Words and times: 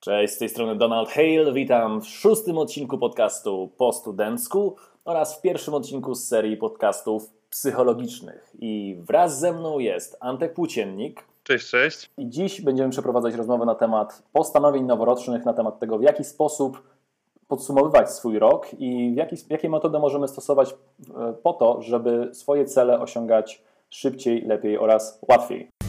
Cześć, 0.00 0.34
z 0.34 0.38
tej 0.38 0.48
strony 0.48 0.76
Donald 0.76 1.10
Hale. 1.10 1.52
Witam 1.52 2.00
w 2.00 2.06
szóstym 2.06 2.58
odcinku 2.58 2.98
podcastu 2.98 3.70
Po 3.76 3.92
Studencku 3.92 4.76
oraz 5.04 5.38
w 5.38 5.40
pierwszym 5.40 5.74
odcinku 5.74 6.14
z 6.14 6.28
serii 6.28 6.56
podcastów 6.56 7.30
psychologicznych. 7.50 8.50
I 8.58 8.96
wraz 9.00 9.38
ze 9.38 9.52
mną 9.52 9.78
jest 9.78 10.16
Antek 10.20 10.54
Płóciennik. 10.54 11.24
Cześć, 11.42 11.68
cześć. 11.68 12.10
I 12.18 12.28
dziś 12.28 12.60
będziemy 12.60 12.90
przeprowadzać 12.90 13.34
rozmowę 13.34 13.64
na 13.64 13.74
temat 13.74 14.22
postanowień 14.32 14.84
noworocznych, 14.84 15.44
na 15.44 15.52
temat 15.52 15.78
tego, 15.78 15.98
w 15.98 16.02
jaki 16.02 16.24
sposób 16.24 16.82
podsumowywać 17.48 18.10
swój 18.10 18.38
rok 18.38 18.66
i 18.78 19.12
w 19.14 19.16
jaki, 19.16 19.36
jakie 19.50 19.68
metody 19.68 19.98
możemy 19.98 20.28
stosować 20.28 20.70
e, 20.70 21.32
po 21.42 21.52
to, 21.52 21.82
żeby 21.82 22.30
swoje 22.32 22.64
cele 22.64 23.00
osiągać 23.00 23.62
szybciej, 23.90 24.44
lepiej 24.46 24.78
oraz 24.78 25.20
łatwiej. 25.28 25.79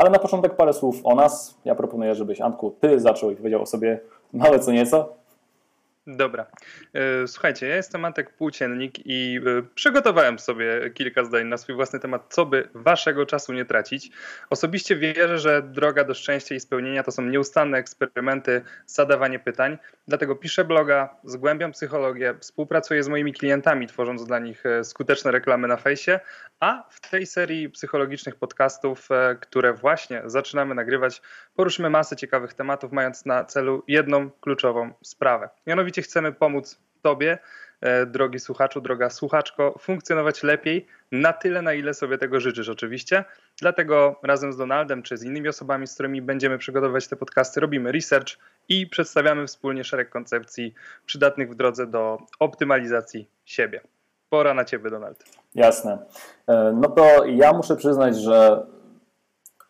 Ale 0.00 0.10
na 0.10 0.18
początek 0.18 0.56
parę 0.56 0.72
słów 0.72 1.00
o 1.04 1.14
nas. 1.14 1.58
Ja 1.64 1.74
proponuję, 1.74 2.14
żebyś 2.14 2.40
Antku, 2.40 2.74
ty 2.80 3.00
zaczął 3.00 3.30
i 3.30 3.36
powiedział 3.36 3.62
o 3.62 3.66
sobie 3.66 4.00
małe 4.32 4.58
co 4.58 4.72
nieco. 4.72 5.12
Dobra. 6.16 6.46
E, 6.94 7.26
słuchajcie, 7.26 7.68
ja 7.68 7.76
jestem 7.76 8.04
Antek 8.04 8.30
Płóciennik 8.30 9.06
i 9.06 9.40
e, 9.46 9.62
przygotowałem 9.74 10.38
sobie 10.38 10.90
kilka 10.94 11.24
zdań 11.24 11.46
na 11.46 11.56
swój 11.56 11.74
własny 11.74 12.00
temat, 12.00 12.26
co 12.28 12.46
by 12.46 12.68
waszego 12.74 13.26
czasu 13.26 13.52
nie 13.52 13.64
tracić. 13.64 14.10
Osobiście 14.50 14.96
wierzę, 14.96 15.38
że 15.38 15.62
droga 15.62 16.04
do 16.04 16.14
szczęścia 16.14 16.54
i 16.54 16.60
spełnienia 16.60 17.02
to 17.02 17.12
są 17.12 17.22
nieustanne 17.22 17.78
eksperymenty, 17.78 18.62
zadawanie 18.86 19.38
pytań. 19.38 19.78
Dlatego 20.08 20.36
piszę 20.36 20.64
bloga, 20.64 21.16
zgłębiam 21.24 21.72
psychologię, 21.72 22.34
współpracuję 22.40 23.02
z 23.02 23.08
moimi 23.08 23.32
klientami, 23.32 23.86
tworząc 23.86 24.26
dla 24.26 24.38
nich 24.38 24.66
e, 24.66 24.84
skuteczne 24.84 25.30
reklamy 25.30 25.68
na 25.68 25.76
fejsie, 25.76 26.20
a 26.60 26.84
w 26.90 27.10
tej 27.10 27.26
serii 27.26 27.70
psychologicznych 27.70 28.36
podcastów, 28.36 29.08
które 29.40 29.72
właśnie 29.72 30.22
zaczynamy 30.24 30.74
nagrywać, 30.74 31.22
poruszymy 31.54 31.90
masę 31.90 32.16
ciekawych 32.16 32.54
tematów, 32.54 32.92
mając 32.92 33.26
na 33.26 33.44
celu 33.44 33.82
jedną 33.88 34.30
kluczową 34.30 34.92
sprawę. 35.02 35.48
Mianowicie 35.66 35.99
Mianowicie 36.00 36.10
chcemy 36.10 36.32
pomóc 36.32 36.78
Tobie, 37.02 37.38
e, 37.80 38.06
drogi 38.06 38.38
słuchaczu, 38.38 38.80
droga 38.80 39.10
słuchaczko, 39.10 39.74
funkcjonować 39.78 40.42
lepiej 40.42 40.86
na 41.12 41.32
tyle, 41.32 41.62
na 41.62 41.72
ile 41.72 41.94
sobie 41.94 42.18
tego 42.18 42.40
życzysz, 42.40 42.68
oczywiście. 42.68 43.24
Dlatego 43.60 44.20
razem 44.22 44.52
z 44.52 44.56
Donaldem 44.56 45.02
czy 45.02 45.16
z 45.16 45.24
innymi 45.24 45.48
osobami, 45.48 45.86
z 45.86 45.94
którymi 45.94 46.22
będziemy 46.22 46.58
przygotowywać 46.58 47.08
te 47.08 47.16
podcasty, 47.16 47.60
robimy 47.60 47.92
research 47.92 48.38
i 48.68 48.86
przedstawiamy 48.86 49.46
wspólnie 49.46 49.84
szereg 49.84 50.10
koncepcji 50.10 50.74
przydatnych 51.06 51.50
w 51.50 51.54
drodze 51.54 51.86
do 51.86 52.18
optymalizacji 52.38 53.28
siebie. 53.44 53.80
Pora 54.30 54.54
na 54.54 54.64
Ciebie, 54.64 54.90
Donald. 54.90 55.24
Jasne. 55.54 55.98
E, 56.46 56.72
no 56.74 56.88
to 56.88 57.24
ja 57.24 57.52
muszę 57.52 57.76
przyznać, 57.76 58.16
że 58.16 58.66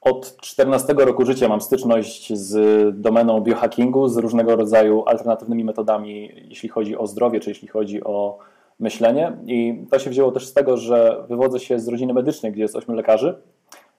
od 0.01 0.37
14 0.37 0.93
roku 0.93 1.25
życia 1.25 1.49
mam 1.49 1.61
styczność 1.61 2.39
z 2.39 2.55
domeną 3.01 3.41
biohackingu, 3.41 4.09
z 4.09 4.17
różnego 4.17 4.57
rodzaju 4.57 5.05
alternatywnymi 5.07 5.65
metodami, 5.65 6.31
jeśli 6.49 6.69
chodzi 6.69 6.97
o 6.97 7.07
zdrowie, 7.07 7.41
czy 7.41 7.51
jeśli 7.51 7.69
chodzi 7.69 8.05
o 8.05 8.39
myślenie. 8.79 9.33
I 9.47 9.87
to 9.91 9.99
się 9.99 10.11
wzięło 10.11 10.33
też 10.33 10.47
z 10.47 10.53
tego, 10.53 10.77
że 10.77 11.25
wywodzę 11.29 11.61
się 11.61 11.79
z 11.79 11.89
rodziny 11.89 12.15
medycznej, 12.15 12.53
gdzie 12.53 12.63
jest 12.63 12.77
ośmiu 12.77 12.95
lekarzy. 12.95 13.39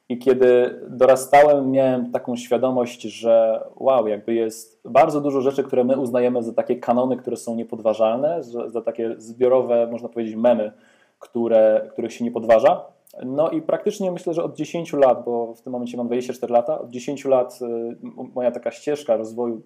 I 0.10 0.18
kiedy 0.18 0.80
dorastałem, 0.90 1.72
miałem 1.72 2.12
taką 2.12 2.36
świadomość, 2.36 3.02
że 3.02 3.64
wow, 3.76 4.08
jakby 4.08 4.34
jest 4.34 4.82
bardzo 4.86 5.22
dużo 5.22 5.42
rzeczy, 5.42 5.64
które 5.64 5.84
my 5.84 5.98
uznajemy 5.98 6.44
za 6.44 6.54
takie 6.54 6.76
kanony, 6.76 7.18
które 7.18 7.38
są 7.38 7.56
niepodważalne, 7.56 8.44
za 8.44 8.82
takie 8.82 9.16
zbiorowe, 9.18 9.88
można 9.92 10.10
powiedzieć, 10.10 10.36
memy, 10.36 10.72
które, 11.20 11.90
których 11.92 12.14
się 12.14 12.24
nie 12.24 12.32
podważa. 12.32 12.82
No 13.26 13.50
i 13.50 13.62
praktycznie 13.62 14.12
myślę, 14.12 14.34
że 14.34 14.44
od 14.44 14.56
10 14.56 14.94
lat, 14.94 15.26
bo 15.26 15.54
w 15.54 15.62
tym 15.62 15.74
momencie 15.74 15.98
mam 15.98 16.08
24 16.08 16.54
lata, 16.54 16.80
od 16.80 16.90
10 16.90 17.26
lat 17.26 17.60
y, 17.62 17.98
moja 18.34 18.52
taka 18.52 18.72
ścieżka 18.72 19.18
rozwoju 19.18 19.62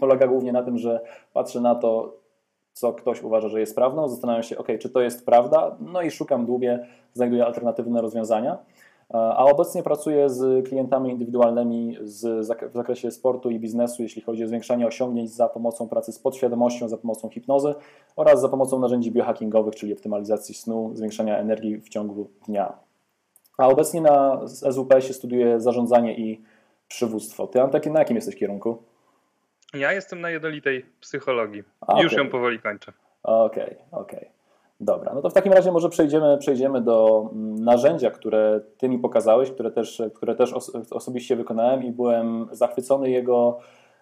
polega 0.00 0.26
głównie 0.26 0.52
na 0.52 0.62
tym, 0.62 0.78
że 0.78 1.00
patrzę 1.32 1.60
na 1.60 1.74
to, 1.74 2.16
co 2.72 2.92
ktoś 2.92 3.22
uważa, 3.22 3.48
że 3.48 3.60
jest 3.60 3.74
prawdą, 3.74 4.08
zastanawiam 4.08 4.42
się, 4.42 4.58
ok, 4.58 4.68
czy 4.80 4.90
to 4.90 5.00
jest 5.00 5.26
prawda, 5.26 5.76
no 5.80 6.02
i 6.02 6.10
szukam 6.10 6.46
długie, 6.46 6.86
znajduję 7.14 7.46
alternatywne 7.46 8.00
rozwiązania. 8.00 8.58
A 9.12 9.44
obecnie 9.44 9.82
pracuję 9.82 10.30
z 10.30 10.68
klientami 10.68 11.10
indywidualnymi 11.10 11.96
z, 12.02 12.46
w 12.46 12.74
zakresie 12.74 13.10
sportu 13.10 13.50
i 13.50 13.58
biznesu, 13.58 14.02
jeśli 14.02 14.22
chodzi 14.22 14.44
o 14.44 14.48
zwiększanie 14.48 14.86
osiągnięć 14.86 15.30
za 15.30 15.48
pomocą 15.48 15.88
pracy 15.88 16.12
z 16.12 16.18
podświadomością, 16.18 16.88
za 16.88 16.96
pomocą 16.96 17.28
hipnozy 17.28 17.74
oraz 18.16 18.40
za 18.40 18.48
pomocą 18.48 18.78
narzędzi 18.78 19.12
biohackingowych, 19.12 19.74
czyli 19.74 19.92
optymalizacji 19.92 20.54
snu, 20.54 20.90
zwiększania 20.94 21.38
energii 21.38 21.80
w 21.80 21.88
ciągu 21.88 22.30
dnia. 22.46 22.72
A 23.58 23.68
obecnie 23.68 24.00
na 24.00 24.40
SWP 24.46 25.02
się 25.02 25.12
studiuje 25.12 25.60
zarządzanie 25.60 26.18
i 26.18 26.42
przywództwo. 26.88 27.46
Ty, 27.46 27.60
Antek, 27.62 27.86
na 27.86 27.98
jakim 27.98 28.16
jesteś 28.16 28.36
kierunku? 28.36 28.82
Ja 29.74 29.92
jestem 29.92 30.20
na 30.20 30.30
jednolitej 30.30 30.86
psychologii. 31.00 31.62
A, 31.80 32.02
Już 32.02 32.12
okay. 32.12 32.24
ją 32.24 32.30
powoli 32.30 32.58
kończę. 32.58 32.92
Okej, 33.22 33.64
okay, 33.64 34.00
okej. 34.00 34.18
Okay. 34.18 34.39
Dobra, 34.80 35.14
no 35.14 35.22
to 35.22 35.30
w 35.30 35.32
takim 35.32 35.52
razie 35.52 35.72
może 35.72 35.88
przejdziemy, 35.88 36.38
przejdziemy 36.38 36.80
do 36.80 37.28
mm, 37.32 37.64
narzędzia, 37.64 38.10
które 38.10 38.60
Ty 38.78 38.88
mi 38.88 38.98
pokazałeś, 38.98 39.50
które 39.50 39.70
też, 39.70 40.02
które 40.14 40.34
też 40.34 40.54
osobiście 40.90 41.36
wykonałem 41.36 41.84
i 41.84 41.90
byłem 41.90 42.48
zachwycony 42.52 43.10
jego 43.10 43.58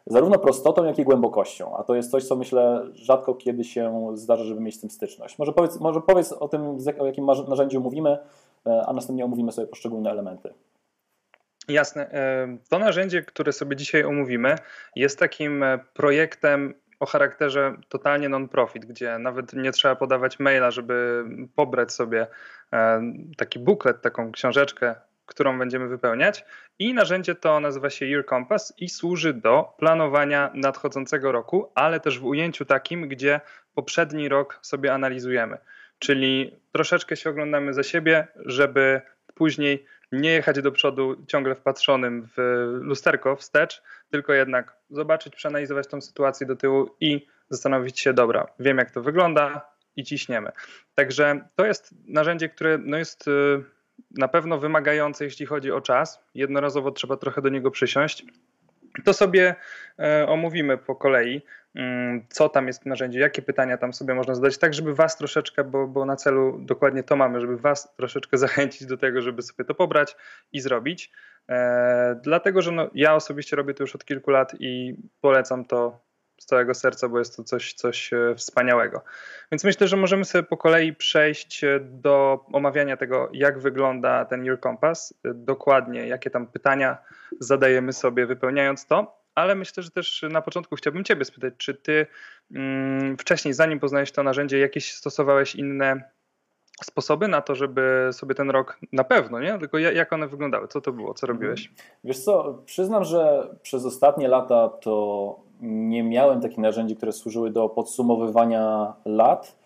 zarówno 0.06 0.38
prostotą, 0.38 0.84
jak 0.84 0.98
i 0.98 1.04
głębokością. 1.04 1.76
A 1.76 1.84
to 1.84 1.94
jest 1.94 2.10
coś, 2.10 2.24
co 2.24 2.36
myślę 2.36 2.86
rzadko 2.94 3.34
kiedy 3.34 3.64
się 3.64 4.10
zdarza, 4.14 4.44
żeby 4.44 4.60
mieć 4.60 4.74
z 4.74 4.80
tym 4.80 4.90
styczność. 4.90 5.38
Może 5.38 5.52
powiedz, 5.52 5.80
może 5.80 6.00
powiedz 6.00 6.32
o 6.32 6.48
tym, 6.48 6.78
o 6.98 7.06
jakim 7.06 7.26
narzędziu 7.48 7.80
mówimy, 7.80 8.18
e, 8.66 8.82
a 8.86 8.92
następnie 8.92 9.24
omówimy 9.24 9.52
sobie 9.52 9.66
poszczególne 9.66 10.10
elementy. 10.10 10.54
Jasne. 11.68 12.10
E, 12.10 12.58
to 12.70 12.78
narzędzie, 12.78 13.22
które 13.22 13.52
sobie 13.52 13.76
dzisiaj 13.76 14.04
omówimy, 14.04 14.54
jest 14.96 15.18
takim 15.18 15.62
e, 15.62 15.78
projektem 15.94 16.74
o 17.00 17.06
charakterze 17.06 17.76
totalnie 17.88 18.28
non-profit, 18.28 18.86
gdzie 18.86 19.18
nawet 19.18 19.52
nie 19.52 19.72
trzeba 19.72 19.96
podawać 19.96 20.38
maila, 20.38 20.70
żeby 20.70 21.24
pobrać 21.54 21.92
sobie 21.92 22.26
e, 22.72 23.12
taki 23.36 23.58
buklet, 23.58 24.02
taką 24.02 24.32
książeczkę, 24.32 24.94
którą 25.26 25.58
będziemy 25.58 25.88
wypełniać. 25.88 26.44
I 26.78 26.94
narzędzie 26.94 27.34
to 27.34 27.60
nazywa 27.60 27.90
się 27.90 28.06
Year 28.06 28.24
Compass 28.26 28.74
i 28.78 28.88
służy 28.88 29.34
do 29.34 29.74
planowania 29.78 30.50
nadchodzącego 30.54 31.32
roku, 31.32 31.72
ale 31.74 32.00
też 32.00 32.18
w 32.18 32.24
ujęciu 32.24 32.64
takim, 32.64 33.08
gdzie 33.08 33.40
poprzedni 33.74 34.28
rok 34.28 34.58
sobie 34.62 34.94
analizujemy. 34.94 35.58
Czyli 35.98 36.56
troszeczkę 36.72 37.16
się 37.16 37.30
oglądamy 37.30 37.74
za 37.74 37.82
siebie, 37.82 38.26
żeby 38.36 39.00
później 39.34 39.86
nie 40.12 40.30
jechać 40.30 40.62
do 40.62 40.72
przodu 40.72 41.24
ciągle 41.26 41.54
wpatrzonym 41.54 42.28
w 42.36 42.66
lusterko 42.80 43.36
wstecz, 43.36 43.82
tylko 44.10 44.32
jednak 44.32 44.76
zobaczyć, 44.90 45.36
przeanalizować 45.36 45.86
tą 45.86 46.00
sytuację 46.00 46.46
do 46.46 46.56
tyłu 46.56 46.90
i 47.00 47.26
zastanowić 47.50 48.00
się, 48.00 48.12
dobra, 48.12 48.46
wiem 48.60 48.78
jak 48.78 48.90
to 48.90 49.02
wygląda 49.02 49.70
i 49.96 50.04
ciśniemy. 50.04 50.52
Także 50.94 51.40
to 51.56 51.66
jest 51.66 51.94
narzędzie, 52.06 52.48
które 52.48 52.78
no 52.78 52.98
jest 52.98 53.28
y, 53.28 53.30
na 54.10 54.28
pewno 54.28 54.58
wymagające, 54.58 55.24
jeśli 55.24 55.46
chodzi 55.46 55.72
o 55.72 55.80
czas. 55.80 56.24
Jednorazowo 56.34 56.90
trzeba 56.90 57.16
trochę 57.16 57.42
do 57.42 57.48
niego 57.48 57.70
przysiąść. 57.70 58.24
To 59.04 59.14
sobie 59.14 59.54
e, 59.98 60.26
omówimy 60.28 60.78
po 60.78 60.96
kolei, 60.96 61.42
co 62.28 62.48
tam 62.48 62.66
jest 62.66 62.82
w 62.82 62.86
narzędziu, 62.86 63.18
jakie 63.18 63.42
pytania 63.42 63.78
tam 63.78 63.92
sobie 63.92 64.14
można 64.14 64.34
zadać, 64.34 64.58
tak 64.58 64.74
żeby 64.74 64.94
Was 64.94 65.16
troszeczkę, 65.16 65.64
bo, 65.64 65.86
bo 65.86 66.04
na 66.04 66.16
celu 66.16 66.58
dokładnie 66.60 67.02
to 67.02 67.16
mamy, 67.16 67.40
żeby 67.40 67.56
Was 67.56 67.94
troszeczkę 67.96 68.38
zachęcić 68.46 68.86
do 68.86 68.96
tego, 68.96 69.22
żeby 69.22 69.42
sobie 69.42 69.64
to 69.64 69.74
pobrać 69.74 70.16
i 70.52 70.60
zrobić. 70.60 71.12
E, 71.48 72.20
dlatego, 72.22 72.62
że 72.62 72.72
no, 72.72 72.90
ja 72.94 73.14
osobiście 73.14 73.56
robię 73.56 73.74
to 73.74 73.82
już 73.82 73.94
od 73.94 74.04
kilku 74.04 74.30
lat 74.30 74.52
i 74.60 74.96
polecam 75.20 75.64
to 75.64 76.08
z 76.38 76.46
całego 76.46 76.74
serca, 76.74 77.08
bo 77.08 77.18
jest 77.18 77.36
to 77.36 77.44
coś, 77.44 77.72
coś 77.72 78.12
e, 78.12 78.34
wspaniałego. 78.34 79.04
Więc 79.52 79.64
myślę, 79.64 79.88
że 79.88 79.96
możemy 79.96 80.24
sobie 80.24 80.42
po 80.42 80.56
kolei 80.56 80.92
przejść 80.94 81.64
e, 81.64 81.80
do 81.80 82.44
omawiania 82.52 82.96
tego, 82.96 83.28
jak 83.32 83.58
wygląda 83.58 84.24
ten 84.24 84.44
Your 84.44 84.60
Compass, 84.60 85.14
e, 85.24 85.34
dokładnie 85.34 86.08
jakie 86.08 86.30
tam 86.30 86.46
pytania 86.46 86.98
zadajemy 87.40 87.92
sobie 87.92 88.26
wypełniając 88.26 88.86
to, 88.86 89.17
ale 89.38 89.54
myślę, 89.54 89.82
że 89.82 89.90
też 89.90 90.24
na 90.30 90.42
początku 90.42 90.76
chciałbym 90.76 91.04
Ciebie 91.04 91.24
spytać, 91.24 91.54
czy 91.56 91.74
Ty 91.74 92.06
mm, 92.54 93.16
wcześniej, 93.16 93.54
zanim 93.54 93.80
poznałeś 93.80 94.12
to 94.12 94.22
narzędzie, 94.22 94.58
jakieś 94.58 94.92
stosowałeś 94.92 95.54
inne 95.54 96.02
sposoby 96.84 97.28
na 97.28 97.40
to, 97.40 97.54
żeby 97.54 98.08
sobie 98.12 98.34
ten 98.34 98.50
rok 98.50 98.78
na 98.92 99.04
pewno, 99.04 99.40
nie? 99.40 99.58
Tylko 99.58 99.78
jak 99.78 100.12
one 100.12 100.28
wyglądały? 100.28 100.68
Co 100.68 100.80
to 100.80 100.92
było? 100.92 101.14
Co 101.14 101.26
robiłeś? 101.26 101.72
Wiesz 102.04 102.18
co, 102.18 102.62
przyznam, 102.64 103.04
że 103.04 103.48
przez 103.62 103.84
ostatnie 103.84 104.28
lata 104.28 104.68
to 104.68 105.36
nie 105.60 106.02
miałem 106.02 106.40
takich 106.40 106.58
narzędzi, 106.58 106.96
które 106.96 107.12
służyły 107.12 107.50
do 107.50 107.68
podsumowywania 107.68 108.94
lat. 109.04 109.56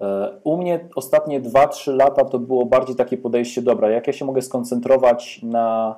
E, 0.00 0.40
u 0.44 0.56
mnie 0.56 0.88
ostatnie 0.94 1.40
2-3 1.40 1.96
lata 1.96 2.24
to 2.24 2.38
było 2.38 2.66
bardziej 2.66 2.96
takie 2.96 3.16
podejście, 3.18 3.62
dobra, 3.62 3.90
jak 3.90 4.06
ja 4.06 4.12
się 4.12 4.24
mogę 4.24 4.42
skoncentrować 4.42 5.42
na 5.42 5.96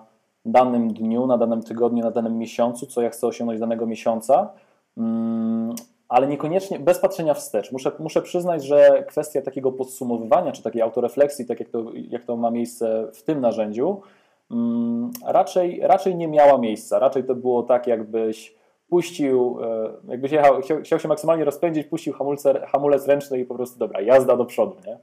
danym 0.52 0.92
dniu, 0.92 1.26
na 1.26 1.38
danym 1.38 1.62
tygodniu, 1.62 2.04
na 2.04 2.10
danym 2.10 2.38
miesiącu, 2.38 2.86
co 2.86 3.02
ja 3.02 3.10
chcę 3.10 3.26
osiągnąć 3.26 3.60
danego 3.60 3.86
miesiąca. 3.86 4.52
Mm, 4.96 5.74
ale 6.08 6.26
niekoniecznie 6.26 6.78
bez 6.78 6.98
patrzenia 6.98 7.34
wstecz. 7.34 7.72
Muszę, 7.72 7.92
muszę 7.98 8.22
przyznać, 8.22 8.64
że 8.64 9.04
kwestia 9.08 9.42
takiego 9.42 9.72
podsumowywania 9.72 10.52
czy 10.52 10.62
takiej 10.62 10.82
autorefleksji, 10.82 11.46
tak 11.46 11.60
jak 11.60 11.68
to, 11.68 11.84
jak 11.94 12.24
to 12.24 12.36
ma 12.36 12.50
miejsce 12.50 13.08
w 13.14 13.22
tym 13.22 13.40
narzędziu, 13.40 14.00
mm, 14.50 15.10
raczej, 15.26 15.80
raczej 15.82 16.16
nie 16.16 16.28
miała 16.28 16.58
miejsca. 16.58 16.98
Raczej 16.98 17.24
to 17.24 17.34
było 17.34 17.62
tak, 17.62 17.86
jakbyś 17.86 18.58
puścił, 18.88 19.58
e, 19.62 20.10
jakbyś 20.10 20.32
jechał, 20.32 20.60
chciał, 20.60 20.78
chciał 20.82 20.98
się 20.98 21.08
maksymalnie 21.08 21.44
rozpędzić, 21.44 21.86
puścił 21.86 22.12
hamulce, 22.12 22.66
hamulec 22.66 23.06
ręczny 23.06 23.38
i 23.38 23.44
po 23.44 23.54
prostu 23.54 23.78
dobra, 23.78 24.00
jazda 24.00 24.36
do 24.36 24.44
przodu. 24.44 24.76
Nie? 24.86 24.98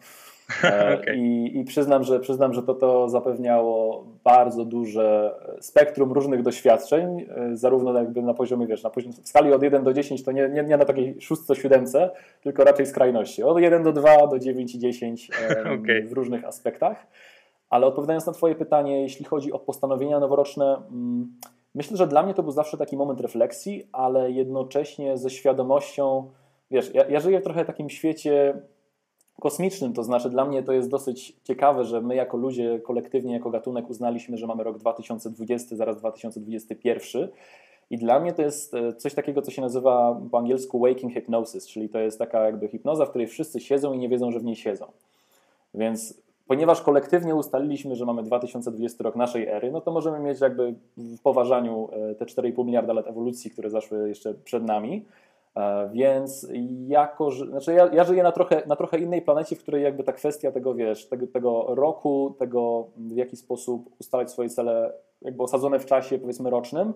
E, 0.63 0.99
okay. 1.01 1.15
I, 1.15 1.59
I, 1.59 1.63
przyznam, 1.63 2.03
że, 2.03 2.19
przyznam, 2.19 2.53
że 2.53 2.63
to, 2.63 2.73
to 2.73 3.09
zapewniało 3.09 4.05
bardzo 4.23 4.65
duże 4.65 5.35
spektrum 5.59 6.11
różnych 6.11 6.41
doświadczeń, 6.41 7.25
e, 7.29 7.57
zarówno 7.57 7.93
jakby 7.93 8.21
na 8.21 8.33
poziomie, 8.33 8.67
wiesz, 8.67 8.83
na 8.83 8.89
poziomie, 8.89 9.13
w 9.23 9.27
skali 9.27 9.53
od 9.53 9.63
1 9.63 9.83
do 9.83 9.93
10 9.93 10.23
to 10.23 10.31
nie, 10.31 10.49
nie, 10.49 10.63
nie 10.63 10.77
na 10.77 10.85
takiej 10.85 11.21
szóstce, 11.21 11.55
siódemce, 11.55 12.11
tylko 12.41 12.63
raczej 12.63 12.85
skrajności. 12.85 13.43
Od 13.43 13.59
1 13.59 13.83
do 13.83 13.93
2, 13.93 14.27
do 14.27 14.39
9 14.39 14.75
i 14.75 14.79
10 14.79 15.29
okay. 15.81 16.07
w 16.07 16.11
różnych 16.11 16.45
aspektach. 16.45 17.07
Ale 17.69 17.87
odpowiadając 17.87 18.25
na 18.25 18.33
Twoje 18.33 18.55
pytanie, 18.55 19.01
jeśli 19.01 19.25
chodzi 19.25 19.51
o 19.51 19.59
postanowienia 19.59 20.19
noworoczne, 20.19 20.77
mm, 20.91 21.33
myślę, 21.75 21.97
że 21.97 22.07
dla 22.07 22.23
mnie 22.23 22.33
to 22.33 22.43
był 22.43 22.51
zawsze 22.51 22.77
taki 22.77 22.97
moment 22.97 23.21
refleksji, 23.21 23.87
ale 23.91 24.31
jednocześnie 24.31 25.17
ze 25.17 25.29
świadomością, 25.29 26.31
wiesz, 26.71 26.93
ja, 26.93 27.07
ja 27.07 27.19
żyję 27.19 27.39
w 27.39 27.43
trochę 27.43 27.65
takim 27.65 27.89
świecie 27.89 28.61
kosmicznym, 29.39 29.93
to 29.93 30.03
znaczy 30.03 30.29
dla 30.29 30.45
mnie 30.45 30.63
to 30.63 30.73
jest 30.73 30.89
dosyć 30.89 31.35
ciekawe, 31.43 31.85
że 31.85 32.01
my 32.01 32.15
jako 32.15 32.37
ludzie 32.37 32.79
kolektywnie, 32.79 33.33
jako 33.33 33.49
gatunek 33.49 33.89
uznaliśmy, 33.89 34.37
że 34.37 34.47
mamy 34.47 34.63
rok 34.63 34.77
2020, 34.77 35.75
zaraz 35.75 35.97
2021 35.97 37.27
i 37.89 37.97
dla 37.97 38.19
mnie 38.19 38.33
to 38.33 38.41
jest 38.41 38.73
e, 38.73 38.93
coś 38.93 39.13
takiego, 39.13 39.41
co 39.41 39.51
się 39.51 39.61
nazywa 39.61 40.21
po 40.31 40.37
angielsku 40.37 40.79
waking 40.79 41.13
hypnosis, 41.13 41.67
czyli 41.67 41.89
to 41.89 41.99
jest 41.99 42.19
taka 42.19 42.45
jakby 42.45 42.67
hipnoza, 42.67 43.05
w 43.05 43.09
której 43.09 43.27
wszyscy 43.27 43.59
siedzą 43.59 43.93
i 43.93 43.97
nie 43.97 44.09
wiedzą, 44.09 44.31
że 44.31 44.39
w 44.39 44.43
niej 44.43 44.55
siedzą. 44.55 44.85
Więc 45.73 46.21
ponieważ 46.47 46.81
kolektywnie 46.81 47.35
ustaliliśmy, 47.35 47.95
że 47.95 48.05
mamy 48.05 48.23
2020 48.23 49.03
rok 49.03 49.15
naszej 49.15 49.47
ery, 49.47 49.71
no 49.71 49.81
to 49.81 49.91
możemy 49.91 50.19
mieć 50.19 50.41
jakby 50.41 50.75
w 50.97 51.19
poważaniu 51.21 51.89
e, 51.91 52.15
te 52.15 52.25
4,5 52.25 52.65
miliarda 52.65 52.93
lat 52.93 53.07
ewolucji, 53.07 53.51
które 53.51 53.69
zaszły 53.69 54.09
jeszcze 54.09 54.33
przed 54.33 54.63
nami, 54.63 55.05
więc 55.91 56.47
jako, 56.87 57.31
znaczy 57.31 57.73
ja, 57.73 57.89
ja 57.93 58.03
żyję 58.03 58.23
na 58.23 58.31
trochę, 58.31 58.63
na 58.67 58.75
trochę 58.75 58.99
innej 58.99 59.21
planecie, 59.21 59.55
w 59.55 59.59
której 59.59 59.83
jakby 59.83 60.03
ta 60.03 60.13
kwestia 60.13 60.51
tego, 60.51 60.75
wiesz, 60.75 61.09
tego, 61.09 61.27
tego 61.27 61.65
roku, 61.75 62.35
tego 62.39 62.87
w 62.97 63.15
jaki 63.15 63.37
sposób 63.37 63.89
ustalać 63.99 64.31
swoje 64.31 64.49
cele 64.49 64.93
jakby 65.21 65.43
osadzone 65.43 65.79
w 65.79 65.85
czasie 65.85 66.19
powiedzmy 66.19 66.49
rocznym, 66.49 66.93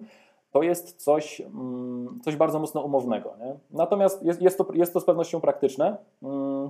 to 0.52 0.64
jest 0.64 1.04
coś, 1.04 1.42
mm, 1.42 2.20
coś 2.24 2.36
bardzo 2.36 2.60
mocno 2.60 2.82
umownego. 2.82 3.34
Nie? 3.40 3.56
Natomiast 3.72 4.24
jest, 4.24 4.42
jest, 4.42 4.58
to, 4.58 4.68
jest 4.74 4.94
to 4.94 5.00
z 5.00 5.06
pewnością 5.06 5.42
praktyczne, 5.42 5.98
mm, 6.24 6.70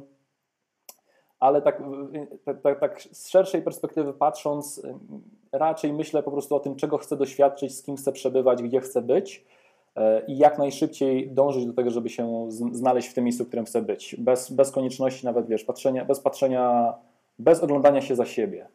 ale 1.39 1.61
tak, 1.61 1.83
tak, 2.45 2.61
tak, 2.61 2.79
tak 2.79 3.01
z 3.01 3.29
szerszej 3.29 3.61
perspektywy 3.61 4.13
patrząc, 4.13 4.81
raczej 5.51 5.93
myślę 5.93 6.23
po 6.23 6.31
prostu 6.31 6.55
o 6.55 6.59
tym, 6.59 6.75
czego 6.75 6.97
chcę 6.97 7.15
doświadczyć, 7.17 7.77
z 7.77 7.83
kim 7.83 7.95
chcę 7.95 8.11
przebywać, 8.11 8.63
gdzie 8.63 8.79
chcę 8.81 9.01
być 9.01 9.45
E, 9.45 9.58
i 10.27 10.37
jak 10.37 10.57
najszybciej 10.57 11.31
dążyć 11.31 11.65
do 11.65 11.73
tego, 11.73 11.91
żeby 11.91 12.09
się 12.09 12.47
znaleźć 12.71 13.07
w 13.07 13.13
tym 13.13 13.23
miejscu, 13.23 13.43
w 13.43 13.47
którym 13.47 13.65
chcę 13.65 13.81
być. 13.81 14.15
Bez, 14.19 14.51
bez 14.51 14.71
konieczności 14.71 15.25
nawet, 15.25 15.47
wiesz, 15.47 15.63
patrzenia, 15.63 16.05
bez 16.05 16.19
patrzenia, 16.19 16.93
bez 17.39 17.63
oglądania 17.63 18.01
się 18.01 18.15
za 18.15 18.25
siebie. 18.25 18.67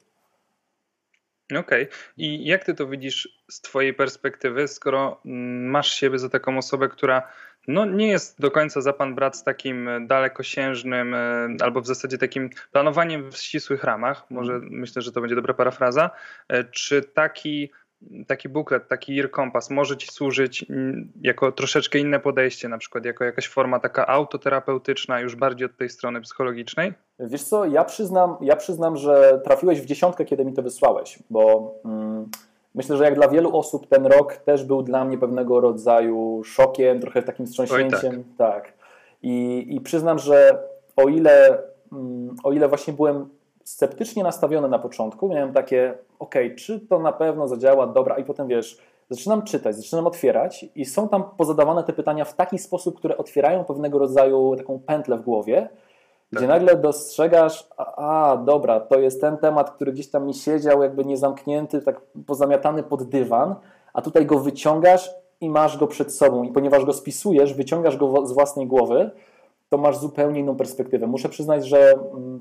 Okej. 1.50 1.62
Okay. 1.62 1.88
I 2.16 2.44
jak 2.44 2.64
ty 2.64 2.74
to 2.74 2.86
widzisz 2.86 3.42
z 3.50 3.60
twojej 3.60 3.94
perspektywy, 3.94 4.68
skoro 4.68 5.20
mm, 5.24 5.70
masz 5.70 5.94
siebie 5.94 6.18
za 6.18 6.28
taką 6.28 6.58
osobę, 6.58 6.88
która 6.88 7.28
no, 7.68 7.84
nie 7.84 8.08
jest 8.08 8.40
do 8.40 8.50
końca 8.50 8.80
za 8.80 8.92
pan 8.92 9.14
brat 9.14 9.36
z 9.36 9.44
takim 9.44 9.88
dalekosiężnym, 10.06 11.14
e, 11.14 11.48
albo 11.60 11.80
w 11.80 11.86
zasadzie 11.86 12.18
takim 12.18 12.50
planowaniem 12.72 13.32
w 13.32 13.36
ścisłych 13.36 13.84
ramach, 13.84 14.30
może 14.30 14.52
mm. 14.52 14.68
myślę, 14.70 15.02
że 15.02 15.12
to 15.12 15.20
będzie 15.20 15.34
dobra 15.34 15.54
parafraza, 15.54 16.10
e, 16.48 16.64
czy 16.64 17.02
taki 17.02 17.70
taki 18.26 18.48
buklet, 18.48 18.88
taki 18.88 19.20
ear 19.20 19.30
kompas 19.30 19.70
może 19.70 19.96
ci 19.96 20.08
służyć 20.08 20.66
mm, 20.70 21.12
jako 21.22 21.52
troszeczkę 21.52 21.98
inne 21.98 22.20
podejście, 22.20 22.68
na 22.68 22.78
przykład 22.78 23.04
jako 23.04 23.24
jakaś 23.24 23.48
forma 23.48 23.80
taka 23.80 24.06
autoterapeutyczna, 24.06 25.20
już 25.20 25.36
bardziej 25.36 25.66
od 25.66 25.76
tej 25.76 25.88
strony 25.88 26.20
psychologicznej? 26.20 26.92
Wiesz 27.18 27.42
co, 27.42 27.64
ja 27.64 27.84
przyznam, 27.84 28.36
ja 28.40 28.56
przyznam 28.56 28.96
że 28.96 29.40
trafiłeś 29.44 29.80
w 29.80 29.86
dziesiątkę, 29.86 30.24
kiedy 30.24 30.44
mi 30.44 30.52
to 30.52 30.62
wysłałeś, 30.62 31.18
bo 31.30 31.74
mm, 31.84 32.30
myślę, 32.74 32.96
że 32.96 33.04
jak 33.04 33.14
dla 33.14 33.28
wielu 33.28 33.56
osób 33.56 33.88
ten 33.88 34.06
rok 34.06 34.36
też 34.36 34.64
był 34.64 34.82
dla 34.82 35.04
mnie 35.04 35.18
pewnego 35.18 35.60
rodzaju 35.60 36.42
szokiem, 36.44 37.00
trochę 37.00 37.22
takim 37.22 37.46
wstrząśnięciem. 37.46 38.24
tak. 38.38 38.54
tak. 38.54 38.72
I, 39.22 39.66
I 39.68 39.80
przyznam, 39.80 40.18
że 40.18 40.58
o 40.96 41.08
ile, 41.08 41.62
mm, 41.92 42.36
o 42.44 42.52
ile 42.52 42.68
właśnie 42.68 42.92
byłem 42.92 43.28
sceptycznie 43.64 44.22
nastawiony 44.22 44.68
na 44.68 44.78
początku, 44.78 45.28
miałem 45.28 45.52
takie, 45.52 45.98
ok, 46.18 46.34
czy 46.56 46.80
to 46.80 46.98
na 46.98 47.12
pewno 47.12 47.48
zadziała, 47.48 47.86
dobra, 47.86 48.18
i 48.18 48.24
potem 48.24 48.48
wiesz, 48.48 48.78
zaczynam 49.10 49.42
czytać, 49.42 49.76
zaczynam 49.76 50.06
otwierać 50.06 50.66
i 50.74 50.84
są 50.84 51.08
tam 51.08 51.24
pozadawane 51.36 51.84
te 51.84 51.92
pytania 51.92 52.24
w 52.24 52.34
taki 52.34 52.58
sposób, 52.58 52.98
które 52.98 53.16
otwierają 53.16 53.64
pewnego 53.64 53.98
rodzaju 53.98 54.56
taką 54.56 54.80
pętlę 54.86 55.18
w 55.18 55.22
głowie, 55.22 55.68
gdzie 56.32 56.46
tak. 56.46 56.48
nagle 56.48 56.76
dostrzegasz, 56.76 57.68
a, 57.76 58.30
a, 58.30 58.36
dobra, 58.36 58.80
to 58.80 58.98
jest 58.98 59.20
ten 59.20 59.36
temat, 59.36 59.70
który 59.70 59.92
gdzieś 59.92 60.10
tam 60.10 60.26
mi 60.26 60.34
siedział, 60.34 60.82
jakby 60.82 61.04
niezamknięty, 61.04 61.82
tak 61.82 62.00
pozamiatany 62.26 62.82
pod 62.82 63.02
dywan, 63.02 63.54
a 63.92 64.02
tutaj 64.02 64.26
go 64.26 64.38
wyciągasz 64.38 65.10
i 65.40 65.50
masz 65.50 65.78
go 65.78 65.86
przed 65.86 66.14
sobą. 66.14 66.42
I 66.42 66.52
ponieważ 66.52 66.84
go 66.84 66.92
spisujesz, 66.92 67.54
wyciągasz 67.54 67.96
go 67.96 68.26
z 68.26 68.32
własnej 68.32 68.66
głowy, 68.66 69.10
to 69.68 69.78
masz 69.78 69.98
zupełnie 69.98 70.40
inną 70.40 70.56
perspektywę. 70.56 71.06
Muszę 71.06 71.28
przyznać, 71.28 71.66
że 71.66 71.92
mm, 71.92 72.40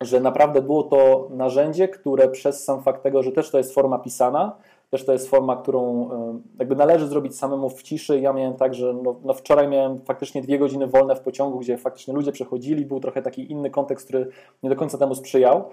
że 0.00 0.20
naprawdę 0.20 0.62
było 0.62 0.82
to 0.82 1.28
narzędzie, 1.30 1.88
które 1.88 2.28
przez 2.28 2.64
sam 2.64 2.82
fakt 2.82 3.02
tego, 3.02 3.22
że 3.22 3.32
też 3.32 3.50
to 3.50 3.58
jest 3.58 3.74
forma 3.74 3.98
pisana, 3.98 4.56
też 4.90 5.04
to 5.04 5.12
jest 5.12 5.28
forma, 5.28 5.56
którą 5.56 6.10
jakby 6.58 6.76
należy 6.76 7.06
zrobić 7.06 7.38
samemu 7.38 7.70
w 7.70 7.82
ciszy. 7.82 8.20
Ja 8.20 8.32
miałem 8.32 8.54
tak, 8.54 8.74
że 8.74 8.94
no, 9.02 9.16
no 9.24 9.34
wczoraj 9.34 9.68
miałem 9.68 10.00
faktycznie 10.00 10.42
dwie 10.42 10.58
godziny 10.58 10.86
wolne 10.86 11.16
w 11.16 11.20
pociągu, 11.20 11.58
gdzie 11.58 11.78
faktycznie 11.78 12.14
ludzie 12.14 12.32
przechodzili, 12.32 12.86
był 12.86 13.00
trochę 13.00 13.22
taki 13.22 13.52
inny 13.52 13.70
kontekst, 13.70 14.06
który 14.06 14.28
nie 14.62 14.70
do 14.70 14.76
końca 14.76 14.98
temu 14.98 15.14
sprzyjał, 15.14 15.64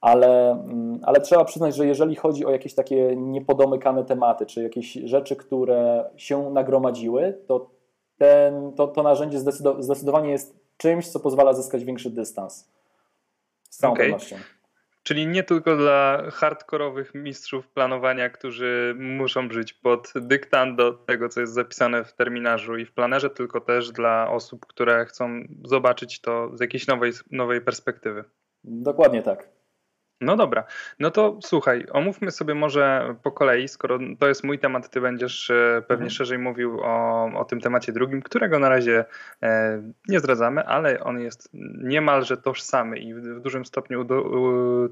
ale, 0.00 0.50
mm, 0.50 1.00
ale 1.02 1.20
trzeba 1.20 1.44
przyznać, 1.44 1.76
że 1.76 1.86
jeżeli 1.86 2.16
chodzi 2.16 2.46
o 2.46 2.50
jakieś 2.50 2.74
takie 2.74 3.16
niepodomykane 3.16 4.04
tematy, 4.04 4.46
czy 4.46 4.62
jakieś 4.62 4.92
rzeczy, 4.92 5.36
które 5.36 6.10
się 6.16 6.50
nagromadziły, 6.50 7.38
to 7.46 7.70
ten, 8.18 8.72
to, 8.72 8.88
to 8.88 9.02
narzędzie 9.02 9.38
zdecydowanie 9.78 10.30
jest 10.30 10.56
czymś, 10.76 11.08
co 11.08 11.20
pozwala 11.20 11.52
zyskać 11.52 11.84
większy 11.84 12.10
dystans. 12.10 12.68
Z 13.72 13.76
całą 13.76 13.92
okay. 13.92 14.06
pewnością. 14.06 14.36
Czyli 15.02 15.26
nie 15.26 15.42
tylko 15.42 15.76
dla 15.76 16.22
hardkorowych 16.30 17.14
mistrzów 17.14 17.68
planowania, 17.68 18.30
którzy 18.30 18.94
muszą 18.98 19.50
żyć 19.50 19.72
pod 19.72 20.12
dyktant 20.16 20.76
do 20.76 20.92
tego, 20.92 21.28
co 21.28 21.40
jest 21.40 21.52
zapisane 21.52 22.04
w 22.04 22.12
terminarzu 22.12 22.76
i 22.76 22.84
w 22.84 22.92
planerze, 22.92 23.30
tylko 23.30 23.60
też 23.60 23.92
dla 23.92 24.30
osób, 24.30 24.66
które 24.66 25.04
chcą 25.04 25.40
zobaczyć 25.64 26.20
to 26.20 26.56
z 26.56 26.60
jakiejś 26.60 26.86
nowej, 26.86 27.12
nowej 27.30 27.60
perspektywy. 27.60 28.24
Dokładnie 28.64 29.22
tak. 29.22 29.48
No 30.22 30.36
dobra, 30.36 30.64
no 30.98 31.10
to 31.10 31.38
słuchaj, 31.42 31.86
omówmy 31.92 32.30
sobie 32.30 32.54
może 32.54 33.14
po 33.22 33.32
kolei, 33.32 33.68
skoro 33.68 33.98
to 34.18 34.28
jest 34.28 34.44
mój 34.44 34.58
temat, 34.58 34.90
ty 34.90 35.00
będziesz 35.00 35.50
e, 35.50 35.82
pewnie 35.88 36.04
mhm. 36.04 36.10
szerzej 36.10 36.38
mówił 36.38 36.80
o, 36.82 37.24
o 37.34 37.44
tym 37.44 37.60
temacie 37.60 37.92
drugim, 37.92 38.22
którego 38.22 38.58
na 38.58 38.68
razie 38.68 39.04
e, 39.42 39.82
nie 40.08 40.20
zdradzamy, 40.20 40.66
ale 40.66 41.00
on 41.00 41.20
jest 41.20 41.48
niemalże 41.82 42.36
tożsamy 42.36 42.98
i 42.98 43.14
w, 43.14 43.40
dużym 43.40 43.64
stopniu 43.64 44.06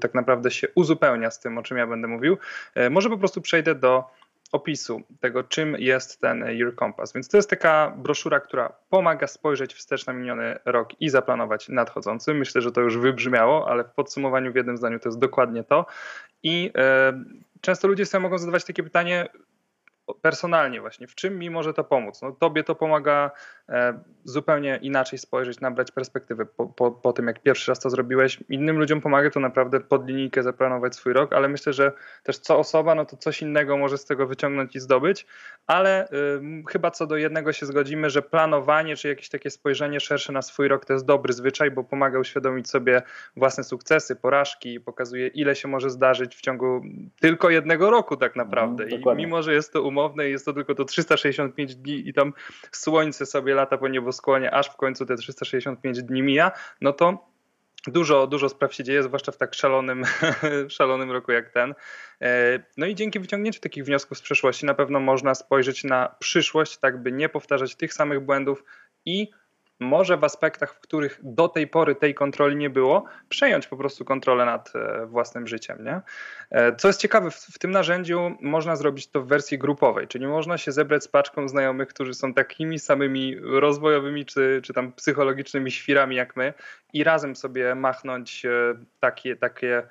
tak 0.01 0.13
naprawdę 0.13 0.51
się 0.51 0.67
uzupełnia 0.75 1.31
z 1.31 1.39
tym, 1.39 1.57
o 1.57 1.63
czym 1.63 1.77
ja 1.77 1.87
będę 1.87 2.07
mówił. 2.07 2.37
E, 2.75 2.89
może 2.89 3.09
po 3.09 3.17
prostu 3.17 3.41
przejdę 3.41 3.75
do 3.75 4.20
opisu 4.51 5.01
tego, 5.19 5.43
czym 5.43 5.75
jest 5.79 6.21
ten 6.21 6.43
Year 6.43 6.75
Compass. 6.75 7.13
Więc 7.13 7.29
to 7.29 7.37
jest 7.37 7.49
taka 7.49 7.93
broszura, 7.97 8.39
która 8.39 8.73
pomaga 8.89 9.27
spojrzeć 9.27 9.73
wstecz 9.73 10.05
na 10.05 10.13
miniony 10.13 10.59
rok 10.65 11.01
i 11.01 11.09
zaplanować 11.09 11.69
nadchodzący. 11.69 12.33
Myślę, 12.33 12.61
że 12.61 12.71
to 12.71 12.81
już 12.81 12.97
wybrzmiało, 12.97 13.69
ale 13.69 13.83
w 13.83 13.91
podsumowaniu 13.91 14.53
w 14.53 14.55
jednym 14.55 14.77
zdaniu 14.77 14.99
to 14.99 15.09
jest 15.09 15.19
dokładnie 15.19 15.63
to. 15.63 15.85
I 16.43 16.71
e, 16.75 17.23
często 17.61 17.87
ludzie 17.87 18.05
sobie 18.05 18.21
mogą 18.21 18.37
zadawać 18.37 18.65
takie 18.65 18.83
pytanie, 18.83 19.29
personalnie 20.21 20.81
właśnie, 20.81 21.07
w 21.07 21.15
czym 21.15 21.39
mi 21.39 21.49
może 21.49 21.73
to 21.73 21.83
pomóc? 21.83 22.21
No, 22.21 22.31
tobie 22.31 22.63
to 22.63 22.75
pomaga 22.75 23.31
e, 23.69 23.99
zupełnie 24.23 24.79
inaczej 24.81 25.19
spojrzeć, 25.19 25.59
nabrać 25.59 25.91
perspektywy 25.91 26.45
po, 26.45 26.65
po, 26.65 26.91
po, 26.91 27.13
tym, 27.13 27.27
jak 27.27 27.41
pierwszy 27.41 27.71
raz 27.71 27.79
to 27.79 27.89
zrobiłeś. 27.89 28.39
Innym 28.49 28.79
ludziom 28.79 29.01
pomaga 29.01 29.29
to 29.29 29.39
naprawdę 29.39 29.79
pod 29.79 30.07
linijkę 30.07 30.43
zaplanować 30.43 30.95
swój 30.95 31.13
rok, 31.13 31.33
ale 31.33 31.49
myślę, 31.49 31.73
że 31.73 31.91
też 32.23 32.37
co 32.37 32.59
osoba, 32.59 32.95
no 32.95 33.05
to 33.05 33.17
coś 33.17 33.41
innego 33.41 33.77
może 33.77 33.97
z 33.97 34.05
tego 34.05 34.27
wyciągnąć 34.27 34.75
i 34.75 34.79
zdobyć, 34.79 35.25
ale 35.67 36.07
y, 36.07 36.09
chyba 36.69 36.91
co 36.91 37.07
do 37.07 37.17
jednego 37.17 37.53
się 37.53 37.65
zgodzimy, 37.65 38.09
że 38.09 38.21
planowanie, 38.21 38.95
czy 38.95 39.07
jakieś 39.07 39.29
takie 39.29 39.49
spojrzenie 39.49 39.99
szersze 39.99 40.33
na 40.33 40.41
swój 40.41 40.67
rok 40.67 40.85
to 40.85 40.93
jest 40.93 41.05
dobry 41.05 41.33
zwyczaj, 41.33 41.71
bo 41.71 41.83
pomaga 41.83 42.19
uświadomić 42.19 42.69
sobie 42.69 43.01
własne 43.35 43.63
sukcesy, 43.63 44.15
porażki, 44.15 44.79
pokazuje 44.79 45.27
ile 45.27 45.55
się 45.55 45.67
może 45.67 45.89
zdarzyć 45.89 46.35
w 46.35 46.41
ciągu 46.41 46.81
tylko 47.19 47.49
jednego 47.49 47.89
roku 47.89 48.17
tak 48.17 48.35
naprawdę. 48.35 48.83
Mm, 48.83 49.01
I 49.01 49.15
mimo, 49.15 49.41
że 49.43 49.53
jest 49.53 49.73
to 49.73 49.81
umowne 49.81 50.00
jest 50.17 50.45
to 50.45 50.53
tylko 50.53 50.75
to 50.75 50.85
365 50.85 51.75
dni 51.75 52.09
i 52.09 52.13
tam 52.13 52.33
słońce 52.71 53.25
sobie 53.25 53.53
lata 53.53 53.77
po 53.77 53.87
nieboskłonie, 53.87 54.51
aż 54.51 54.69
w 54.69 54.75
końcu 54.75 55.05
te 55.05 55.15
365 55.15 56.03
dni 56.03 56.21
mija, 56.23 56.51
no 56.81 56.93
to 56.93 57.31
Dużo, 57.87 58.27
dużo 58.27 58.49
spraw 58.49 58.73
się 58.73 58.83
dzieje, 58.83 59.03
zwłaszcza 59.03 59.31
w 59.31 59.37
tak 59.37 59.53
szalonym, 59.53 60.03
szalonym 60.69 61.11
roku 61.11 61.31
jak 61.31 61.49
ten. 61.49 61.73
E, 62.21 62.59
no 62.77 62.85
i 62.85 62.95
dzięki 62.95 63.19
wyciągnięciu 63.19 63.59
takich 63.59 63.85
wniosków 63.85 64.17
z 64.17 64.21
przeszłości 64.21 64.65
na 64.65 64.73
pewno 64.73 64.99
można 64.99 65.35
spojrzeć 65.35 65.83
na 65.83 66.15
przyszłość, 66.19 66.77
tak 66.77 67.03
by 67.03 67.11
nie 67.11 67.29
powtarzać 67.29 67.75
tych 67.75 67.93
samych 67.93 68.19
błędów 68.19 68.63
i 69.05 69.29
może 69.81 70.17
w 70.17 70.23
aspektach, 70.23 70.73
w 70.73 70.79
których 70.79 71.19
do 71.23 71.47
tej 71.47 71.67
pory 71.67 71.95
tej 71.95 72.13
kontroli 72.13 72.55
nie 72.55 72.69
było, 72.69 73.05
przejąć 73.29 73.67
po 73.67 73.77
prostu 73.77 74.05
kontrolę 74.05 74.45
nad 74.45 74.73
e, 74.75 75.05
własnym 75.05 75.47
życiem. 75.47 75.83
Nie? 75.83 76.01
E, 76.49 76.75
co 76.75 76.87
jest 76.87 76.99
ciekawe, 76.99 77.31
w, 77.31 77.35
w, 77.35 77.59
tym 77.59 77.71
narzędziu 77.71 78.37
można 78.41 78.75
zrobić 78.75 79.07
to 79.07 79.21
w 79.21 79.27
wersji 79.27 79.57
grupowej, 79.57 80.07
czyli 80.07 80.27
można 80.27 80.57
się 80.57 80.71
zebrać 80.71 81.03
z 81.03 81.07
paczką 81.07 81.47
znajomych, 81.47 81.87
którzy 81.87 82.13
są 82.13 82.33
takimi 82.33 82.79
samymi 82.79 83.35
rozwojowymi 83.39 84.25
czy, 84.25 84.61
czy 84.63 84.73
tam 84.73 84.91
psychologicznymi 84.93 85.71
świrami 85.71 86.15
jak 86.15 86.35
my 86.35 86.53
i 86.93 87.03
razem 87.03 87.35
sobie 87.35 87.75
machnąć 87.75 88.45
e, 88.45 88.49
takie, 88.99 89.35
takie 89.35 89.83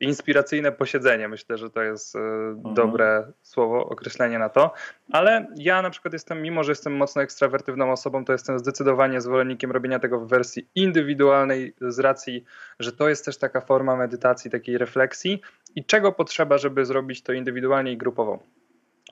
inspiracyjne 0.00 0.72
posiedzenie. 0.72 1.28
Myślę, 1.28 1.58
że 1.58 1.70
to 1.70 1.82
jest 1.82 2.16
e, 2.16 2.18
mhm. 2.18 2.74
dobre 2.74 3.32
słowo, 3.42 3.88
określenie 3.88 4.38
na 4.38 4.48
to. 4.48 4.72
Ale 5.12 5.46
ja 5.56 5.82
na 5.82 5.90
przykład 5.90 6.12
jestem, 6.12 6.42
mimo 6.42 6.64
że 6.64 6.72
jestem 6.72 6.96
mocno 6.96 7.22
ekstrawertywną 7.22 7.92
osobą, 7.92 8.24
to 8.24 8.32
jestem 8.32 8.58
zdecydowanie 8.58 9.20
zwolennikiem 9.20 9.72
robienia 9.72 9.98
tego 9.98 10.20
w 10.20 10.28
wersji 10.28 10.68
indywidualnej 10.74 11.74
z 11.80 11.98
racji, 11.98 12.44
że 12.80 12.92
to 12.92 13.08
jest 13.08 13.24
też 13.24 13.38
taka 13.38 13.60
forma 13.60 13.96
medytacji, 13.96 14.50
takiej 14.50 14.78
refleksji 14.78 15.40
i 15.74 15.84
czego 15.84 16.12
potrzeba, 16.12 16.58
żeby 16.58 16.84
zrobić 16.84 17.22
to 17.22 17.32
indywidualnie 17.32 17.92
i 17.92 17.96
grupowo. 17.96 18.38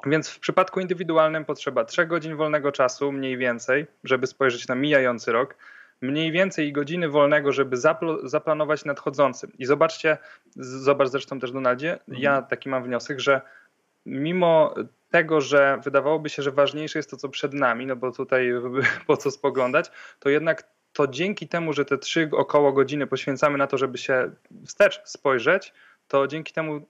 Więc 0.07 0.29
w 0.29 0.40
przypadku 0.40 0.81
indywidualnym 0.81 1.45
potrzeba 1.45 1.85
3 1.85 2.07
godzin 2.07 2.37
wolnego 2.37 2.73
czasu, 2.73 3.12
mniej 3.12 3.37
więcej, 3.37 3.87
żeby 4.05 4.26
spojrzeć 4.26 4.69
na 4.69 4.75
mijający 4.75 5.33
rok 5.33 5.57
mniej 6.00 6.33
więcej 6.33 6.73
godziny 6.73 7.09
wolnego, 7.09 7.52
żeby 7.52 7.76
zaplanować 8.23 8.85
nadchodzący. 8.85 9.49
I 9.59 9.66
zobaczcie, 9.66 10.19
zobacz 10.57 11.09
zresztą 11.09 11.40
też 11.40 11.52
Donaldzie, 11.52 11.92
mhm. 11.92 12.19
ja 12.19 12.42
taki 12.42 12.69
mam 12.69 12.85
wniosek, 12.85 13.21
że 13.21 13.40
mimo 14.07 14.75
tego, 15.11 15.40
że 15.40 15.80
wydawałoby 15.85 16.28
się, 16.28 16.42
że 16.42 16.50
ważniejsze 16.52 16.99
jest 16.99 17.11
to, 17.11 17.16
co 17.16 17.28
przed 17.28 17.54
nami, 17.54 17.87
no 17.87 17.97
bo 17.97 18.12
tutaj 18.12 18.52
po 19.07 19.16
co 19.16 19.30
spoglądać, 19.30 19.90
to 20.19 20.28
jednak 20.28 20.69
to 20.92 21.07
dzięki 21.07 21.49
temu, 21.49 21.73
że 21.73 21.85
te 21.85 21.99
trzy 21.99 22.30
około 22.33 22.73
godziny 22.73 23.07
poświęcamy 23.07 23.59
na 23.59 23.66
to, 23.66 23.78
żeby 23.78 23.99
się 23.99 24.30
wstecz 24.66 25.00
spojrzeć, 25.04 25.73
to 26.09 26.26
dzięki 26.26 26.52
temu 26.52 26.87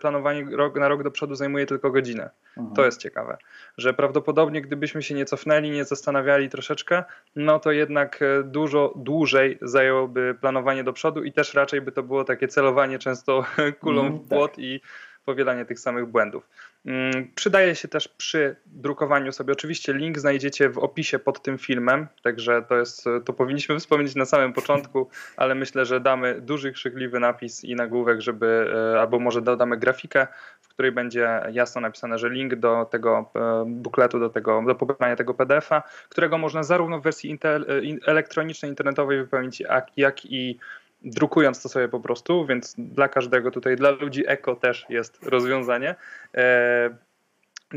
planowanie 0.00 0.56
rok 0.56 0.76
na 0.76 0.88
rok 0.88 1.02
do 1.02 1.10
przodu 1.10 1.34
zajmuje 1.34 1.66
tylko 1.66 1.90
godzinę. 1.90 2.30
Mhm. 2.56 2.76
To 2.76 2.84
jest 2.84 3.00
ciekawe, 3.00 3.36
że 3.78 3.94
prawdopodobnie 3.94 4.62
gdybyśmy 4.62 5.02
się 5.02 5.14
nie 5.14 5.24
cofnęli, 5.24 5.70
nie 5.70 5.84
zastanawiali 5.84 6.48
troszeczkę, 6.48 7.04
no 7.36 7.58
to 7.60 7.72
jednak 7.72 8.22
e, 8.22 8.42
dużo 8.42 8.92
dłużej 8.96 9.58
zajęłoby 9.62 10.36
planowanie 10.40 10.84
do 10.84 10.92
przodu 10.92 11.24
i 11.24 11.32
też 11.32 11.54
raczej 11.54 11.80
by 11.80 11.92
to 11.92 12.02
było 12.02 12.24
takie 12.24 12.48
celowanie 12.48 12.98
często 12.98 13.44
kulą 13.80 14.02
mhm, 14.02 14.22
w 14.22 14.28
płot 14.28 14.50
tak. 14.50 14.58
i 14.58 14.80
powielanie 15.24 15.64
tych 15.64 15.80
samych 15.80 16.06
błędów. 16.06 16.48
Mm, 16.86 17.30
przydaje 17.34 17.74
się 17.74 17.88
też 17.88 18.08
przy 18.08 18.56
drukowaniu 18.66 19.32
sobie. 19.32 19.52
Oczywiście 19.52 19.92
link 19.92 20.18
znajdziecie 20.18 20.68
w 20.68 20.78
opisie 20.78 21.18
pod 21.18 21.42
tym 21.42 21.58
filmem, 21.58 22.06
także 22.22 22.62
to 22.68 22.76
jest, 22.76 23.04
to 23.24 23.32
powinniśmy 23.32 23.78
wspomnieć 23.80 24.14
na 24.14 24.24
samym 24.24 24.52
początku, 24.52 25.08
ale 25.36 25.54
myślę, 25.54 25.84
że 25.84 26.00
damy 26.00 26.40
duży 26.40 26.72
krzykliwy 26.72 27.20
napis 27.20 27.64
i 27.64 27.74
nagłówek, 27.74 28.20
żeby, 28.20 28.74
e, 28.94 29.00
albo 29.00 29.18
może 29.18 29.42
dodamy 29.42 29.76
grafikę, 29.76 30.26
w 30.60 30.68
której 30.68 30.92
będzie 30.92 31.40
jasno 31.52 31.80
napisane, 31.80 32.18
że 32.18 32.30
link 32.30 32.54
do 32.54 32.84
tego 32.84 33.30
e, 33.36 33.64
bukletu, 33.66 34.20
do, 34.20 34.30
tego, 34.30 34.62
do 34.66 34.74
pobrania 34.74 35.16
tego 35.16 35.34
PDF-a, 35.34 35.82
którego 36.08 36.38
można 36.38 36.62
zarówno 36.62 37.00
w 37.00 37.02
wersji 37.02 37.38
e, 37.44 37.60
elektronicznej, 38.06 38.70
internetowej 38.70 39.18
wypełnić, 39.18 39.60
jak, 39.60 39.86
jak 39.96 40.24
i 40.24 40.58
drukując 41.04 41.62
to 41.62 41.68
sobie 41.68 41.88
po 41.88 42.00
prostu, 42.00 42.46
więc 42.46 42.74
dla 42.78 43.08
każdego 43.08 43.50
tutaj, 43.50 43.76
dla 43.76 43.90
ludzi 43.90 44.24
eko 44.26 44.56
też 44.56 44.86
jest 44.88 45.18
rozwiązanie. 45.22 45.94
E, 46.34 46.90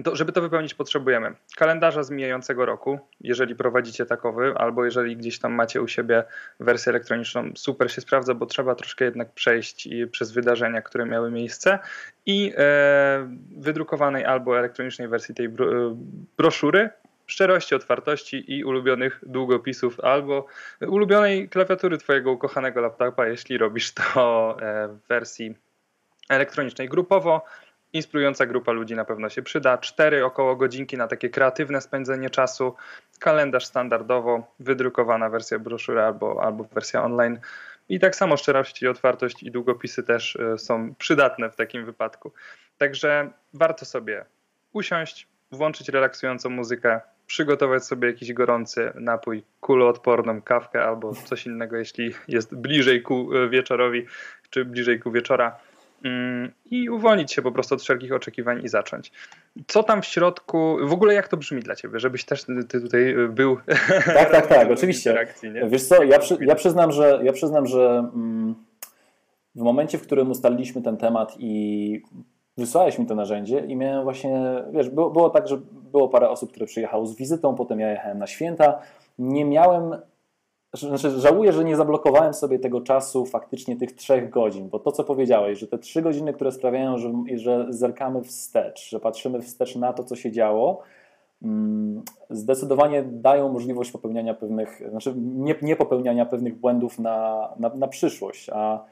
to, 0.04 0.16
żeby 0.16 0.32
to 0.32 0.42
wypełnić, 0.42 0.74
potrzebujemy 0.74 1.34
kalendarza 1.56 2.04
z 2.04 2.12
mijającego 2.12 2.66
roku, 2.66 3.00
jeżeli 3.22 3.56
prowadzicie 3.56 4.06
takowy, 4.06 4.54
albo 4.58 4.86
jeżeli 4.86 5.18
gdzieś 5.18 5.40
tam 5.40 5.54
macie 5.54 5.82
u 5.82 5.88
siebie 5.88 6.24
wersję 6.60 6.90
elektroniczną, 6.90 7.52
super 7.56 7.92
się 7.92 8.02
sprawdza, 8.02 8.34
bo 8.34 8.46
trzeba 8.46 8.76
troszkę 8.76 9.06
jednak 9.06 9.34
przejść 9.34 9.90
przez 10.12 10.32
wydarzenia, 10.32 10.82
które 10.82 11.06
miały 11.06 11.32
miejsce 11.32 11.80
i 12.26 12.54
e, 12.58 13.28
wydrukowanej 13.58 14.26
albo 14.26 14.60
elektronicznej 14.60 15.08
wersji 15.08 15.36
tej 15.36 15.50
broszury, 16.38 16.90
szczerości, 17.28 17.76
otwartości 17.76 18.54
i 18.58 18.64
ulubionych 18.64 19.20
długopisów 19.24 20.00
albo 20.00 20.46
ulubionej 20.88 21.50
klawiatury 21.50 21.98
Twojego 21.98 22.32
ukochanego 22.32 22.82
laptopa, 22.82 23.28
jeśli 23.28 23.58
robisz 23.58 23.94
to 23.94 24.58
e, 24.62 24.88
w 24.88 25.08
wersji 25.08 25.56
elektronicznej 26.30 26.90
grupowo. 26.90 27.46
Inspirująca 27.94 28.46
grupa 28.46 28.72
ludzi 28.72 28.96
na 28.96 29.06
pewno 29.06 29.30
się 29.30 29.42
przyda. 29.42 29.78
Cztery 29.78 30.26
około 30.26 30.56
godzinki 30.56 30.98
na 30.98 31.08
takie 31.08 31.30
kreatywne 31.30 31.82
spędzenie 31.82 32.30
czasu. 32.30 32.76
Kalendarz 33.20 33.66
standardowo, 33.66 34.56
wydrukowana 34.60 35.30
wersja 35.30 35.60
broszury 35.60 36.02
albo, 36.02 36.44
albo 36.44 36.64
wersja 36.64 37.04
online. 37.04 37.40
I 37.90 38.00
tak 38.00 38.16
samo 38.16 38.38
szczerość 38.38 38.82
i 38.82 38.88
otwartość 38.88 39.44
i 39.44 39.52
długopisy 39.52 40.04
też 40.04 40.36
e, 40.36 40.58
są 40.58 40.96
przydatne 40.96 41.50
w 41.50 41.56
takim 41.56 41.86
wypadku. 41.86 42.34
Także 42.78 43.30
warto 43.54 43.86
sobie 43.86 44.26
usiąść, 44.74 45.28
włączyć 45.52 45.90
relaksującą 45.90 46.50
muzykę, 46.50 47.02
przygotować 47.28 47.86
sobie 47.86 48.08
jakiś 48.08 48.34
gorący 48.34 48.92
napój, 48.96 49.44
kuloodporną 49.60 50.42
kawkę 50.42 50.84
albo 50.84 51.14
coś 51.14 51.46
innego, 51.46 51.78
jeśli 51.78 52.14
jest 52.28 52.56
bliżej 52.56 53.02
ku 53.02 53.36
e, 53.36 53.50
wieczorowi 53.50 54.06
czy 54.50 54.66
bliżej 54.66 55.00
ku 55.00 55.12
wieczora 55.12 55.56
mm, 56.04 56.52
i 56.66 56.90
uwolnić 56.90 57.34
się 57.34 57.42
po 57.42 57.52
prostu 57.52 57.76
od 57.76 57.82
wszelkich 57.82 58.14
oczekiwań 58.14 58.62
i 58.64 58.68
zacząć. 58.68 59.12
Co 59.68 59.84
tam 59.84 60.02
w 60.02 60.06
środku, 60.06 60.78
w 60.82 60.94
ogóle 60.94 61.14
jak 61.14 61.28
to 61.28 61.38
brzmi 61.38 61.62
dla 61.62 61.76
ciebie, 61.76 62.00
żebyś 62.00 62.26
też 62.26 62.46
ty 62.70 62.82
tutaj 62.82 63.16
był. 63.30 63.58
Tak, 64.06 64.32
tak, 64.32 64.48
tak, 64.48 64.72
oczywiście. 64.78 65.28
Wiesz 65.68 65.84
co, 65.84 66.04
ja, 66.04 66.20
przy, 66.20 66.38
ja 66.42 66.56
przyznam, 66.56 66.92
że, 66.92 67.20
ja 67.24 67.34
przyznam, 67.34 67.66
że 67.66 68.10
mm, 68.16 68.56
w 69.56 69.62
momencie, 69.62 69.98
w 69.98 70.02
którym 70.02 70.32
ustaliliśmy 70.32 70.82
ten 70.82 70.98
temat 70.98 71.36
i 71.40 72.02
wysłałeś 72.58 73.00
mi 73.00 73.06
to 73.06 73.16
narzędzie 73.16 73.60
i 73.60 73.76
miałem 73.76 74.04
właśnie, 74.04 74.64
wiesz, 74.72 74.90
było, 74.90 75.10
było 75.10 75.30
tak, 75.30 75.48
że 75.48 75.58
było 75.92 76.10
parę 76.10 76.30
osób, 76.30 76.52
które 76.52 76.66
przyjechało 76.66 77.06
z 77.06 77.16
wizytą, 77.16 77.56
potem 77.56 77.80
ja 77.80 77.92
jechałem 77.92 78.20
na 78.20 78.28
święta. 78.28 78.80
Nie 79.20 79.46
miałem, 79.46 79.96
znaczy 80.74 81.10
żałuję, 81.20 81.54
że 81.54 81.64
nie 81.64 81.76
zablokowałem 81.76 82.34
sobie 82.34 82.60
tego 82.60 82.82
czasu 82.82 83.26
faktycznie 83.26 83.76
tych 83.76 83.92
trzech 83.92 84.30
godzin, 84.30 84.70
bo 84.70 84.80
to, 84.80 84.92
co 84.92 85.04
powiedziałeś, 85.04 85.60
że 85.60 85.68
te 85.68 85.78
trzy 85.78 86.02
godziny, 86.02 86.34
które 86.34 86.52
sprawiają, 86.52 86.98
że, 86.98 87.14
że 87.36 87.66
zerkamy 87.70 88.24
wstecz, 88.24 88.90
że 88.90 89.00
patrzymy 89.00 89.42
wstecz 89.42 89.76
na 89.76 89.94
to, 89.94 90.04
co 90.04 90.16
się 90.16 90.32
działo, 90.32 90.82
mm, 91.44 92.04
zdecydowanie 92.30 93.04
dają 93.04 93.50
możliwość 93.50 93.92
popełniania 93.92 94.34
pewnych, 94.34 94.82
znaczy 94.90 95.14
nie, 95.18 95.56
nie 95.62 95.76
popełniania 95.76 96.26
pewnych 96.26 96.60
błędów 96.60 97.00
na, 97.00 97.50
na, 97.60 97.70
na 97.70 97.88
przyszłość, 97.88 98.50
a 98.50 98.84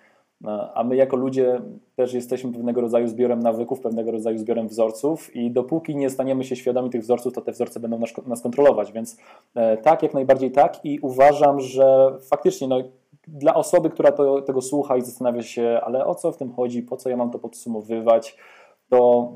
a 0.73 0.83
my 0.83 0.95
jako 0.95 1.17
ludzie 1.17 1.61
też 1.95 2.13
jesteśmy 2.13 2.51
pewnego 2.51 2.81
rodzaju 2.81 3.07
zbiorem 3.07 3.39
nawyków, 3.39 3.79
pewnego 3.79 4.11
rodzaju 4.11 4.37
zbiorem 4.37 4.67
wzorców 4.67 5.35
i 5.35 5.51
dopóki 5.51 5.95
nie 5.95 6.09
staniemy 6.09 6.43
się 6.43 6.55
świadomi 6.55 6.89
tych 6.89 7.01
wzorców, 7.01 7.33
to 7.33 7.41
te 7.41 7.51
wzorce 7.51 7.79
będą 7.79 7.99
nas, 7.99 8.09
nas 8.25 8.41
kontrolować, 8.41 8.91
więc 8.91 9.17
e, 9.55 9.77
tak, 9.77 10.03
jak 10.03 10.13
najbardziej 10.13 10.51
tak 10.51 10.85
i 10.85 10.99
uważam, 10.99 11.59
że 11.59 12.17
faktycznie 12.29 12.67
no, 12.67 12.77
dla 13.27 13.53
osoby, 13.53 13.89
która 13.89 14.11
to, 14.11 14.41
tego 14.41 14.61
słucha 14.61 14.97
i 14.97 15.01
zastanawia 15.01 15.43
się, 15.43 15.79
ale 15.83 16.05
o 16.05 16.15
co 16.15 16.31
w 16.31 16.37
tym 16.37 16.53
chodzi, 16.53 16.81
po 16.83 16.97
co 16.97 17.09
ja 17.09 17.17
mam 17.17 17.31
to 17.31 17.39
podsumowywać, 17.39 18.37
to 18.89 19.31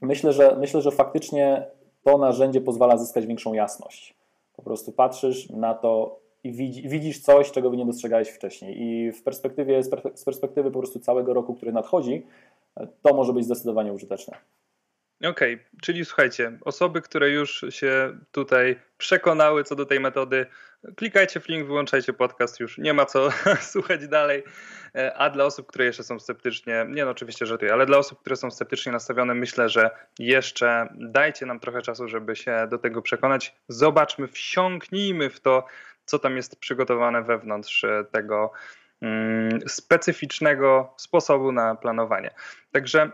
myślę, 0.00 0.32
że 0.32 0.56
myślę, 0.60 0.80
że 0.80 0.90
faktycznie 0.90 1.66
to 2.02 2.18
narzędzie 2.18 2.60
pozwala 2.60 2.96
zyskać 2.96 3.26
większą 3.26 3.52
jasność. 3.52 4.16
Po 4.56 4.62
prostu 4.62 4.92
patrzysz 4.92 5.50
na 5.50 5.74
to, 5.74 6.19
i 6.44 6.52
widzisz 6.88 7.18
coś, 7.18 7.50
czego 7.50 7.74
nie 7.74 7.86
dostrzegałeś 7.86 8.28
wcześniej. 8.28 8.82
I 8.82 9.12
w 9.12 9.22
perspektywie, 9.22 9.82
z 10.14 10.24
perspektywy 10.24 10.70
po 10.70 10.78
prostu 10.78 11.00
całego 11.00 11.34
roku, 11.34 11.54
który 11.54 11.72
nadchodzi, 11.72 12.26
to 13.02 13.14
może 13.14 13.32
być 13.32 13.44
zdecydowanie 13.44 13.92
użyteczne. 13.92 14.36
Okej, 15.24 15.54
okay, 15.54 15.66
czyli 15.82 16.04
słuchajcie, 16.04 16.58
osoby, 16.64 17.02
które 17.02 17.30
już 17.30 17.64
się 17.70 18.18
tutaj 18.32 18.76
przekonały 18.98 19.64
co 19.64 19.76
do 19.76 19.86
tej 19.86 20.00
metody, 20.00 20.46
klikajcie 20.96 21.40
w 21.40 21.48
link, 21.48 21.66
wyłączajcie 21.66 22.12
podcast, 22.12 22.60
już 22.60 22.78
nie 22.78 22.94
ma 22.94 23.06
co 23.06 23.28
słuchać 23.72 24.08
dalej. 24.08 24.42
A 25.14 25.30
dla 25.30 25.44
osób, 25.44 25.66
które 25.66 25.84
jeszcze 25.84 26.04
są 26.04 26.18
sceptycznie, 26.18 26.86
nie 26.88 27.04
no 27.04 27.10
oczywiście 27.10 27.46
żartuję, 27.46 27.72
ale 27.72 27.86
dla 27.86 27.98
osób, 27.98 28.20
które 28.20 28.36
są 28.36 28.50
sceptycznie 28.50 28.92
nastawione, 28.92 29.34
myślę, 29.34 29.68
że 29.68 29.90
jeszcze 30.18 30.88
dajcie 30.94 31.46
nam 31.46 31.60
trochę 31.60 31.82
czasu, 31.82 32.08
żeby 32.08 32.36
się 32.36 32.66
do 32.70 32.78
tego 32.78 33.02
przekonać. 33.02 33.54
Zobaczmy, 33.68 34.28
wsiąknijmy 34.28 35.30
w 35.30 35.40
to, 35.40 35.64
co 36.10 36.18
tam 36.18 36.36
jest 36.36 36.60
przygotowane 36.60 37.22
wewnątrz 37.22 37.84
e, 37.84 38.04
tego 38.12 38.52
mm, 39.00 39.60
specyficznego 39.68 40.94
sposobu 40.96 41.52
na 41.52 41.74
planowanie. 41.74 42.30
Także 42.72 43.10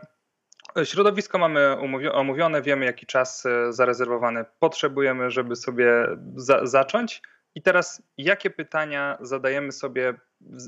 Środowisko 0.85 1.38
mamy 1.38 1.76
omówione, 2.12 2.62
wiemy 2.62 2.85
jaki 2.85 3.07
czas 3.07 3.47
e, 3.47 3.73
zarezerwowany 3.73 4.45
potrzebujemy, 4.59 5.31
żeby 5.31 5.57
sobie 5.57 6.07
za 6.37 6.67
zacząć. 6.67 7.23
I 7.56 7.62
teraz 7.62 8.02
jakie 8.18 8.50
pytania 8.50 9.18
zadajemy 9.20 9.72
sobie, 9.72 10.14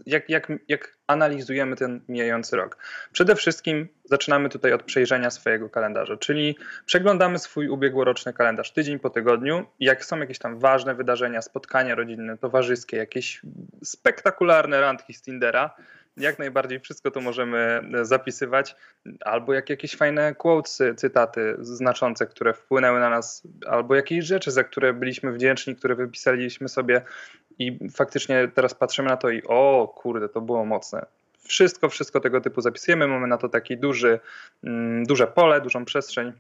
jak, 0.07 0.29
jak, 0.29 0.53
jak 0.69 0.97
analizujemy 1.07 1.77
ten 1.77 2.01
mijający 2.09 2.57
rok? 2.57 2.79
Przede 3.13 3.37
wszystkim 3.37 3.89
zaczynamy 4.05 4.49
tutaj 4.49 4.73
od 4.73 4.83
przejrzenia 4.83 5.31
swojego 5.31 5.71
kalendarza, 5.71 6.17
czyli 6.17 6.57
przeglądamy 6.87 7.39
swój 7.39 7.69
ubiegłoroczny 7.69 8.33
kalendarz 8.33 8.73
tydzień 8.73 8.99
po 8.99 9.11
tygodniu. 9.11 9.67
Jak 9.81 10.05
są 10.05 10.19
jakieś 10.19 10.39
tam 10.39 10.59
ważne 10.59 10.95
wydarzenia, 10.95 11.43
spotkania 11.43 11.95
rodzinne, 11.95 12.39
towarzyskie, 12.39 12.97
jakieś 12.97 13.43
spektakularne 13.85 14.81
randki 14.81 15.15
z 15.15 15.23
Tindera, 15.23 15.75
jak 16.19 16.39
najbardziej 16.39 16.81
wszystko 16.81 17.11
to 17.11 17.21
możemy 17.21 17.59
e, 17.95 18.05
zapisywać, 18.05 18.77
albo 19.21 19.55
jak 19.55 19.71
jakieś 19.71 19.97
fajne 19.97 20.35
quotesy, 20.35 20.95
cytaty 20.95 21.57
znaczące, 21.61 22.27
które 22.27 22.55
wpłynęły 22.55 23.01
na 23.01 23.11
nas, 23.11 23.43
albo 23.67 23.95
jakieś 23.95 24.25
rzeczy, 24.25 24.51
za 24.51 24.65
które 24.65 24.93
byliśmy 24.93 25.33
wdzięczni, 25.33 25.77
które 25.77 25.95
wypisaliśmy 25.95 26.69
sobie 26.69 27.03
i 27.59 27.79
faktycznie 27.91 28.49
teraz 28.55 28.75
patrzymy 28.75 29.09
na 29.09 29.17
to 29.17 29.31
i 29.31 29.43
o 29.49 29.93
kurde, 29.97 30.29
to 30.29 30.41
było 30.41 30.65
mocne. 30.65 31.07
Wszystko, 31.39 31.89
wszystko 31.89 32.21
tego 32.21 32.41
typu 32.41 32.61
zapisujemy, 32.61 33.09
mamy 33.09 33.27
na 33.27 33.39
to 33.39 33.49
taki 33.49 33.77
duży, 33.77 34.21
mm, 34.65 35.05
duże 35.05 35.27
pole, 35.27 35.61
dużą 35.61 35.85
przestrzeń. 35.85 36.33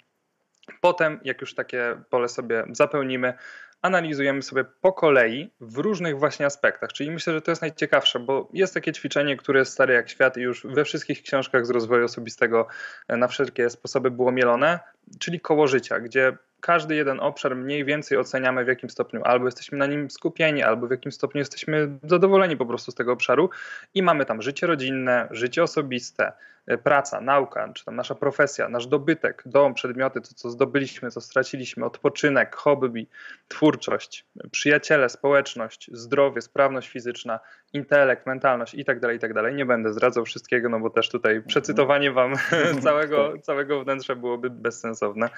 Potem, 0.81 1.21
jak 1.25 1.41
już 1.41 1.55
takie 1.55 2.01
pole 2.11 2.29
sobie 2.29 2.65
zapełnimy, 2.73 3.35
analizujemy 3.83 4.43
sobie 4.43 4.65
po 4.65 4.93
kolei 4.93 5.51
w 5.61 5.79
różnych 5.79 6.19
właśnie 6.19 6.47
aspektach. 6.47 6.93
Czyli 6.93 7.11
myślę, 7.11 7.33
że 7.33 7.43
to 7.43 7.51
jest 7.51 7.63
najciekawsze, 7.63 8.21
bo 8.21 8.49
jest 8.53 8.75
takie 8.75 8.93
ćwiczenie, 8.93 9.37
które 9.37 9.59
jest 9.59 9.73
stare 9.73 9.95
jak 9.95 10.09
świat 10.09 10.37
i 10.37 10.41
już 10.41 10.67
we 10.67 10.85
wszystkich 10.85 11.23
książkach 11.23 11.67
z 11.67 11.71
rozwoju 11.71 12.05
osobistego 12.05 12.67
e, 13.09 13.17
na 13.17 13.29
wszelkie 13.29 13.71
sposoby 13.71 14.11
było 14.11 14.33
mielone, 14.33 14.79
czyli 15.19 15.41
koło 15.41 15.69
życia, 15.69 16.01
gdzie 16.01 16.37
każdy 16.61 16.95
jeden 16.95 17.21
obszar 17.21 17.57
mniej 17.57 17.85
więcej 17.85 18.19
oceniamy 18.19 18.65
w 18.65 18.69
jakim 18.69 18.91
stopniu 18.91 19.21
albo 19.25 19.47
jesteśmy 19.47 19.79
na 19.79 19.87
nim 19.87 20.11
skupieni, 20.11 20.63
albo 20.63 20.87
w 20.87 20.91
jakim 20.91 21.13
stopniu 21.13 21.39
jesteśmy 21.39 21.99
zadowoleni 22.03 22.57
po 22.57 22.67
prostu 22.67 22.91
z 22.91 22.95
tego 22.95 23.13
obszaru 23.13 23.51
i 23.95 24.03
mamy 24.03 24.25
tam 24.25 24.43
życie 24.43 24.67
rodzinne, 24.67 25.29
życie 25.31 25.63
osobiste, 25.63 26.33
praca, 26.77 27.21
nauka, 27.21 27.73
czy 27.75 27.85
tam 27.85 27.97
nasza 27.97 28.15
profesja, 28.15 28.69
nasz 28.69 28.87
dobytek, 28.87 29.43
dom, 29.47 29.75
przedmioty, 29.75 30.21
to 30.21 30.29
co 30.35 30.51
zdobyliśmy, 30.51 31.11
co 31.11 31.21
straciliśmy, 31.21 31.85
odpoczynek, 31.85 32.57
hobby, 32.57 33.07
twórczość, 33.49 34.27
przyjaciele, 34.51 35.09
społeczność, 35.09 35.91
zdrowie, 35.93 36.41
sprawność 36.41 36.89
fizyczna, 36.89 37.41
intelekt, 37.73 38.27
mentalność 38.27 38.75
i 38.75 38.85
tak 38.85 39.01
dalej, 39.01 39.17
i 39.17 39.21
tak. 39.21 39.33
Nie 39.55 39.67
będę 39.67 39.93
zdradzał 39.93 40.25
wszystkiego, 40.25 40.69
no 40.69 40.81
bo 40.81 40.91
też 40.91 41.09
tutaj 41.09 41.33
mhm. 41.33 41.49
przecytowanie 41.49 42.13
wam 42.13 42.35
całego, 42.85 43.33
tak. 43.33 43.43
całego 43.43 43.85
wnętrza 43.85 44.15
byłoby 44.15 44.51
bezsensowne. 44.51 45.31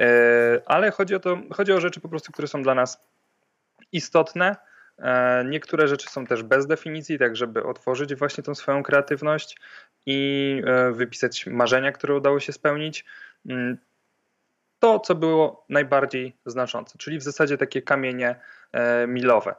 E, 0.00 0.60
ale 0.66 0.90
chodzi 0.90 1.14
o 1.14 1.20
to, 1.20 1.38
chodzi 1.52 1.72
o 1.72 1.80
rzeczy 1.80 2.00
po 2.00 2.08
prostu, 2.08 2.32
które 2.32 2.48
są 2.48 2.62
dla 2.62 2.74
nas 2.74 3.08
istotne, 3.92 4.56
E, 4.56 4.71
niektóre 5.44 5.88
rzeczy 5.88 6.08
są 6.08 6.26
też 6.26 6.42
bez 6.42 6.66
definicji, 6.66 7.18
tak 7.18 7.36
żeby 7.36 7.64
otworzyć 7.64 8.14
właśnie 8.14 8.44
tą 8.44 8.54
swoją 8.54 8.82
kreatywność 8.82 9.56
i 10.06 10.62
e, 10.66 10.92
wypisać 10.92 11.46
marzenia, 11.46 11.92
które 11.92 12.14
udało 12.14 12.40
się 12.40 12.52
spełnić. 12.52 13.04
Mm, 13.48 13.78
to, 14.78 15.00
co 15.00 15.14
było 15.14 15.64
najbardziej 15.68 16.36
znaczące, 16.46 16.98
czyli 16.98 17.18
w 17.18 17.22
zasadzie 17.22 17.58
takie 17.58 17.82
kamienie 17.82 18.36
e, 18.72 19.06
milowe. 19.06 19.54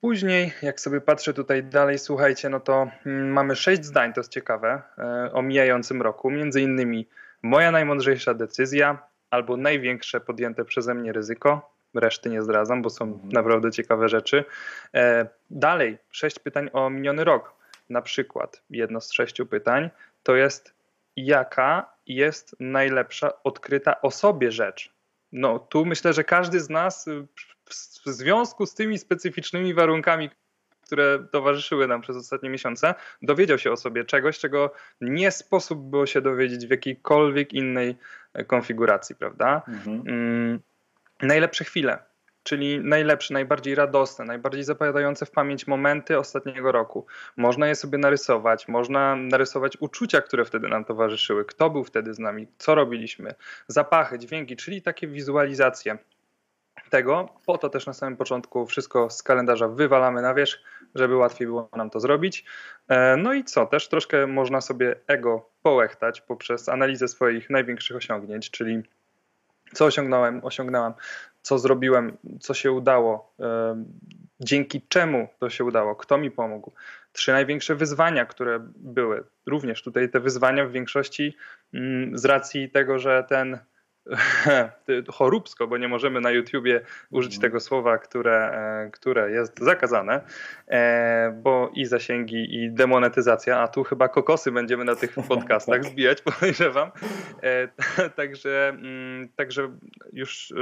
Później, 0.00 0.52
jak 0.62 0.80
sobie 0.80 1.00
patrzę 1.00 1.34
tutaj 1.34 1.64
dalej, 1.64 1.98
słuchajcie, 1.98 2.48
no 2.48 2.60
to 2.60 2.90
mm, 3.06 3.32
mamy 3.32 3.56
sześć 3.56 3.84
zdań, 3.84 4.12
to 4.12 4.20
jest 4.20 4.32
ciekawe, 4.32 4.82
o 5.32 5.42
mijającym 5.42 6.02
roku. 6.02 6.30
Między 6.30 6.60
innymi 6.60 7.08
moja 7.42 7.70
najmądrzejsza 7.70 8.34
decyzja 8.34 8.98
albo 9.30 9.56
największe 9.56 10.20
podjęte 10.20 10.64
przeze 10.64 10.94
mnie 10.94 11.12
ryzyko, 11.12 11.72
reszty 11.94 12.30
nie 12.30 12.42
zdradzam, 12.42 12.82
bo 12.82 12.90
są 12.90 13.04
mhm. 13.04 13.28
naprawdę 13.32 13.70
ciekawe 13.70 14.08
rzeczy. 14.08 14.44
E, 14.94 15.26
dalej, 15.50 15.98
sześć 16.10 16.38
pytań 16.38 16.70
o 16.72 16.90
miniony 16.90 17.24
rok. 17.24 17.54
Na 17.90 18.02
przykład 18.02 18.62
jedno 18.70 19.00
z 19.00 19.12
sześciu 19.12 19.46
pytań 19.46 19.90
to 20.22 20.36
jest 20.36 20.74
jaka 21.16 21.92
jest 22.06 22.56
najlepsza 22.60 23.42
odkryta 23.42 24.00
o 24.00 24.10
sobie 24.10 24.52
rzecz. 24.52 24.92
No 25.32 25.58
tu 25.58 25.84
myślę, 25.84 26.12
że 26.12 26.24
każdy 26.24 26.60
z 26.60 26.70
nas 26.70 27.08
w 28.04 28.08
związku 28.10 28.66
z 28.66 28.74
tymi 28.74 28.98
specyficznymi 28.98 29.74
warunkami, 29.74 30.30
które 30.86 31.26
towarzyszyły 31.32 31.88
nam 31.88 32.00
przez 32.00 32.16
ostatnie 32.16 32.50
miesiące, 32.50 32.94
dowiedział 33.22 33.58
się 33.58 33.72
o 33.72 33.76
sobie 33.76 34.04
czegoś, 34.04 34.38
czego 34.38 34.72
nie 35.00 35.30
sposób 35.30 35.90
było 35.90 36.06
się 36.06 36.20
dowiedzieć 36.20 36.66
w 36.66 36.70
jakiejkolwiek 36.70 37.52
innej 37.52 37.96
konfiguracji, 38.46 39.16
prawda? 39.16 39.62
Mhm. 39.68 40.60
Najlepsze 41.22 41.64
chwile, 41.64 41.98
czyli 42.42 42.80
najlepsze, 42.80 43.34
najbardziej 43.34 43.74
radosne, 43.74 44.24
najbardziej 44.24 44.64
zapadające 44.64 45.26
w 45.26 45.30
pamięć 45.30 45.66
momenty 45.66 46.18
ostatniego 46.18 46.72
roku. 46.72 47.06
Można 47.36 47.68
je 47.68 47.74
sobie 47.74 47.98
narysować, 47.98 48.68
można 48.68 49.16
narysować 49.16 49.76
uczucia, 49.80 50.22
które 50.22 50.44
wtedy 50.44 50.68
nam 50.68 50.84
towarzyszyły, 50.84 51.44
kto 51.44 51.70
był 51.70 51.84
wtedy 51.84 52.14
z 52.14 52.18
nami, 52.18 52.46
co 52.58 52.74
robiliśmy, 52.74 53.34
zapachy, 53.68 54.18
dźwięki, 54.18 54.56
czyli 54.56 54.82
takie 54.82 55.06
wizualizacje 55.08 55.98
tego. 56.90 57.28
Po 57.46 57.58
to 57.58 57.68
też 57.68 57.86
na 57.86 57.92
samym 57.92 58.16
początku 58.16 58.66
wszystko 58.66 59.10
z 59.10 59.22
kalendarza 59.22 59.68
wywalamy 59.68 60.22
na 60.22 60.34
wierzch, 60.34 60.62
żeby 60.94 61.16
łatwiej 61.16 61.46
było 61.46 61.68
nam 61.76 61.90
to 61.90 62.00
zrobić. 62.00 62.44
E, 62.88 63.16
no 63.16 63.32
i 63.32 63.44
co, 63.44 63.66
też 63.66 63.88
troszkę 63.88 64.26
można 64.26 64.60
sobie 64.60 64.96
ego 65.06 65.50
połechtać 65.62 66.20
poprzez 66.20 66.68
analizę 66.68 67.08
swoich 67.08 67.50
największych 67.50 67.96
osiągnięć, 67.96 68.50
czyli 68.50 68.82
co 69.74 69.84
osiągnąłem, 69.84 70.40
osiągnęłam, 70.44 70.94
co 71.42 71.58
zrobiłem, 71.58 72.16
co 72.40 72.54
się 72.54 72.72
udało, 72.72 73.34
dzięki 74.40 74.82
czemu 74.88 75.28
to 75.38 75.50
się 75.50 75.64
udało, 75.64 75.96
kto 75.96 76.18
mi 76.18 76.30
pomógł. 76.30 76.72
Trzy 77.12 77.32
największe 77.32 77.74
wyzwania, 77.74 78.26
które 78.26 78.58
były. 78.76 79.24
Również 79.46 79.82
tutaj 79.82 80.10
te 80.10 80.20
wyzwania 80.20 80.66
w 80.66 80.72
większości 80.72 81.36
mm, 81.74 82.18
z 82.18 82.24
racji 82.24 82.70
tego, 82.70 82.98
że 82.98 83.24
ten 83.28 83.58
choróbsko, 85.16 85.66
bo 85.66 85.78
nie 85.78 85.88
możemy 85.88 86.20
na 86.20 86.30
YouTubie 86.30 86.80
użyć 87.10 87.34
mhm. 87.34 87.42
tego 87.42 87.60
słowa, 87.60 87.98
które, 87.98 88.50
e, 88.86 88.90
które 88.90 89.30
jest 89.30 89.58
zakazane, 89.60 90.20
e, 90.68 91.40
bo 91.42 91.70
i 91.74 91.86
zasięgi, 91.86 92.56
i 92.56 92.70
demonetyzacja, 92.70 93.60
a 93.60 93.68
tu 93.68 93.84
chyba 93.84 94.08
kokosy 94.08 94.52
będziemy 94.52 94.84
na 94.84 94.96
tych 94.96 95.14
podcastach 95.28 95.84
zbijać, 95.90 96.22
podejrzewam. 96.32 96.90
E, 97.42 97.68
także, 98.08 98.68
mm, 98.68 99.28
także 99.36 99.70
już 100.12 100.52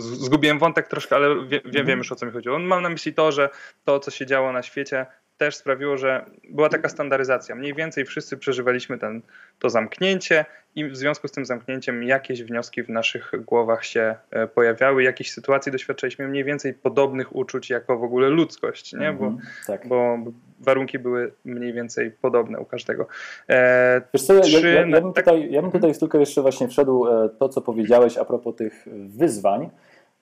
zgubiłem 0.00 0.58
wątek 0.58 0.88
troszkę, 0.88 1.16
ale 1.16 1.28
wiem, 1.28 1.60
wiem 1.64 1.80
mhm. 1.80 1.98
już 1.98 2.12
o 2.12 2.16
co 2.16 2.26
mi 2.26 2.32
chodziło. 2.32 2.58
Mam 2.58 2.82
na 2.82 2.88
myśli 2.88 3.14
to, 3.14 3.32
że 3.32 3.50
to, 3.84 4.00
co 4.00 4.10
się 4.10 4.26
działo 4.26 4.52
na 4.52 4.62
świecie, 4.62 5.06
też 5.40 5.56
sprawiło, 5.56 5.96
że 5.96 6.24
była 6.50 6.68
taka 6.68 6.88
standaryzacja. 6.88 7.54
Mniej 7.54 7.74
więcej 7.74 8.04
wszyscy 8.04 8.36
przeżywaliśmy 8.36 8.98
ten, 8.98 9.22
to 9.58 9.70
zamknięcie 9.70 10.44
i 10.74 10.84
w 10.84 10.96
związku 10.96 11.28
z 11.28 11.32
tym 11.32 11.44
zamknięciem 11.44 12.04
jakieś 12.04 12.42
wnioski 12.42 12.82
w 12.82 12.90
naszych 12.90 13.32
głowach 13.46 13.84
się 13.84 14.14
e, 14.30 14.46
pojawiały, 14.46 15.02
jakieś 15.02 15.32
sytuacji 15.32 15.72
doświadczaliśmy 15.72 16.28
mniej 16.28 16.44
więcej 16.44 16.74
podobnych 16.74 17.36
uczuć 17.36 17.70
jako 17.70 17.98
w 17.98 18.04
ogóle 18.04 18.28
ludzkość, 18.28 18.92
nie? 18.92 19.12
Bo, 19.12 19.26
mm, 19.26 19.38
tak. 19.66 19.88
bo 19.88 20.18
warunki 20.60 20.98
były 20.98 21.32
mniej 21.44 21.72
więcej 21.72 22.10
podobne 22.10 22.58
u 22.58 22.64
każdego. 22.64 23.06
E, 23.48 24.02
Wiesz 24.14 24.22
co, 24.22 24.34
ja, 24.34 24.40
ja, 24.60 24.86
ja, 24.86 25.00
bym 25.00 25.12
tutaj, 25.12 25.52
ja 25.52 25.62
bym 25.62 25.70
tutaj 25.70 25.94
tylko 25.94 26.18
jeszcze 26.18 26.42
właśnie 26.42 26.68
wszedł 26.68 27.06
e, 27.06 27.28
to, 27.38 27.48
co 27.48 27.60
powiedziałeś 27.60 28.18
a 28.18 28.24
propos 28.24 28.56
tych 28.56 28.86
wyzwań. 29.08 29.70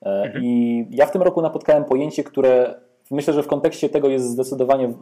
E, 0.01 0.09
mhm. 0.09 0.43
I 0.43 0.85
ja 0.89 1.05
w 1.05 1.11
tym 1.11 1.21
roku 1.21 1.41
napotkałem 1.41 1.85
pojęcie, 1.85 2.23
które 2.23 2.75
myślę, 3.11 3.33
że 3.33 3.43
w 3.43 3.47
kontekście 3.47 3.89
tego 3.89 4.09
jest 4.09 4.25
zdecydowanie 4.25 4.93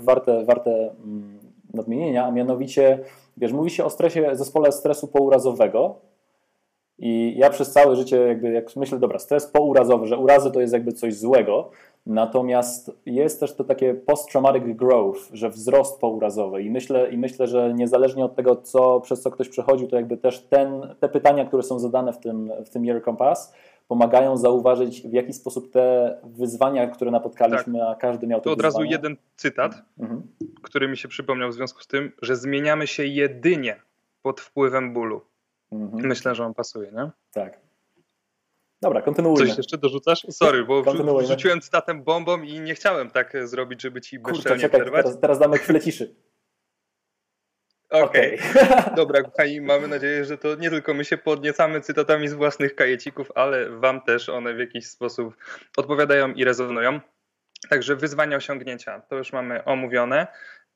warte, 0.00 0.44
warte 0.44 0.70
mm, 1.04 1.38
nadmienienia, 1.74 2.26
a 2.26 2.30
mianowicie, 2.30 2.98
wiesz, 3.36 3.52
mówi 3.52 3.70
się 3.70 3.84
o 3.84 3.90
stresie, 3.90 4.30
zespole 4.32 4.72
stresu 4.72 5.08
pourazowego 5.08 5.94
i 6.98 7.34
ja 7.36 7.50
przez 7.50 7.72
całe 7.72 7.96
życie 7.96 8.16
jakby, 8.16 8.52
jak 8.52 8.76
myślę, 8.76 8.98
dobra, 8.98 9.18
stres 9.18 9.46
pourazowy, 9.46 10.06
że 10.06 10.18
urazy 10.18 10.50
to 10.50 10.60
jest 10.60 10.72
jakby 10.72 10.92
coś 10.92 11.14
złego, 11.14 11.70
natomiast 12.06 12.90
jest 13.06 13.40
też 13.40 13.54
to 13.54 13.64
takie 13.64 13.94
post-traumatic 13.94 14.76
growth, 14.76 15.20
że 15.32 15.50
wzrost 15.50 16.00
pourazowy 16.00 16.62
i 16.62 16.70
myślę, 16.70 17.10
i 17.10 17.18
myślę, 17.18 17.46
że 17.46 17.74
niezależnie 17.74 18.24
od 18.24 18.34
tego, 18.34 18.56
co, 18.56 19.00
przez 19.00 19.22
co 19.22 19.30
ktoś 19.30 19.48
przechodził, 19.48 19.88
to 19.88 19.96
jakby 19.96 20.16
też 20.16 20.40
ten, 20.40 20.94
te 21.00 21.08
pytania, 21.08 21.44
które 21.44 21.62
są 21.62 21.78
zadane 21.78 22.12
w 22.12 22.18
tym, 22.18 22.52
w 22.64 22.70
tym 22.70 22.84
Year 22.84 23.04
Compass, 23.04 23.54
pomagają 23.88 24.36
zauważyć, 24.36 25.02
w 25.02 25.12
jaki 25.12 25.32
sposób 25.32 25.72
te 25.72 26.16
wyzwania, 26.24 26.86
które 26.86 27.10
napotkaliśmy, 27.10 27.78
tak. 27.78 27.88
a 27.88 27.94
każdy 27.94 28.26
miał 28.26 28.40
te 28.40 28.44
To 28.44 28.52
od 28.52 28.62
wyzwania. 28.62 28.84
razu 28.84 28.92
jeden 28.92 29.16
cytat, 29.36 29.74
mhm. 29.98 30.22
który 30.62 30.88
mi 30.88 30.96
się 30.96 31.08
przypomniał 31.08 31.50
w 31.50 31.54
związku 31.54 31.82
z 31.82 31.86
tym, 31.86 32.12
że 32.22 32.36
zmieniamy 32.36 32.86
się 32.86 33.04
jedynie 33.04 33.82
pod 34.22 34.40
wpływem 34.40 34.92
bólu. 34.92 35.20
Mhm. 35.72 36.06
Myślę, 36.06 36.34
że 36.34 36.44
on 36.44 36.54
pasuje, 36.54 36.92
nie? 36.92 37.10
Tak. 37.32 37.60
Dobra, 38.82 39.02
kontynuujmy. 39.02 39.46
Coś 39.46 39.56
jeszcze 39.56 39.78
dorzucasz? 39.78 40.26
Sorry, 40.30 40.64
bo 40.64 40.82
wrzuciłem 41.22 41.60
cytatem 41.60 42.04
bombą 42.04 42.42
i 42.42 42.60
nie 42.60 42.74
chciałem 42.74 43.10
tak 43.10 43.32
zrobić, 43.44 43.82
żeby 43.82 44.00
ci 44.00 44.18
bezczelnie 44.18 44.60
czekaj, 44.60 44.80
przerwać. 44.80 45.04
Teraz, 45.04 45.20
teraz 45.20 45.38
damy 45.38 45.58
chwilę 45.58 45.80
ciszy. 45.80 46.14
Okej. 47.90 48.38
Okay. 48.50 48.94
Dobra, 48.96 49.22
kochani, 49.22 49.60
mamy 49.60 49.88
nadzieję, 49.88 50.24
że 50.24 50.38
to 50.38 50.54
nie 50.54 50.70
tylko 50.70 50.94
my 50.94 51.04
się 51.04 51.18
podniecamy 51.18 51.80
cytatami 51.80 52.28
z 52.28 52.34
własnych 52.34 52.74
kajecików, 52.74 53.32
ale 53.34 53.70
wam 53.70 54.00
też 54.00 54.28
one 54.28 54.54
w 54.54 54.58
jakiś 54.58 54.86
sposób 54.86 55.36
odpowiadają 55.76 56.32
i 56.32 56.44
rezonują. 56.44 57.00
Także 57.68 57.96
wyzwania 57.96 58.36
osiągnięcia, 58.36 59.00
to 59.00 59.16
już 59.16 59.32
mamy 59.32 59.64
omówione. 59.64 60.26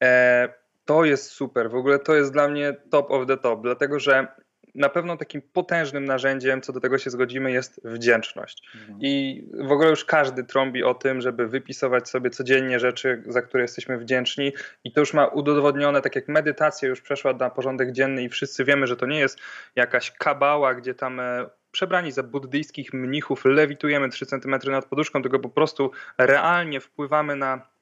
E, 0.02 0.48
to 0.84 1.04
jest 1.04 1.30
super, 1.30 1.70
w 1.70 1.74
ogóle 1.74 1.98
to 1.98 2.14
jest 2.14 2.32
dla 2.32 2.48
mnie 2.48 2.76
top 2.90 3.10
of 3.10 3.26
the 3.26 3.36
top, 3.36 3.62
dlatego 3.62 4.00
że 4.00 4.26
na 4.74 4.88
pewno 4.88 5.16
takim 5.16 5.42
potężnym 5.42 6.04
narzędziem, 6.04 6.62
co 6.62 6.72
do 6.72 6.80
tego 6.80 6.98
się 6.98 7.10
zgodzimy, 7.10 7.52
jest 7.52 7.80
wdzięczność. 7.84 8.62
Mhm. 8.74 8.98
I 9.00 9.44
w 9.54 9.72
ogóle 9.72 9.90
już 9.90 10.04
każdy 10.04 10.44
trąbi 10.44 10.84
o 10.84 10.94
tym, 10.94 11.20
żeby 11.20 11.48
wypisywać 11.48 12.08
sobie 12.08 12.30
codziennie 12.30 12.80
rzeczy, 12.80 13.22
za 13.26 13.42
które 13.42 13.62
jesteśmy 13.62 13.98
wdzięczni. 13.98 14.52
I 14.84 14.92
to 14.92 15.00
już 15.00 15.14
ma 15.14 15.26
udowodnione, 15.26 16.00
tak 16.00 16.16
jak 16.16 16.28
medytacja 16.28 16.88
już 16.88 17.00
przeszła 17.00 17.32
na 17.32 17.50
porządek 17.50 17.92
dzienny 17.92 18.22
i 18.22 18.28
wszyscy 18.28 18.64
wiemy, 18.64 18.86
że 18.86 18.96
to 18.96 19.06
nie 19.06 19.18
jest 19.18 19.38
jakaś 19.76 20.10
kabała, 20.10 20.74
gdzie 20.74 20.94
tam 20.94 21.20
e, 21.20 21.46
przebrani 21.70 22.12
za 22.12 22.22
buddyjskich 22.22 22.92
mnichów 22.92 23.44
lewitujemy 23.44 24.08
3 24.08 24.26
cm 24.26 24.70
nad 24.70 24.84
poduszką, 24.84 25.22
tylko 25.22 25.38
po 25.38 25.48
prostu 25.48 25.90
realnie 26.18 26.80
wpływamy 26.80 27.36
na 27.36 27.72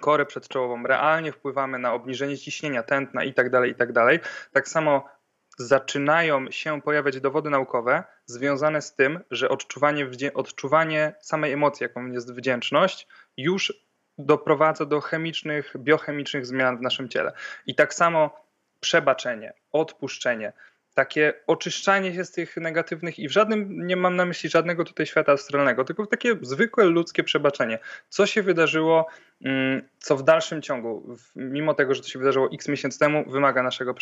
korę 0.00 0.26
przedczołową, 0.26 0.82
realnie 0.82 1.32
wpływamy 1.32 1.78
na 1.78 1.92
obniżenie 1.92 2.38
ciśnienia, 2.38 2.82
tętna 2.82 3.24
i 3.24 3.34
tak 3.34 3.50
dalej, 3.50 3.70
i 3.70 3.74
tak 3.74 3.92
dalej. 3.92 4.20
Tak 4.52 4.68
samo 4.68 5.08
zaczynają 5.58 6.50
się 6.50 6.82
pojawiać 6.82 7.20
dowody 7.20 7.50
naukowe 7.50 8.04
związane 8.26 8.82
z 8.82 8.94
tym, 8.94 9.20
że 9.30 9.48
odczuwanie, 9.48 10.06
odczuwanie 10.34 11.14
samej 11.20 11.52
emocji, 11.52 11.84
jaką 11.84 12.06
jest 12.06 12.34
wdzięczność, 12.34 13.08
już 13.36 13.72
doprowadza 14.18 14.86
do 14.86 15.00
chemicznych, 15.00 15.74
biochemicznych 15.78 16.46
zmian 16.46 16.78
w 16.78 16.80
naszym 16.80 17.08
ciele. 17.08 17.32
I 17.66 17.74
tak 17.74 17.94
samo 17.94 18.46
przebaczenie, 18.80 19.52
odpuszczenie, 19.72 20.52
takie 20.94 21.32
oczyszczanie 21.46 22.14
się 22.14 22.24
z 22.24 22.30
tych 22.30 22.56
negatywnych 22.56 23.18
i 23.18 23.28
w 23.28 23.32
żadnym, 23.32 23.86
nie 23.86 23.96
mam 23.96 24.16
na 24.16 24.24
myśli 24.24 24.50
żadnego 24.50 24.84
tutaj 24.84 25.06
świata 25.06 25.32
astralnego, 25.32 25.84
tylko 25.84 26.06
takie 26.06 26.36
zwykłe 26.42 26.84
ludzkie 26.84 27.24
przebaczenie. 27.24 27.78
Co 28.08 28.26
się 28.26 28.42
wydarzyło, 28.42 29.06
mm, 29.44 29.82
co 29.98 30.16
w 30.16 30.22
dalszym 30.22 30.62
ciągu, 30.62 31.16
mimo 31.36 31.74
tego, 31.74 31.94
że 31.94 32.02
to 32.02 32.08
się 32.08 32.18
wydarzyło 32.18 32.48
x 32.54 32.68
miesięcy 32.68 32.98
temu, 32.98 33.30
wymaga 33.30 33.62
naszego 33.62 33.94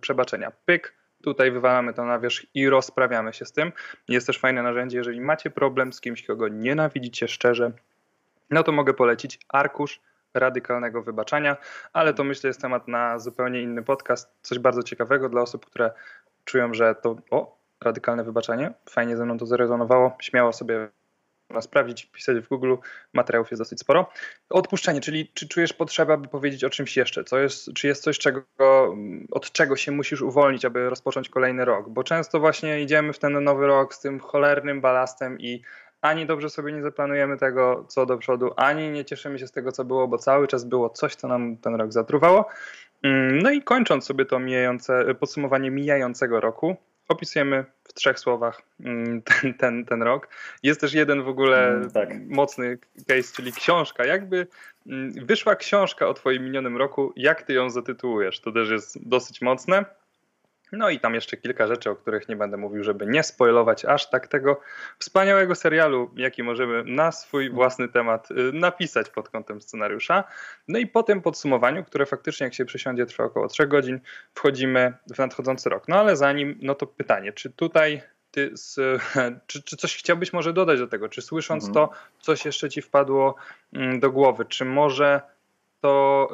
przebaczenia. 0.00 0.52
Pyk, 0.64 0.94
tutaj 1.22 1.50
wywalamy 1.50 1.94
to 1.94 2.04
na 2.04 2.18
wierzch 2.18 2.44
i 2.54 2.68
rozprawiamy 2.68 3.32
się 3.32 3.44
z 3.44 3.52
tym. 3.52 3.72
Jest 4.08 4.26
też 4.26 4.38
fajne 4.38 4.62
narzędzie, 4.62 4.98
jeżeli 4.98 5.20
macie 5.20 5.50
problem 5.50 5.92
z 5.92 6.00
kimś, 6.00 6.22
kogo 6.22 6.48
nienawidzicie 6.48 7.28
szczerze, 7.28 7.72
no 8.50 8.62
to 8.62 8.72
mogę 8.72 8.94
polecić 8.94 9.38
arkusz 9.48 10.00
radykalnego 10.34 11.02
wybaczania, 11.02 11.56
ale 11.92 12.14
to 12.14 12.24
myślę 12.24 12.48
jest 12.48 12.60
temat 12.60 12.88
na 12.88 13.18
zupełnie 13.18 13.62
inny 13.62 13.82
podcast. 13.82 14.30
Coś 14.42 14.58
bardzo 14.58 14.82
ciekawego 14.82 15.28
dla 15.28 15.42
osób, 15.42 15.66
które 15.66 15.90
czują, 16.44 16.74
że 16.74 16.94
to 16.94 17.16
o, 17.30 17.58
radykalne 17.80 18.24
wybaczenie, 18.24 18.72
fajnie 18.88 19.16
ze 19.16 19.24
mną 19.24 19.38
to 19.38 19.46
zarezonowało, 19.46 20.16
śmiało 20.20 20.52
sobie 20.52 20.88
sprawdzić, 21.60 22.06
pisać 22.06 22.40
w 22.40 22.48
Google, 22.48 22.74
materiałów 23.12 23.50
jest 23.50 23.60
dosyć 23.60 23.80
sporo. 23.80 24.10
Odpuszczenie, 24.50 25.00
czyli 25.00 25.30
czy 25.34 25.48
czujesz 25.48 25.72
potrzebę, 25.72 26.12
aby 26.12 26.28
powiedzieć 26.28 26.64
o 26.64 26.70
czymś 26.70 26.96
jeszcze? 26.96 27.24
Co 27.24 27.38
jest, 27.38 27.72
czy 27.74 27.86
jest 27.86 28.02
coś, 28.02 28.18
czego, 28.18 28.42
od 29.30 29.52
czego 29.52 29.76
się 29.76 29.92
musisz 29.92 30.22
uwolnić, 30.22 30.64
aby 30.64 30.90
rozpocząć 30.90 31.28
kolejny 31.28 31.64
rok? 31.64 31.88
Bo 31.88 32.04
często 32.04 32.40
właśnie 32.40 32.82
idziemy 32.82 33.12
w 33.12 33.18
ten 33.18 33.44
nowy 33.44 33.66
rok 33.66 33.94
z 33.94 34.00
tym 34.00 34.20
cholernym 34.20 34.80
balastem 34.80 35.40
i 35.40 35.62
ani 36.02 36.26
dobrze 36.26 36.50
sobie 36.50 36.72
nie 36.72 36.82
zaplanujemy 36.82 37.36
tego, 37.36 37.84
co 37.88 38.06
do 38.06 38.18
przodu, 38.18 38.50
ani 38.56 38.90
nie 38.90 39.04
cieszymy 39.04 39.38
się 39.38 39.46
z 39.46 39.52
tego, 39.52 39.72
co 39.72 39.84
było, 39.84 40.08
bo 40.08 40.18
cały 40.18 40.48
czas 40.48 40.64
było 40.64 40.90
coś, 40.90 41.14
co 41.14 41.28
nam 41.28 41.56
ten 41.56 41.74
rok 41.74 41.92
zatruwało. 41.92 42.48
Mm, 43.02 43.38
no 43.38 43.50
i 43.50 43.62
kończąc 43.62 44.04
sobie 44.04 44.24
to 44.24 44.38
mijające, 44.38 45.14
podsumowanie 45.14 45.70
mijającego 45.70 46.40
roku, 46.40 46.76
opisujemy 47.08 47.64
w 47.84 47.92
trzech 47.92 48.18
słowach 48.18 48.62
mm, 48.84 49.22
ten, 49.42 49.54
ten, 49.54 49.84
ten 49.84 50.02
rok. 50.02 50.28
Jest 50.62 50.80
też 50.80 50.94
jeden 50.94 51.22
w 51.22 51.28
ogóle 51.28 51.68
mm, 51.68 51.90
tak. 51.90 52.08
mocny 52.28 52.78
case, 53.08 53.34
czyli 53.36 53.52
książka. 53.52 54.04
Jakby 54.04 54.46
wyszła 55.22 55.56
książka 55.56 56.08
o 56.08 56.14
Twoim 56.14 56.44
minionym 56.44 56.76
roku, 56.76 57.12
jak 57.16 57.42
Ty 57.42 57.52
ją 57.52 57.70
zatytułujesz? 57.70 58.40
To 58.40 58.52
też 58.52 58.70
jest 58.70 59.08
dosyć 59.08 59.42
mocne. 59.42 59.84
No 60.72 60.90
i 60.90 61.00
tam 61.00 61.14
jeszcze 61.14 61.36
kilka 61.36 61.66
rzeczy, 61.66 61.90
o 61.90 61.96
których 61.96 62.28
nie 62.28 62.36
będę 62.36 62.56
mówił, 62.56 62.84
żeby 62.84 63.06
nie 63.06 63.22
spoilować 63.22 63.84
aż 63.84 64.10
tak 64.10 64.28
tego 64.28 64.60
wspaniałego 64.98 65.54
serialu, 65.54 66.10
jaki 66.16 66.42
możemy 66.42 66.84
na 66.84 67.12
swój 67.12 67.50
własny 67.50 67.88
temat 67.88 68.30
y, 68.30 68.34
napisać 68.52 69.10
pod 69.10 69.28
kątem 69.28 69.60
scenariusza. 69.60 70.24
No 70.68 70.78
i 70.78 70.86
po 70.86 71.02
tym 71.02 71.22
podsumowaniu, 71.22 71.84
które 71.84 72.06
faktycznie 72.06 72.44
jak 72.44 72.54
się 72.54 72.64
przysiądzie 72.64 73.06
trwa 73.06 73.24
około 73.24 73.48
3 73.48 73.66
godzin, 73.66 74.00
wchodzimy 74.34 74.92
w 75.14 75.18
nadchodzący 75.18 75.70
rok. 75.70 75.88
No 75.88 75.96
ale 75.96 76.16
zanim, 76.16 76.58
no 76.62 76.74
to 76.74 76.86
pytanie, 76.86 77.32
czy 77.32 77.50
tutaj 77.50 78.02
ty 78.30 78.50
z, 78.54 79.02
czy, 79.46 79.62
czy, 79.62 79.76
coś 79.76 79.96
chciałbyś 79.96 80.32
może 80.32 80.52
dodać 80.52 80.78
do 80.78 80.86
tego? 80.86 81.08
Czy 81.08 81.22
słysząc 81.22 81.68
mhm. 81.68 81.74
to, 81.88 81.94
coś 82.20 82.44
jeszcze 82.44 82.70
ci 82.70 82.82
wpadło 82.82 83.34
mm, 83.72 84.00
do 84.00 84.10
głowy? 84.10 84.44
Czy 84.44 84.64
może 84.64 85.20
to 85.80 86.28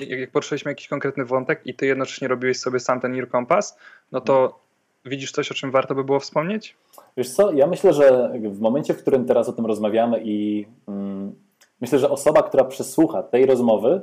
e, 0.00 0.06
jak 0.06 0.30
poruszyliśmy 0.30 0.70
jakiś 0.70 0.88
konkretny 0.88 1.24
wątek 1.24 1.60
i 1.64 1.74
ty 1.74 1.86
jednocześnie 1.86 2.28
robiłeś 2.28 2.58
sobie 2.58 2.80
sam 2.80 3.00
ten 3.00 3.14
Year 3.14 3.30
Compass, 3.30 3.78
no 4.12 4.20
to 4.20 4.58
widzisz 5.04 5.32
coś, 5.32 5.50
o 5.50 5.54
czym 5.54 5.70
warto 5.70 5.94
by 5.94 6.04
było 6.04 6.20
wspomnieć? 6.20 6.76
Wiesz 7.16 7.30
co, 7.30 7.52
ja 7.52 7.66
myślę, 7.66 7.92
że 7.92 8.32
w 8.50 8.60
momencie, 8.60 8.94
w 8.94 9.02
którym 9.02 9.24
teraz 9.24 9.48
o 9.48 9.52
tym 9.52 9.66
rozmawiamy 9.66 10.20
i 10.24 10.66
mm, 10.88 11.34
myślę, 11.80 11.98
że 11.98 12.10
osoba, 12.10 12.42
która 12.42 12.64
przesłucha 12.64 13.22
tej 13.22 13.46
rozmowy 13.46 14.02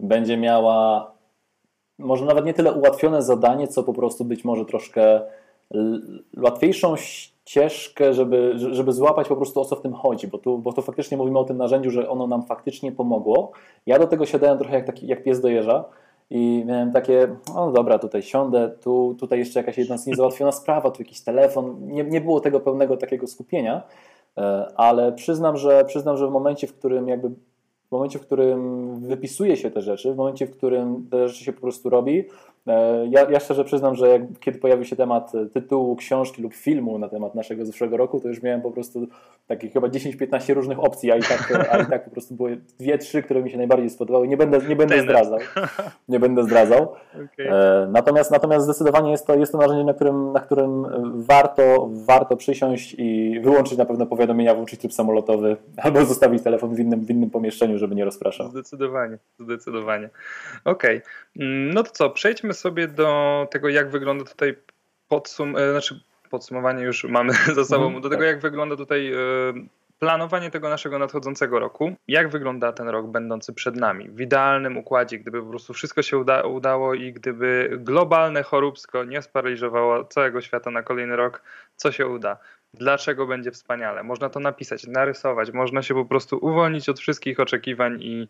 będzie 0.00 0.36
miała 0.36 1.14
może 1.98 2.24
nawet 2.24 2.44
nie 2.44 2.54
tyle 2.54 2.72
ułatwione 2.72 3.22
zadanie, 3.22 3.68
co 3.68 3.82
po 3.82 3.92
prostu 3.92 4.24
być 4.24 4.44
może 4.44 4.64
troszkę 4.64 5.20
łatwiejszą 6.36 6.96
ścieżkę, 6.96 8.14
żeby, 8.14 8.52
żeby 8.56 8.92
złapać 8.92 9.28
po 9.28 9.36
prostu 9.36 9.60
o 9.60 9.64
co 9.64 9.76
w 9.76 9.80
tym 9.80 9.92
chodzi, 9.92 10.28
bo 10.28 10.38
tu, 10.38 10.58
bo 10.58 10.72
tu 10.72 10.82
faktycznie 10.82 11.16
mówimy 11.16 11.38
o 11.38 11.44
tym 11.44 11.56
narzędziu, 11.56 11.90
że 11.90 12.10
ono 12.10 12.26
nam 12.26 12.42
faktycznie 12.42 12.92
pomogło. 12.92 13.52
Ja 13.86 13.98
do 13.98 14.06
tego 14.06 14.26
siadałem 14.26 14.58
trochę 14.58 14.74
jak, 14.74 14.86
taki, 14.86 15.06
jak 15.06 15.22
pies 15.22 15.40
do 15.40 15.48
jeża 15.48 15.84
i 16.30 16.64
miałem 16.66 16.92
takie, 16.92 17.36
no 17.54 17.72
dobra, 17.72 17.98
tutaj 17.98 18.22
siądę, 18.22 18.70
tu, 18.82 19.16
tutaj 19.20 19.38
jeszcze 19.38 19.60
jakaś 19.60 19.78
jedna 19.78 19.96
niezałatwiona 20.06 20.52
sprawa, 20.52 20.90
tu 20.90 21.02
jakiś 21.02 21.20
telefon. 21.20 21.76
Nie, 21.80 22.04
nie 22.04 22.20
było 22.20 22.40
tego 22.40 22.60
pełnego 22.60 22.96
takiego 22.96 23.26
skupienia, 23.26 23.82
e, 24.38 24.66
ale 24.76 25.12
przyznam, 25.12 25.56
że 25.56 25.84
przyznam, 25.84 26.16
że 26.16 26.28
w 26.28 26.30
momencie, 26.30 26.66
w 26.66 26.74
którym 26.74 27.08
jakby 27.08 27.28
w 27.88 27.90
momencie, 27.90 28.18
w 28.18 28.22
którym 28.22 29.00
wypisuje 29.00 29.56
się 29.56 29.70
te 29.70 29.82
rzeczy, 29.82 30.14
w 30.14 30.16
momencie, 30.16 30.46
w 30.46 30.50
którym 30.50 31.06
te 31.10 31.28
rzeczy 31.28 31.44
się 31.44 31.52
po 31.52 31.60
prostu 31.60 31.90
robi, 31.90 32.24
ja, 33.10 33.30
ja 33.30 33.40
szczerze 33.40 33.64
przyznam, 33.64 33.94
że 33.94 34.08
jak, 34.08 34.22
kiedy 34.40 34.58
pojawił 34.58 34.84
się 34.84 34.96
temat 34.96 35.34
e, 35.34 35.46
tytułu 35.46 35.96
książki 35.96 36.42
lub 36.42 36.54
filmu 36.54 36.98
na 36.98 37.08
temat 37.08 37.34
naszego 37.34 37.66
zeszłego 37.66 37.96
roku, 37.96 38.20
to 38.20 38.28
już 38.28 38.42
miałem 38.42 38.62
po 38.62 38.70
prostu 38.70 39.06
takich 39.46 39.72
chyba 39.72 39.88
10-15 39.88 40.54
różnych 40.54 40.84
opcji, 40.84 41.12
a 41.12 41.16
i, 41.16 41.22
tak, 41.22 41.68
a 41.72 41.78
i 41.78 41.86
tak 41.86 42.04
po 42.04 42.10
prostu 42.10 42.34
były 42.34 42.60
dwie, 42.78 42.98
trzy, 42.98 43.22
które 43.22 43.42
mi 43.42 43.50
się 43.50 43.56
najbardziej 43.56 43.90
spodobały. 43.90 44.28
Nie 44.28 44.36
będę, 44.36 44.58
nie 44.68 44.76
będę 44.76 45.02
zdradzał. 45.02 45.38
Nie 46.08 46.20
będę 46.20 46.42
zdradzał. 46.42 46.92
Okay. 47.14 47.52
E, 47.52 47.88
natomiast, 47.90 48.30
natomiast 48.30 48.64
zdecydowanie 48.64 49.10
jest 49.10 49.26
to, 49.26 49.34
jest 49.34 49.52
to 49.52 49.58
narzędzie, 49.58 49.84
na 49.84 49.94
którym, 49.94 50.32
na 50.32 50.40
którym 50.40 50.86
warto, 51.14 51.88
warto 51.92 52.36
przysiąść 52.36 52.94
i 52.98 53.40
wyłączyć 53.40 53.78
na 53.78 53.84
pewno 53.84 54.06
powiadomienia, 54.06 54.54
włączyć 54.54 54.80
tryb 54.80 54.92
samolotowy 54.92 55.56
albo 55.76 56.04
zostawić 56.04 56.42
telefon 56.42 56.74
w 56.74 56.78
innym, 56.78 57.00
w 57.00 57.10
innym 57.10 57.30
pomieszczeniu, 57.30 57.78
żeby 57.78 57.94
nie 57.94 58.04
rozpraszał. 58.04 58.48
Zdecydowanie, 58.48 59.18
zdecydowanie. 59.38 60.10
Okej, 60.64 60.96
okay. 60.96 61.46
Mm, 61.46 61.74
no 61.74 61.82
to 61.82 61.90
co, 61.90 62.10
przejdźmy 62.10 62.53
sobie 62.54 62.88
do 62.88 63.48
tego, 63.50 63.68
jak 63.68 63.90
wygląda 63.90 64.24
tutaj 64.24 64.56
podsum 65.08 65.56
e, 65.56 65.70
znaczy 65.70 66.00
podsumowanie 66.30 66.84
już 66.84 67.04
mamy 67.04 67.32
za 67.56 67.64
sobą, 67.64 67.84
mhm, 67.84 68.02
do 68.02 68.08
tego, 68.08 68.22
tak. 68.22 68.26
jak 68.26 68.40
wygląda 68.40 68.76
tutaj 68.76 69.12
e, 69.12 69.16
planowanie 69.98 70.50
tego 70.50 70.68
naszego 70.68 70.98
nadchodzącego 70.98 71.58
roku. 71.58 71.92
Jak 72.08 72.28
wygląda 72.28 72.72
ten 72.72 72.88
rok 72.88 73.06
będący 73.06 73.52
przed 73.52 73.76
nami? 73.76 74.10
W 74.10 74.20
idealnym 74.20 74.76
układzie, 74.76 75.18
gdyby 75.18 75.42
po 75.42 75.48
prostu 75.48 75.72
wszystko 75.72 76.02
się 76.02 76.18
uda 76.18 76.42
udało 76.42 76.94
i 76.94 77.12
gdyby 77.12 77.70
globalne 77.78 78.42
choróbsko 78.42 79.04
nie 79.04 79.22
sparaliżowało 79.22 80.04
całego 80.04 80.40
świata 80.40 80.70
na 80.70 80.82
kolejny 80.82 81.16
rok, 81.16 81.42
co 81.76 81.92
się 81.92 82.06
uda? 82.06 82.36
Dlaczego 82.74 83.26
będzie 83.26 83.50
wspaniale? 83.50 84.02
Można 84.02 84.28
to 84.30 84.40
napisać, 84.40 84.86
narysować, 84.86 85.52
można 85.52 85.82
się 85.82 85.94
po 85.94 86.04
prostu 86.04 86.38
uwolnić 86.42 86.88
od 86.88 87.00
wszystkich 87.00 87.40
oczekiwań 87.40 88.02
i, 88.02 88.28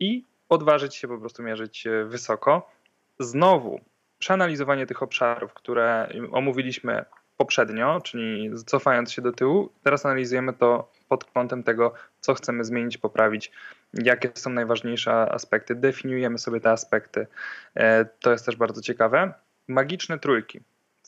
i 0.00 0.24
odważyć 0.48 0.94
się 0.94 1.08
po 1.08 1.18
prostu 1.18 1.42
mierzyć 1.42 1.84
wysoko 2.04 2.75
znowu 3.18 3.80
przeanalizowanie 4.18 4.86
tych 4.86 5.02
obszarów, 5.02 5.54
które 5.54 6.08
omówiliśmy 6.32 7.04
poprzednio, 7.36 8.00
czyli 8.00 8.50
cofając 8.66 9.12
się 9.12 9.22
do 9.22 9.32
tyłu, 9.32 9.72
teraz 9.82 10.06
analizujemy 10.06 10.52
to 10.52 10.90
pod 11.08 11.24
kątem 11.24 11.62
tego, 11.62 11.94
co 12.20 12.34
chcemy 12.34 12.64
zmienić, 12.64 12.98
poprawić, 12.98 13.52
jakie 13.94 14.30
są 14.34 14.50
najważniejsze 14.50 15.12
aspekty, 15.12 15.74
definiujemy 15.74 16.38
sobie 16.38 16.60
te 16.60 16.70
aspekty. 16.70 17.26
E, 17.74 18.04
to 18.04 18.32
jest 18.32 18.46
też 18.46 18.56
bardzo 18.56 18.80
ciekawe. 18.80 19.32
Magiczne 19.68 20.18
trójki. 20.18 20.60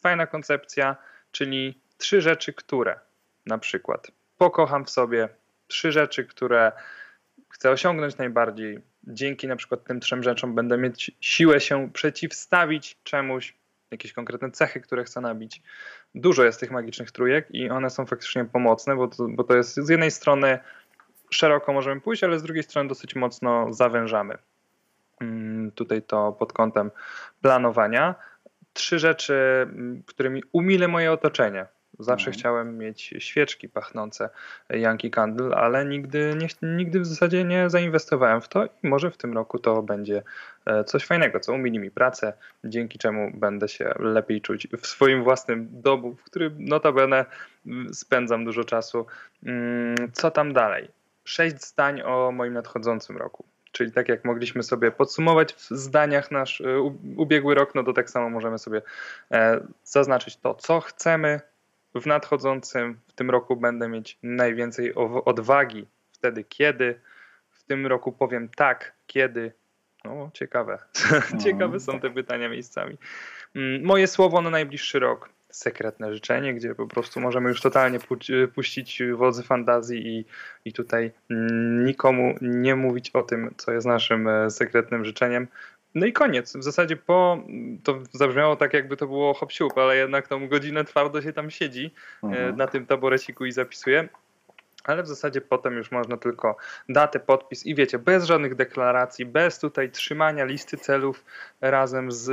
Fajna 0.02 0.26
koncepcja, 0.26 0.96
czyli 1.30 1.80
trzy 1.98 2.20
rzeczy, 2.20 2.52
które 2.52 3.00
na 3.46 3.58
przykład 3.58 4.10
pokocham 4.38 4.84
w 4.84 4.90
sobie, 4.90 5.28
trzy 5.66 5.92
rzeczy, 5.92 6.24
które 6.24 6.72
chcę 7.48 7.70
osiągnąć 7.70 8.16
najbardziej, 8.16 8.78
dzięki 9.04 9.48
na 9.48 9.56
przykład 9.56 9.84
tym 9.84 10.00
trzem 10.00 10.22
rzeczom 10.22 10.54
będę 10.54 10.78
mieć 10.78 11.10
siłę 11.20 11.60
się 11.60 11.90
przeciwstawić 11.92 12.96
czemuś, 13.02 13.54
jakieś 13.90 14.12
konkretne 14.12 14.50
cechy, 14.50 14.80
które 14.80 15.04
chcę 15.04 15.20
nabić. 15.20 15.62
Dużo 16.14 16.44
jest 16.44 16.60
tych 16.60 16.70
magicznych 16.70 17.10
trójek 17.10 17.46
i 17.50 17.70
one 17.70 17.90
są 17.90 18.06
faktycznie 18.06 18.44
pomocne, 18.44 18.96
bo 18.96 19.08
to, 19.08 19.26
bo 19.28 19.44
to 19.44 19.56
jest 19.56 19.74
z 19.76 19.88
jednej 19.88 20.10
strony 20.10 20.58
szeroko 21.30 21.72
możemy 21.72 22.00
pójść, 22.00 22.24
ale 22.24 22.38
z 22.38 22.42
drugiej 22.42 22.62
strony 22.62 22.88
dosyć 22.88 23.16
mocno 23.16 23.72
zawężamy. 23.72 24.38
Mm, 25.20 25.72
tutaj 25.72 26.02
to 26.02 26.32
pod 26.32 26.52
kątem 26.52 26.90
planowania. 27.42 28.14
Trzy 28.72 28.98
rzeczy, 28.98 29.34
mm, 29.62 30.02
którymi 30.06 30.42
umilę 30.52 30.88
moje 30.88 31.12
otoczenie. 31.12 31.66
Zawsze 31.98 32.26
mhm. 32.26 32.38
chciałem 32.38 32.78
mieć 32.78 33.14
świeczki 33.18 33.68
pachnące 33.68 34.30
Yankee 34.70 35.10
Candle, 35.10 35.56
ale 35.56 35.84
nigdy, 35.84 36.34
nie, 36.38 36.48
nigdy 36.76 37.00
w 37.00 37.06
zasadzie 37.06 37.44
nie 37.44 37.70
zainwestowałem 37.70 38.40
w 38.40 38.48
to 38.48 38.64
i 38.64 38.88
może 38.88 39.10
w 39.10 39.16
tym 39.16 39.34
roku 39.34 39.58
to 39.58 39.82
będzie 39.82 40.22
e, 40.66 40.84
coś 40.84 41.06
fajnego, 41.06 41.40
co 41.40 41.52
umili 41.52 41.78
mi 41.78 41.90
pracę, 41.90 42.32
dzięki 42.64 42.98
czemu 42.98 43.30
będę 43.34 43.68
się 43.68 43.92
lepiej 43.98 44.40
czuć 44.40 44.68
w 44.82 44.86
swoim 44.86 45.24
własnym 45.24 45.68
domu, 45.70 46.14
w 46.14 46.24
którym 46.24 46.64
notabene 46.64 47.24
mm, 47.66 47.94
spędzam 47.94 48.44
dużo 48.44 48.64
czasu. 48.64 49.06
Co 50.12 50.30
tam 50.30 50.52
dalej? 50.52 50.88
Sześć 51.24 51.64
zdań 51.64 52.02
o 52.02 52.32
moim 52.32 52.52
nadchodzącym 52.52 53.16
roku. 53.16 53.44
Czyli 53.72 53.92
tak 53.92 54.08
jak 54.08 54.24
mogliśmy 54.24 54.62
sobie 54.62 54.90
podsumować 54.90 55.52
w 55.54 55.70
zdaniach 55.70 56.30
nasz 56.30 56.60
e, 56.60 56.80
ubiegły 57.16 57.54
rok, 57.54 57.74
no 57.74 57.84
to 57.84 57.92
tak 57.92 58.10
samo 58.10 58.30
możemy 58.30 58.58
sobie 58.58 58.82
e, 59.32 59.60
zaznaczyć 59.84 60.36
to, 60.36 60.54
co 60.54 60.80
chcemy 60.80 61.40
w 61.94 62.06
nadchodzącym, 62.06 63.00
w 63.08 63.12
tym 63.12 63.30
roku 63.30 63.56
będę 63.56 63.88
mieć 63.88 64.18
najwięcej 64.22 64.94
odwagi 65.24 65.86
wtedy, 66.12 66.44
kiedy. 66.44 67.00
W 67.50 67.62
tym 67.62 67.86
roku 67.86 68.12
powiem 68.12 68.48
tak, 68.56 68.92
kiedy. 69.06 69.52
No, 70.04 70.30
ciekawe. 70.34 70.78
No, 71.32 71.38
ciekawe 71.40 71.80
są 71.80 72.00
te 72.00 72.10
pytania 72.10 72.48
miejscami. 72.48 72.96
Mm, 73.56 73.84
moje 73.84 74.06
słowo 74.06 74.42
na 74.42 74.50
najbliższy 74.50 74.98
rok 74.98 75.28
sekretne 75.50 76.14
życzenie, 76.14 76.54
gdzie 76.54 76.74
po 76.74 76.86
prostu 76.86 77.20
możemy 77.20 77.48
już 77.48 77.60
totalnie 77.60 77.98
puścić 78.54 79.02
wodzy 79.14 79.42
fantazji 79.42 80.06
i, 80.06 80.24
i 80.64 80.72
tutaj 80.72 81.12
nikomu 81.84 82.34
nie 82.40 82.76
mówić 82.76 83.10
o 83.10 83.22
tym, 83.22 83.54
co 83.56 83.72
jest 83.72 83.86
naszym 83.86 84.28
e, 84.28 84.50
sekretnym 84.50 85.04
życzeniem. 85.04 85.48
No 85.94 86.06
i 86.06 86.12
koniec. 86.12 86.56
W 86.56 86.62
zasadzie 86.62 86.96
po, 86.96 87.38
to 87.84 87.98
zabrzmiało 88.12 88.56
tak, 88.56 88.74
jakby 88.74 88.96
to 88.96 89.06
było 89.06 89.34
hop 89.34 89.52
ale 89.76 89.96
jednak 89.96 90.28
tą 90.28 90.48
godzinę 90.48 90.84
twardo 90.84 91.22
się 91.22 91.32
tam 91.32 91.50
siedzi 91.50 91.94
e, 92.22 92.26
mhm. 92.26 92.56
na 92.56 92.66
tym 92.66 92.86
taboreciku 92.86 93.44
i 93.44 93.52
zapisuje 93.52 94.08
ale 94.88 95.02
w 95.02 95.06
zasadzie 95.06 95.40
potem 95.40 95.76
już 95.76 95.90
można 95.90 96.16
tylko 96.16 96.56
datę, 96.88 97.20
podpis 97.20 97.66
i 97.66 97.74
wiecie, 97.74 97.98
bez 97.98 98.24
żadnych 98.24 98.54
deklaracji, 98.54 99.26
bez 99.26 99.58
tutaj 99.58 99.90
trzymania 99.90 100.44
listy 100.44 100.76
celów 100.76 101.24
razem 101.60 102.12
z, 102.12 102.26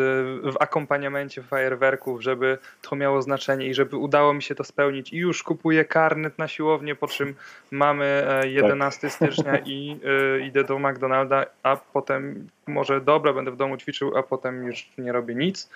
w 0.54 0.56
akompaniamencie 0.60 1.44
fajerwerków, 1.44 2.22
żeby 2.22 2.58
to 2.82 2.96
miało 2.96 3.22
znaczenie 3.22 3.68
i 3.68 3.74
żeby 3.74 3.98
udało 3.98 4.34
mi 4.34 4.42
się 4.42 4.56
to 4.56 4.64
spełnić 4.64 5.14
i 5.14 5.18
już 5.18 5.44
kupuję 5.44 5.86
karnet 5.86 6.38
na 6.38 6.48
siłownię, 6.48 6.96
po 6.96 7.08
czym 7.08 7.36
mamy 7.72 8.28
11 8.44 9.02
tak. 9.02 9.12
stycznia 9.12 9.58
i 9.66 10.00
y, 10.40 10.46
idę 10.46 10.64
do 10.64 10.80
McDonalda, 10.80 11.46
a 11.64 11.78
potem 11.94 12.50
może 12.68 13.02
dobra, 13.02 13.34
będę 13.34 13.52
w 13.52 13.58
domu 13.58 13.78
ćwiczył, 13.78 14.18
a 14.18 14.24
potem 14.24 14.64
już 14.64 14.90
nie 14.98 15.12
robię 15.12 15.36
nic. 15.36 15.70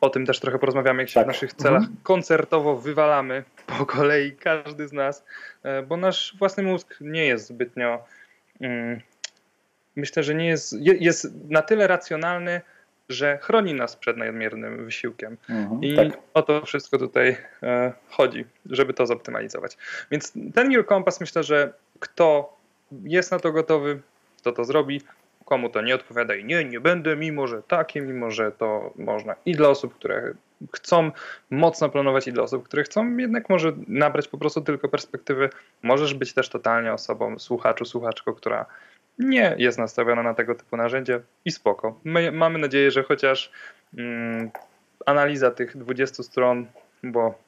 O 0.00 0.10
tym 0.10 0.26
też 0.26 0.40
trochę 0.40 0.58
porozmawiamy, 0.58 1.02
jak 1.02 1.08
się 1.08 1.14
tak. 1.14 1.24
w 1.24 1.26
naszych 1.26 1.52
celach 1.52 1.82
mhm. 1.82 1.96
koncertowo 2.02 2.76
wywalamy 2.76 3.44
po 3.66 3.86
kolei, 3.86 4.32
każdy 4.32 4.88
z 4.88 4.92
nas, 4.92 5.24
e, 5.62 5.82
bo 5.82 5.96
nasz 5.96 6.36
własny 6.38 6.62
mózg 6.62 6.94
nie 7.00 7.26
jest 7.26 7.46
zbytnio. 7.46 8.04
Mm, 8.60 9.00
myślę, 9.96 10.22
że 10.22 10.34
nie 10.34 10.46
jest, 10.46 10.76
jest 10.80 11.28
na 11.48 11.62
tyle 11.62 11.86
racjonalny, 11.86 12.60
że 13.08 13.38
chroni 13.42 13.74
nas 13.74 13.96
przed 13.96 14.16
nadmiernym 14.16 14.84
wysiłkiem. 14.84 15.36
Mhm, 15.50 15.82
I 15.82 15.96
tak. 15.96 16.08
o 16.34 16.42
to 16.42 16.66
wszystko 16.66 16.98
tutaj 16.98 17.36
e, 17.62 17.92
chodzi, 18.08 18.44
żeby 18.70 18.94
to 18.94 19.06
zoptymalizować. 19.06 19.76
Więc 20.10 20.32
ten 20.54 20.72
Your 20.72 20.86
Compass 20.86 21.20
myślę, 21.20 21.42
że 21.42 21.72
kto 22.00 22.56
jest 23.04 23.30
na 23.30 23.38
to 23.38 23.52
gotowy, 23.52 24.00
to 24.42 24.52
to 24.52 24.64
zrobi 24.64 25.00
komu 25.46 25.68
to 25.68 25.82
nie 25.82 25.94
odpowiada 25.94 26.34
i 26.34 26.44
nie, 26.44 26.64
nie 26.64 26.80
będę, 26.80 27.16
mimo 27.16 27.46
że 27.46 27.62
takie, 27.62 28.00
mimo 28.00 28.30
że 28.30 28.52
to 28.52 28.92
można 28.96 29.34
i 29.46 29.52
dla 29.52 29.68
osób, 29.68 29.94
które 29.94 30.34
chcą 30.72 31.10
mocno 31.50 31.88
planować 31.88 32.28
i 32.28 32.32
dla 32.32 32.42
osób, 32.42 32.64
które 32.64 32.82
chcą 32.82 33.16
jednak 33.16 33.48
może 33.48 33.72
nabrać 33.88 34.28
po 34.28 34.38
prostu 34.38 34.60
tylko 34.60 34.88
perspektywy. 34.88 35.50
Możesz 35.82 36.14
być 36.14 36.34
też 36.34 36.48
totalnie 36.48 36.92
osobą, 36.92 37.38
słuchaczu, 37.38 37.84
słuchaczko, 37.84 38.34
która 38.34 38.66
nie 39.18 39.54
jest 39.58 39.78
nastawiona 39.78 40.22
na 40.22 40.34
tego 40.34 40.54
typu 40.54 40.76
narzędzie 40.76 41.20
i 41.44 41.50
spoko. 41.50 42.00
My 42.04 42.32
mamy 42.32 42.58
nadzieję, 42.58 42.90
że 42.90 43.02
chociaż 43.02 43.50
mm, 43.98 44.50
analiza 45.06 45.50
tych 45.50 45.76
20 45.76 46.22
stron, 46.22 46.66
bo 47.02 47.45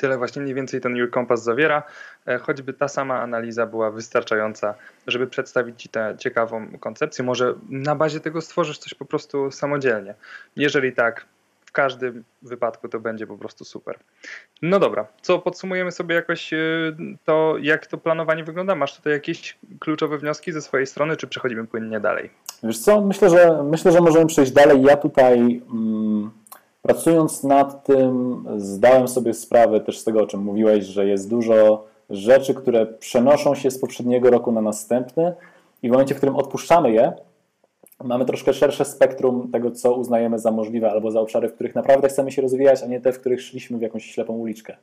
Tyle 0.00 0.18
właśnie 0.18 0.42
mniej 0.42 0.54
więcej 0.54 0.80
ten 0.80 0.96
Your 0.96 1.10
Compass 1.10 1.42
zawiera, 1.42 1.82
e, 2.26 2.38
choćby 2.38 2.72
ta 2.72 2.88
sama 2.88 3.20
analiza 3.20 3.66
była 3.66 3.90
wystarczająca, 3.90 4.74
żeby 5.06 5.26
przedstawić 5.26 5.82
Ci 5.82 5.88
tę 5.88 6.14
ciekawą 6.18 6.78
koncepcję. 6.78 7.24
Może 7.24 7.54
na 7.68 7.94
bazie 7.94 8.20
tego 8.20 8.40
stworzysz 8.40 8.78
coś 8.78 8.94
po 8.94 9.04
prostu 9.04 9.50
samodzielnie. 9.50 10.14
Jeżeli 10.56 10.92
tak, 10.92 11.26
w 11.60 11.72
każdym 11.72 12.24
wypadku 12.42 12.88
to 12.88 13.00
będzie 13.00 13.26
po 13.26 13.38
prostu 13.38 13.64
super. 13.64 13.98
No 14.62 14.78
dobra, 14.78 15.06
co 15.22 15.38
podsumujemy 15.38 15.92
sobie 15.92 16.14
jakoś 16.14 16.52
e, 16.52 16.56
to, 17.24 17.54
jak 17.60 17.86
to 17.86 17.98
planowanie 17.98 18.44
wygląda? 18.44 18.74
Masz 18.74 18.96
tutaj 18.96 19.12
jakieś 19.12 19.58
kluczowe 19.80 20.18
wnioski 20.18 20.52
ze 20.52 20.62
swojej 20.62 20.86
strony, 20.86 21.16
czy 21.16 21.26
przechodzimy 21.26 21.66
płynnie 21.66 22.00
dalej? 22.00 22.30
Wiesz 22.62 22.78
co, 22.78 23.00
myślę, 23.00 23.30
że 23.30 23.62
myślę, 23.64 23.92
że 23.92 24.00
możemy 24.00 24.26
przejść 24.26 24.52
dalej. 24.52 24.82
Ja 24.82 24.96
tutaj. 24.96 25.62
Mm 25.72 26.39
Pracując 26.90 27.44
nad 27.44 27.84
tym, 27.84 28.44
zdałem 28.56 29.08
sobie 29.08 29.34
sprawę 29.34 29.80
też 29.80 29.98
z 29.98 30.04
tego, 30.04 30.22
o 30.22 30.26
czym 30.26 30.40
mówiłeś, 30.40 30.84
że 30.84 31.06
jest 31.06 31.28
dużo 31.28 31.86
rzeczy, 32.10 32.54
które 32.54 32.86
przenoszą 32.86 33.54
się 33.54 33.70
z 33.70 33.78
poprzedniego 33.78 34.30
roku 34.30 34.52
na 34.52 34.60
następny 34.60 35.34
i 35.82 35.88
w 35.88 35.92
momencie, 35.92 36.14
w 36.14 36.16
którym 36.16 36.36
odpuszczamy 36.36 36.92
je, 36.92 37.12
mamy 38.04 38.24
troszkę 38.24 38.54
szersze 38.54 38.84
spektrum 38.84 39.50
tego, 39.52 39.70
co 39.70 39.94
uznajemy 39.94 40.38
za 40.38 40.50
możliwe 40.50 40.90
albo 40.90 41.10
za 41.10 41.20
obszary, 41.20 41.48
w 41.48 41.54
których 41.54 41.74
naprawdę 41.74 42.08
chcemy 42.08 42.32
się 42.32 42.42
rozwijać, 42.42 42.82
a 42.82 42.86
nie 42.86 43.00
te, 43.00 43.12
w 43.12 43.20
których 43.20 43.42
szliśmy 43.42 43.78
w 43.78 43.82
jakąś 43.82 44.04
ślepą 44.04 44.32
uliczkę. 44.32 44.76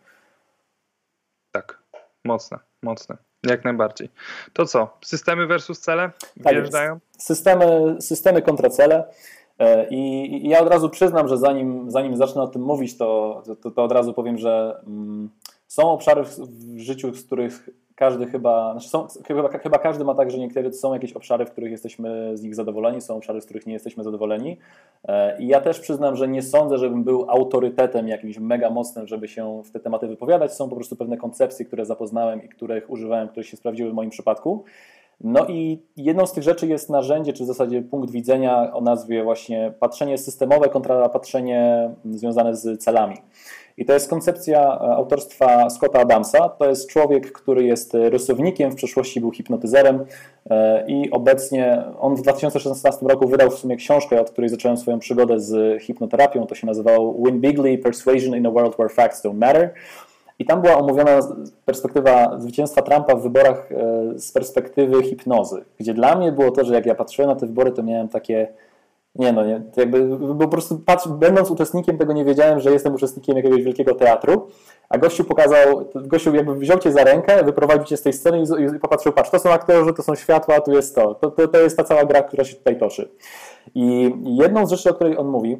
Tak, 1.52 1.84
mocne, 2.26 2.60
mocne. 2.84 3.18
Jak 3.44 3.64
najbardziej. 3.64 4.10
To 4.54 4.66
co? 4.66 4.98
Systemy 5.06 5.48
versus 5.48 5.80
cele? 5.80 6.12
Tak? 6.44 6.56
Systemy, 7.18 7.98
systemy 8.00 8.42
kontra 8.42 8.70
cele. 8.70 9.04
E, 9.60 9.88
I, 9.90 10.50
ja 10.50 10.60
od 10.60 10.70
razu 10.70 10.90
przyznam, 10.90 11.28
że 11.28 11.38
zanim, 11.38 11.92
zanim 11.92 12.16
zacznę 12.16 12.42
o 12.42 12.48
tym 12.48 12.62
mówić, 12.62 12.98
to, 12.98 13.44
to, 13.62 13.72
to 13.72 13.84
od 13.84 13.92
razu 13.92 14.14
powiem, 14.14 14.38
że 14.38 14.82
mm, 14.88 15.30
są 15.68 15.92
obszary 15.92 16.24
w, 16.24 16.40
w, 16.40 16.80
życiu, 16.80 17.14
z 17.14 17.26
których 17.26 17.70
każdy 17.96 18.26
chyba, 18.26 18.72
znaczy 18.72 18.90
są, 18.90 19.08
chyba, 19.28 19.50
chyba 19.50 19.78
każdy 19.80 20.04
ma 20.04 20.16
tak, 20.16 20.32
że 20.32 20.38
niektóre 20.38 20.74
są 20.74 20.94
jakieś 20.94 21.14
obszary, 21.14 21.46
w 21.46 21.52
których 21.52 21.72
jesteśmy 21.72 22.38
z 22.38 22.44
nich 22.44 22.56
zadowoleni, 22.56 23.02
są 23.02 23.16
obszary, 23.16 23.42
z 23.42 23.46
których 23.46 23.68
nie 23.68 23.74
jesteśmy 23.74 24.04
zadowoleni. 24.04 24.58
E, 25.08 25.42
I 25.42 25.48
ja 25.48 25.62
też 25.62 25.80
przyznam, 25.80 26.16
że 26.16 26.28
nie 26.28 26.42
sądzę, 26.42 26.78
żebym 26.78 27.04
był 27.04 27.26
autorytetem 27.30 28.08
jakimś 28.08 28.40
mega 28.40 28.70
mocnym, 28.70 29.08
żeby 29.08 29.28
się 29.28 29.62
w 29.66 29.72
te 29.72 29.80
tematy 29.80 30.08
wypowiadać. 30.08 30.54
Są 30.54 30.70
po 30.70 30.76
prostu 30.76 30.96
pewne 30.96 31.18
koncepcje, 31.18 31.66
które 31.66 31.86
zapoznałem 31.86 32.44
i 32.44 32.50
których 32.50 32.90
używałem, 32.90 33.28
które 33.28 33.44
się 33.44 33.58
sprawdziły 33.58 33.92
w 33.92 33.94
moim 33.94 34.10
przypadku. 34.10 34.64
No 35.22 35.46
i 35.48 35.82
jedną 35.98 36.26
z 36.26 36.34
tych 36.34 36.44
rzeczy 36.44 36.68
jest 36.68 36.90
narzędzie, 36.90 37.34
czy 37.34 37.44
w 37.44 37.48
zasadzie 37.48 37.82
punkt 37.82 38.12
widzenia 38.12 38.74
o 38.74 38.82
nazwie 38.82 39.24
właśnie 39.24 39.74
patrzenie 39.80 40.18
systemowe 40.18 40.70
kontra 40.70 41.10
patrzenie 41.10 41.90
związane 42.06 42.56
z 42.56 42.84
celami. 42.84 43.16
I 43.78 43.86
to 43.86 43.94
jest 43.94 44.10
koncepcja 44.10 44.60
e, 44.60 44.80
autorstwa 44.80 45.70
Scotta 45.70 46.00
Adamsa. 46.00 46.50
To 46.50 46.70
jest 46.70 46.90
człowiek, 46.90 47.32
który 47.32 47.64
jest 47.64 47.94
rysownikiem, 47.94 48.72
w 48.72 48.76
przeszłości 48.76 49.22
był 49.22 49.32
hipnotyzerem 49.32 50.06
e, 50.50 50.86
i 50.88 51.12
obecnie 51.12 51.84
on 52.00 52.16
w 52.16 52.22
2016 52.22 53.06
roku 53.06 53.28
wydał 53.28 53.52
w 53.52 53.60
sumie 53.60 53.76
książkę, 53.76 54.22
od 54.22 54.32
której 54.32 54.50
zacząłem 54.50 54.78
swoją 54.78 55.00
przygodę 55.00 55.40
z 55.40 55.82
hipnoterapią. 55.84 56.48
To 56.48 56.56
się 56.56 56.68
nazywało 56.68 57.14
Win 57.26 57.42
Bigly 57.42 57.78
Persuasion 57.78 58.36
in 58.36 58.46
a 58.46 58.52
World 58.52 58.74
Where 58.74 58.90
Facts 58.90 59.26
Don't 59.26 59.38
Matter. 59.38 59.74
I 60.40 60.46
tam 60.46 60.62
była 60.62 60.78
omówiona 60.78 61.20
perspektywa 61.66 62.40
zwycięstwa 62.40 62.82
Trumpa 62.82 63.16
w 63.16 63.22
wyborach 63.22 63.72
e, 63.72 64.20
z 64.20 64.32
perspektywy 64.32 65.04
hipnozy, 65.04 65.66
gdzie 65.80 65.94
dla 65.94 66.16
mnie 66.16 66.32
było 66.32 66.52
to, 66.52 66.66
że 66.66 66.74
jak 66.74 66.86
ja 66.86 66.96
patrzyłem 66.96 67.30
na 67.30 67.36
te 67.36 67.46
wybory, 67.46 67.72
to 67.72 67.84
miałem 67.84 68.10
takie, 68.10 68.48
nie 69.16 69.34
no, 69.34 69.46
nie, 69.46 69.62
jakby 69.78 70.18
po 70.40 70.48
prostu 70.48 70.80
patrz, 70.80 71.08
będąc 71.08 71.52
uczestnikiem 71.52 71.98
tego 71.98 72.14
nie 72.14 72.26
wiedziałem, 72.26 72.60
że 72.60 72.72
jestem 72.72 72.94
uczestnikiem 72.94 73.38
jakiegoś 73.38 73.64
wielkiego 73.64 73.96
teatru, 73.96 74.48
a 74.90 74.98
gościu 74.98 75.24
pokazał, 75.24 75.90
gościu 75.96 76.36
jakby 76.36 76.56
wziął 76.56 76.80
cię 76.80 76.92
za 76.92 77.04
rękę, 77.04 77.44
wyprowadził 77.44 77.84
cię 77.84 77.98
z 77.98 78.02
tej 78.02 78.14
sceny 78.14 78.40
i, 78.40 78.76
i 78.76 78.80
popatrzył, 78.80 79.14
patrz, 79.14 79.30
to 79.30 79.40
są 79.40 79.50
aktorzy, 79.50 79.94
to 79.94 80.04
są 80.04 80.16
światła, 80.16 80.62
tu 80.62 80.72
jest 80.72 80.96
to. 80.96 81.16
To, 81.16 81.32
to, 81.32 81.48
to 81.48 81.58
jest 81.58 81.78
ta 81.78 81.84
cała 81.84 82.06
gra, 82.06 82.24
która 82.24 82.44
się 82.44 82.56
tutaj 82.56 82.80
toczy. 82.80 83.10
I 83.76 84.14
jedną 84.24 84.66
z 84.66 84.72
rzeczy, 84.72 84.90
o 84.90 84.94
której 84.94 85.18
on 85.18 85.28
mówi, 85.28 85.58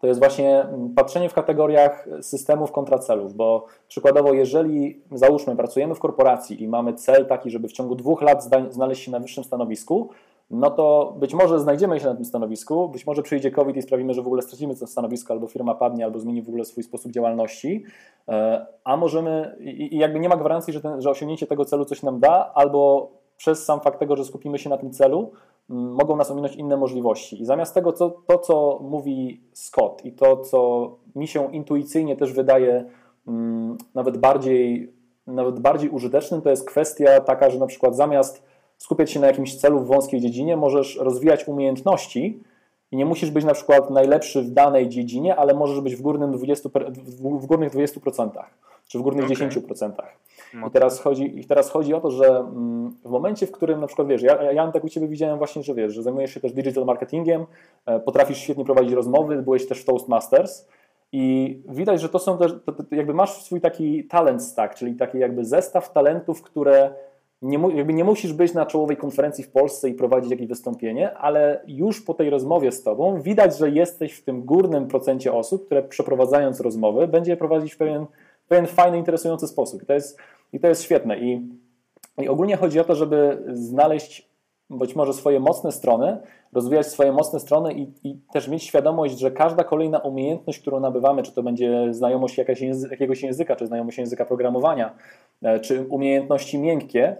to 0.00 0.06
jest 0.06 0.20
właśnie 0.20 0.66
patrzenie 0.96 1.28
w 1.28 1.34
kategoriach 1.34 2.08
systemów 2.20 2.72
kontra 2.72 2.98
celów, 2.98 3.34
bo 3.34 3.66
przykładowo, 3.88 4.32
jeżeli 4.32 5.00
załóżmy, 5.12 5.56
pracujemy 5.56 5.94
w 5.94 5.98
korporacji 5.98 6.62
i 6.62 6.68
mamy 6.68 6.94
cel 6.94 7.26
taki, 7.26 7.50
żeby 7.50 7.68
w 7.68 7.72
ciągu 7.72 7.94
dwóch 7.94 8.22
lat 8.22 8.48
znaleźć 8.70 9.04
się 9.04 9.10
na 9.10 9.20
wyższym 9.20 9.44
stanowisku, 9.44 10.08
no 10.50 10.70
to 10.70 11.14
być 11.18 11.34
może 11.34 11.60
znajdziemy 11.60 12.00
się 12.00 12.06
na 12.06 12.14
tym 12.14 12.24
stanowisku, 12.24 12.88
być 12.88 13.06
może 13.06 13.22
przyjdzie 13.22 13.50
COVID 13.50 13.76
i 13.76 13.82
sprawimy, 13.82 14.14
że 14.14 14.22
w 14.22 14.26
ogóle 14.26 14.42
stracimy 14.42 14.76
to 14.76 14.86
stanowisko, 14.86 15.32
albo 15.34 15.46
firma 15.46 15.74
padnie, 15.74 16.04
albo 16.04 16.18
zmieni 16.18 16.42
w 16.42 16.48
ogóle 16.48 16.64
swój 16.64 16.82
sposób 16.82 17.12
działalności, 17.12 17.84
e, 18.28 18.66
a 18.84 18.96
możemy, 18.96 19.56
i 19.60 19.98
jakby 19.98 20.20
nie 20.20 20.28
ma 20.28 20.36
gwarancji, 20.36 20.72
że, 20.72 20.80
ten, 20.80 21.00
że 21.00 21.10
osiągnięcie 21.10 21.46
tego 21.46 21.64
celu 21.64 21.84
coś 21.84 22.02
nam 22.02 22.20
da, 22.20 22.52
albo 22.54 23.10
przez 23.36 23.64
sam 23.64 23.80
fakt 23.80 23.98
tego, 23.98 24.16
że 24.16 24.24
skupimy 24.24 24.58
się 24.58 24.70
na 24.70 24.76
tym 24.76 24.90
celu, 24.90 25.32
mogą 25.70 26.16
nas 26.16 26.30
ominąć 26.30 26.56
inne 26.56 26.76
możliwości. 26.76 27.42
I 27.42 27.44
zamiast 27.44 27.74
tego, 27.74 27.92
co, 27.92 28.10
to 28.10 28.38
co 28.38 28.78
mówi 28.82 29.40
Scott 29.52 30.04
i 30.04 30.12
to, 30.12 30.36
co 30.36 30.90
mi 31.16 31.28
się 31.28 31.52
intuicyjnie 31.52 32.16
też 32.16 32.32
wydaje 32.32 32.84
nawet 33.94 34.18
bardziej, 34.18 34.92
nawet 35.26 35.60
bardziej 35.60 35.90
użytecznym, 35.90 36.42
to 36.42 36.50
jest 36.50 36.66
kwestia 36.66 37.20
taka, 37.20 37.50
że 37.50 37.58
na 37.58 37.66
przykład 37.66 37.96
zamiast 37.96 38.42
skupiać 38.78 39.10
się 39.10 39.20
na 39.20 39.26
jakimś 39.26 39.56
celu 39.56 39.80
w 39.80 39.86
wąskiej 39.86 40.20
dziedzinie, 40.20 40.56
możesz 40.56 40.96
rozwijać 40.96 41.48
umiejętności 41.48 42.42
i 42.90 42.96
nie 42.96 43.06
musisz 43.06 43.30
być 43.30 43.44
na 43.44 43.54
przykład 43.54 43.90
najlepszy 43.90 44.42
w 44.42 44.50
danej 44.50 44.88
dziedzinie, 44.88 45.36
ale 45.36 45.54
możesz 45.54 45.80
być 45.80 45.96
w, 45.96 46.02
górnym 46.02 46.32
20, 46.32 46.68
w 47.20 47.46
górnych 47.46 47.72
20% 47.72 48.30
czy 48.90 48.98
w 48.98 49.02
górnych 49.02 49.24
okay. 49.24 49.48
10%. 49.48 49.92
I 50.68 50.70
teraz, 50.70 51.00
chodzi, 51.00 51.40
I 51.40 51.44
teraz 51.44 51.70
chodzi 51.70 51.94
o 51.94 52.00
to, 52.00 52.10
że 52.10 52.26
mm, 52.26 52.96
w 53.04 53.10
momencie, 53.10 53.46
w 53.46 53.52
którym 53.52 53.80
na 53.80 53.86
przykład 53.86 54.08
wiesz, 54.08 54.22
ja, 54.22 54.52
ja 54.52 54.72
tak 54.72 54.84
u 54.84 54.88
Ciebie 54.88 55.08
widziałem 55.08 55.38
właśnie, 55.38 55.62
że 55.62 55.74
wiesz, 55.74 55.94
że 55.94 56.02
zajmujesz 56.02 56.34
się 56.34 56.40
też 56.40 56.52
digital 56.52 56.84
marketingiem, 56.84 57.46
e, 57.86 58.00
potrafisz 58.00 58.38
świetnie 58.38 58.64
prowadzić 58.64 58.92
rozmowy, 58.92 59.42
byłeś 59.42 59.66
też 59.68 59.80
w 59.80 59.84
Toastmasters 59.84 60.68
i 61.12 61.56
widać, 61.68 62.00
że 62.00 62.08
to 62.08 62.18
są 62.18 62.38
też, 62.38 62.54
jakby 62.90 63.14
masz 63.14 63.42
swój 63.42 63.60
taki 63.60 64.04
talent 64.04 64.42
stack, 64.42 64.74
czyli 64.74 64.94
taki 64.94 65.18
jakby 65.18 65.44
zestaw 65.44 65.92
talentów, 65.92 66.42
które 66.42 66.94
nie, 67.42 67.58
jakby 67.74 67.92
nie 67.92 68.04
musisz 68.04 68.32
być 68.32 68.54
na 68.54 68.66
czołowej 68.66 68.96
konferencji 68.96 69.44
w 69.44 69.50
Polsce 69.50 69.88
i 69.88 69.94
prowadzić 69.94 70.30
jakieś 70.30 70.46
wystąpienie, 70.46 71.18
ale 71.18 71.62
już 71.66 72.00
po 72.02 72.14
tej 72.14 72.30
rozmowie 72.30 72.72
z 72.72 72.82
Tobą 72.82 73.20
widać, 73.20 73.58
że 73.58 73.70
jesteś 73.70 74.12
w 74.12 74.24
tym 74.24 74.42
górnym 74.42 74.86
procencie 74.86 75.32
osób, 75.32 75.66
które 75.66 75.82
przeprowadzając 75.82 76.60
rozmowy 76.60 77.08
będzie 77.08 77.36
prowadzić 77.36 77.76
pewien, 77.76 78.06
pewien 78.50 78.66
fajny, 78.66 78.98
interesujący 78.98 79.48
sposób. 79.48 79.82
I 79.82 79.86
to 79.86 79.92
jest, 79.92 80.18
i 80.52 80.60
to 80.60 80.68
jest 80.68 80.82
świetne. 80.82 81.18
I, 81.18 81.48
I 82.18 82.28
ogólnie 82.28 82.56
chodzi 82.56 82.80
o 82.80 82.84
to, 82.84 82.94
żeby 82.94 83.42
znaleźć 83.52 84.30
być 84.70 84.96
może 84.96 85.12
swoje 85.12 85.40
mocne 85.40 85.72
strony, 85.72 86.18
rozwijać 86.52 86.86
swoje 86.86 87.12
mocne 87.12 87.40
strony 87.40 87.72
i, 87.74 87.82
i, 88.04 88.18
też 88.32 88.48
mieć 88.48 88.62
świadomość, 88.62 89.18
że 89.18 89.30
każda 89.30 89.64
kolejna 89.64 89.98
umiejętność, 89.98 90.60
którą 90.60 90.80
nabywamy, 90.80 91.22
czy 91.22 91.32
to 91.32 91.42
będzie 91.42 91.94
znajomość 91.94 92.38
jakiegoś 92.90 93.22
języka, 93.22 93.56
czy 93.56 93.66
znajomość 93.66 93.98
języka 93.98 94.24
programowania, 94.24 94.94
e, 95.42 95.60
czy 95.60 95.86
umiejętności 95.88 96.58
miękkie, 96.58 97.16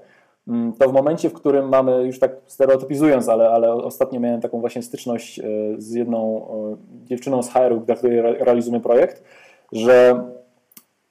mm, 0.49 0.73
to 0.73 0.89
w 0.89 0.93
momencie, 0.93 1.31
w 1.31 1.33
którym 1.33 1.69
mamy, 1.69 2.03
już 2.03 2.19
tak 2.19 2.37
stereotypizując, 2.47 3.29
ale, 3.29 3.51
ale 3.51 3.73
ostatnio 3.73 4.21
miałem 4.21 4.41
taką 4.41 4.61
właśnie 4.61 4.83
styczność 4.83 5.39
e, 5.39 5.43
z 5.79 5.95
jedną 5.95 6.47
e, 6.73 7.07
dziewczyną 7.07 7.43
z 7.43 7.51
HR-u, 7.51 7.81
dla 7.81 7.95
której 7.95 8.21
realizujemy 8.21 8.81
projekt, 8.81 9.25
że 9.73 10.25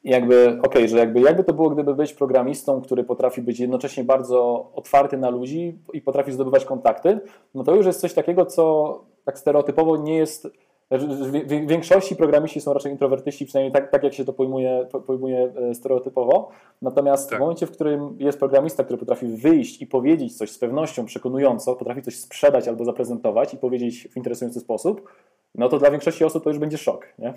jakby, 0.04 0.48
okej, 0.48 0.60
okay, 0.62 0.88
że 0.88 0.98
jakby, 0.98 1.20
jakby 1.20 1.44
to 1.44 1.54
było, 1.54 1.70
gdyby 1.70 1.96
być 1.96 2.14
programistą, 2.14 2.82
który 2.82 3.04
potrafi 3.04 3.42
być 3.42 3.60
jednocześnie 3.60 4.04
bardzo 4.04 4.70
otwarty 4.76 5.18
na 5.18 5.30
ludzi 5.30 5.78
i 5.94 6.02
potrafi 6.02 6.32
zdobywać 6.32 6.66
kontakty, 6.66 7.20
no 7.56 7.64
to 7.64 7.76
już 7.76 7.86
jest 7.86 8.00
coś 8.00 8.14
takiego, 8.14 8.46
co 8.46 9.04
tak 9.26 9.40
stereotypowo 9.40 9.98
nie 9.98 10.18
jest 10.18 10.48
w 10.92 11.68
większości 11.68 12.16
programiści 12.16 12.62
są 12.62 12.74
raczej 12.74 12.92
introwertyści, 12.92 13.46
przynajmniej 13.46 13.72
tak, 13.74 13.92
tak 13.92 14.04
jak 14.04 14.14
się 14.14 14.26
to 14.26 14.34
pojmuje, 14.34 14.88
pojmuje 15.08 15.54
e, 15.56 15.76
stereotypowo. 15.76 16.50
Natomiast 16.82 17.30
tak. 17.30 17.40
w 17.40 17.42
momencie, 17.42 17.68
w 17.68 17.72
którym 17.72 18.16
jest 18.20 18.40
programista, 18.40 18.84
który 18.84 19.00
potrafi 19.00 19.28
wyjść 19.28 19.82
i 19.82 19.88
powiedzieć 19.88 20.38
coś 20.38 20.52
z 20.52 20.58
pewnością 20.58 21.06
przekonująco, 21.06 21.76
potrafi 21.76 22.02
coś 22.02 22.20
sprzedać 22.20 22.68
albo 22.68 22.86
zaprezentować 22.86 23.54
i 23.54 23.58
powiedzieć 23.58 24.08
w 24.12 24.18
interesujący 24.18 24.60
sposób, 24.60 25.10
no 25.56 25.70
to 25.70 25.80
dla 25.80 25.92
większości 25.92 26.26
osób 26.26 26.44
to 26.44 26.50
już 26.50 26.60
będzie 26.60 26.78
szok. 26.78 27.06
Nie? 27.20 27.34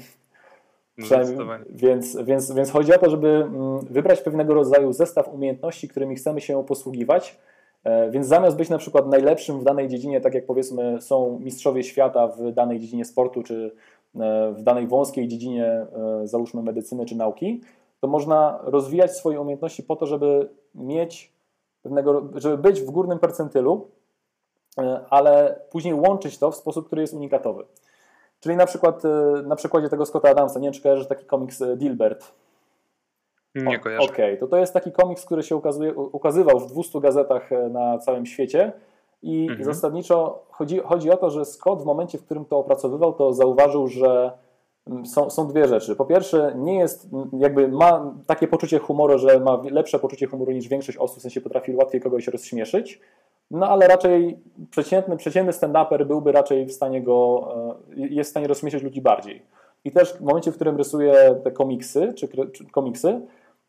Więc, 1.71 2.17
więc, 2.17 2.53
więc 2.53 2.71
chodzi 2.71 2.95
o 2.95 2.99
to, 2.99 3.11
żeby 3.11 3.29
mm, 3.29 3.81
wybrać 3.81 4.21
pewnego 4.21 4.55
rodzaju 4.55 4.93
zestaw 4.93 5.29
umiejętności, 5.29 5.89
którymi 5.89 6.17
chcemy 6.17 6.41
się 6.41 6.65
posługiwać. 6.65 7.39
E, 7.85 8.11
więc 8.11 8.27
zamiast 8.27 8.57
być 8.57 8.69
na 8.69 8.79
przykład 8.79 9.07
najlepszym 9.07 9.61
w 9.61 9.65
danej 9.65 9.89
dziedzinie, 9.89 10.21
tak 10.21 10.35
jak 10.35 10.47
powiedzmy 10.47 11.01
są 11.01 11.39
mistrzowie 11.39 11.85
świata 11.85 12.29
w 12.29 12.53
danej 12.53 12.81
dziedzinie 12.81 13.05
sportu, 13.05 13.43
czy 13.43 13.73
e, 14.15 14.53
w 14.53 14.63
danej 14.63 14.87
wąskiej 14.87 15.29
dziedzinie, 15.29 15.67
e, 15.67 15.87
załóżmy 16.25 16.63
medycyny 16.63 17.07
czy 17.07 17.17
nauki, 17.17 17.61
to 18.01 18.09
można 18.09 18.61
rozwijać 18.63 19.17
swoje 19.17 19.41
umiejętności 19.41 19.83
po 19.83 19.97
to, 19.97 20.07
żeby 20.07 20.49
mieć 20.75 21.33
pewnego, 21.83 22.29
żeby 22.35 22.59
być 22.59 22.81
w 22.81 22.91
górnym 22.91 23.19
percentylu, 23.19 23.89
ale 25.11 25.61
później 25.71 25.95
łączyć 25.95 26.39
to 26.39 26.51
w 26.51 26.57
sposób, 26.57 26.87
który 26.87 27.03
jest 27.03 27.15
unikatowy. 27.15 27.65
Czyli 28.43 28.57
na 28.57 28.67
przykład 28.67 29.05
y, 29.05 29.09
na 29.43 29.57
przykładzie 29.57 29.89
tego 29.89 30.07
Scotta 30.07 30.31
Adamsa, 30.31 30.59
nie 30.61 30.67
wiem 30.67 30.73
czy 30.73 30.83
kojarzysz 30.83 31.07
taki 31.07 31.25
komiks 31.25 31.61
y, 31.61 31.77
Dilbert. 31.77 32.33
Nie 33.55 33.79
kojarzę. 33.79 34.05
Okej, 34.05 34.25
okay. 34.25 34.37
to 34.37 34.47
to 34.47 34.57
jest 34.57 34.75
taki 34.75 34.93
komiks, 34.93 35.25
który 35.25 35.43
się 35.43 35.57
ukazuje, 35.57 35.95
ukazywał 35.95 36.61
w 36.61 36.67
200 36.67 37.01
gazetach 37.01 37.53
y, 37.53 37.71
na 37.71 37.99
całym 37.99 38.27
świecie 38.27 38.73
i 39.23 39.47
mhm. 39.49 39.65
zasadniczo 39.65 40.45
chodzi, 40.51 40.79
chodzi 40.79 41.11
o 41.11 41.17
to, 41.17 41.31
że 41.31 41.45
Scott 41.45 41.83
w 41.83 41.85
momencie, 41.85 42.19
w 42.19 42.25
którym 42.25 42.45
to 42.45 42.59
opracowywał, 42.59 43.13
to 43.13 43.33
zauważył, 43.33 43.89
że 43.89 44.33
mm, 44.87 45.07
są, 45.07 45.31
są 45.31 45.47
dwie 45.47 45.69
rzeczy. 45.69 45.97
Po 45.97 46.05
pierwsze, 46.05 46.55
nie 46.57 46.79
jest, 46.79 47.09
jakby 47.39 47.69
ma 47.69 48.15
takie 48.27 48.49
poczucie 48.49 48.79
humoru, 48.79 49.19
że 49.19 49.41
ma 49.41 49.63
lepsze 49.71 49.99
poczucie 49.99 50.27
humoru 50.27 50.53
niż 50.53 50.69
większość 50.69 50.99
osób, 50.99 51.19
w 51.19 51.23
sensie 51.23 51.41
potrafi 51.41 51.77
łatwiej 51.77 52.01
kogoś 52.01 52.29
rozśmieszyć. 52.29 53.01
No 53.53 53.69
ale 53.69 53.89
raczej 53.89 54.39
przeciętny, 54.71 55.17
przeciętny 55.17 55.53
stand-uper 55.53 56.07
byłby 56.07 56.33
raczej 56.33 56.67
w 56.67 56.73
stanie 56.73 57.03
go, 57.03 57.49
e, 57.97 58.07
jest 58.07 58.29
w 58.29 58.31
stanie 58.31 58.47
rozśmieszyć 58.47 58.83
ludzi 58.83 59.01
bardziej. 59.01 59.43
I 59.85 59.91
też 59.91 60.13
w 60.13 60.21
momencie, 60.21 60.53
w 60.53 60.55
którym 60.55 60.77
rysuje 60.77 61.41
te 61.45 61.51
komiksy, 61.51 62.13
czy, 62.17 62.29
czy 62.53 62.67
komiksy, 62.67 63.21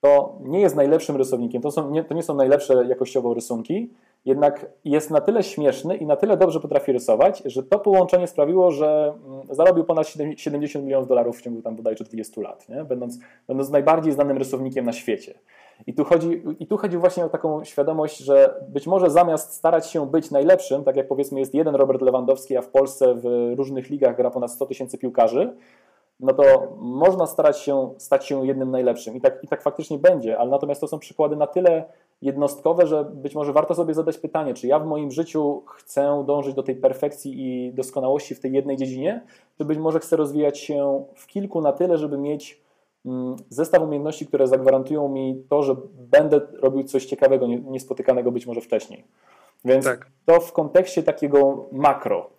to 0.01 0.35
nie 0.41 0.61
jest 0.61 0.75
najlepszym 0.75 1.15
rysownikiem, 1.15 1.61
to, 1.61 1.71
są, 1.71 1.91
nie, 1.91 2.03
to 2.03 2.13
nie 2.13 2.23
są 2.23 2.35
najlepsze 2.35 2.85
jakościowo 2.85 3.33
rysunki, 3.33 3.89
jednak 4.25 4.65
jest 4.85 5.11
na 5.11 5.21
tyle 5.21 5.43
śmieszny 5.43 5.97
i 5.97 6.05
na 6.05 6.15
tyle 6.15 6.37
dobrze 6.37 6.59
potrafi 6.59 6.91
rysować, 6.91 7.43
że 7.45 7.63
to 7.63 7.79
połączenie 7.79 8.27
sprawiło, 8.27 8.71
że 8.71 9.13
mm, 9.25 9.55
zarobił 9.55 9.83
ponad 9.83 10.07
70 10.35 10.85
milionów 10.85 11.07
dolarów 11.07 11.37
w 11.37 11.41
ciągu 11.41 11.61
tam 11.61 11.75
bodajże 11.75 12.03
20 12.03 12.41
lat, 12.41 12.69
nie? 12.69 12.83
Będąc, 12.83 13.19
będąc 13.47 13.69
najbardziej 13.69 14.13
znanym 14.13 14.37
rysownikiem 14.37 14.85
na 14.85 14.93
świecie. 14.93 15.33
I 15.87 15.93
tu, 15.93 16.03
chodzi, 16.03 16.43
I 16.59 16.67
tu 16.67 16.77
chodzi 16.77 16.97
właśnie 16.97 17.25
o 17.25 17.29
taką 17.29 17.63
świadomość, 17.63 18.17
że 18.17 18.55
być 18.69 18.87
może 18.87 19.09
zamiast 19.09 19.53
starać 19.53 19.87
się 19.87 20.07
być 20.07 20.31
najlepszym, 20.31 20.83
tak 20.83 20.95
jak 20.95 21.07
powiedzmy 21.07 21.39
jest 21.39 21.53
jeden 21.53 21.75
Robert 21.75 22.01
Lewandowski, 22.01 22.57
a 22.57 22.61
w 22.61 22.67
Polsce 22.67 23.15
w 23.15 23.53
różnych 23.57 23.89
ligach 23.89 24.17
gra 24.17 24.31
ponad 24.31 24.51
100 24.51 24.65
tysięcy 24.65 24.97
piłkarzy, 24.97 25.53
no 26.19 26.33
to 26.33 26.43
można 26.77 27.25
starać 27.25 27.59
się 27.59 27.93
stać 27.97 28.25
się 28.25 28.47
jednym 28.47 28.71
najlepszym. 28.71 29.15
I 29.15 29.21
tak, 29.21 29.43
I 29.43 29.47
tak 29.47 29.61
faktycznie 29.61 29.97
będzie, 29.97 30.37
ale 30.37 30.49
natomiast 30.49 30.81
to 30.81 30.87
są 30.87 30.99
przykłady 30.99 31.35
na 31.35 31.47
tyle 31.47 31.85
jednostkowe, 32.21 32.87
że 32.87 33.05
być 33.05 33.35
może 33.35 33.53
warto 33.53 33.75
sobie 33.75 33.93
zadać 33.93 34.17
pytanie, 34.17 34.53
czy 34.53 34.67
ja 34.67 34.79
w 34.79 34.85
moim 34.85 35.11
życiu 35.11 35.63
chcę 35.67 36.23
dążyć 36.27 36.53
do 36.53 36.63
tej 36.63 36.75
perfekcji 36.75 37.33
i 37.37 37.73
doskonałości 37.73 38.35
w 38.35 38.39
tej 38.39 38.51
jednej 38.51 38.77
dziedzinie, 38.77 39.21
czy 39.57 39.65
być 39.65 39.77
może 39.77 39.99
chcę 39.99 40.15
rozwijać 40.15 40.59
się 40.59 41.05
w 41.15 41.27
kilku 41.27 41.61
na 41.61 41.71
tyle, 41.71 41.97
żeby 41.97 42.17
mieć 42.17 42.62
zestaw 43.49 43.83
umiejętności, 43.83 44.25
które 44.25 44.47
zagwarantują 44.47 45.09
mi 45.09 45.43
to, 45.49 45.63
że 45.63 45.75
będę 45.93 46.41
robił 46.53 46.83
coś 46.83 47.05
ciekawego, 47.05 47.47
niespotykanego 47.47 48.31
być 48.31 48.45
może 48.47 48.61
wcześniej. 48.61 49.03
Więc 49.65 49.85
tak. 49.85 50.07
to 50.25 50.39
w 50.39 50.53
kontekście 50.53 51.03
takiego 51.03 51.65
makro, 51.71 52.29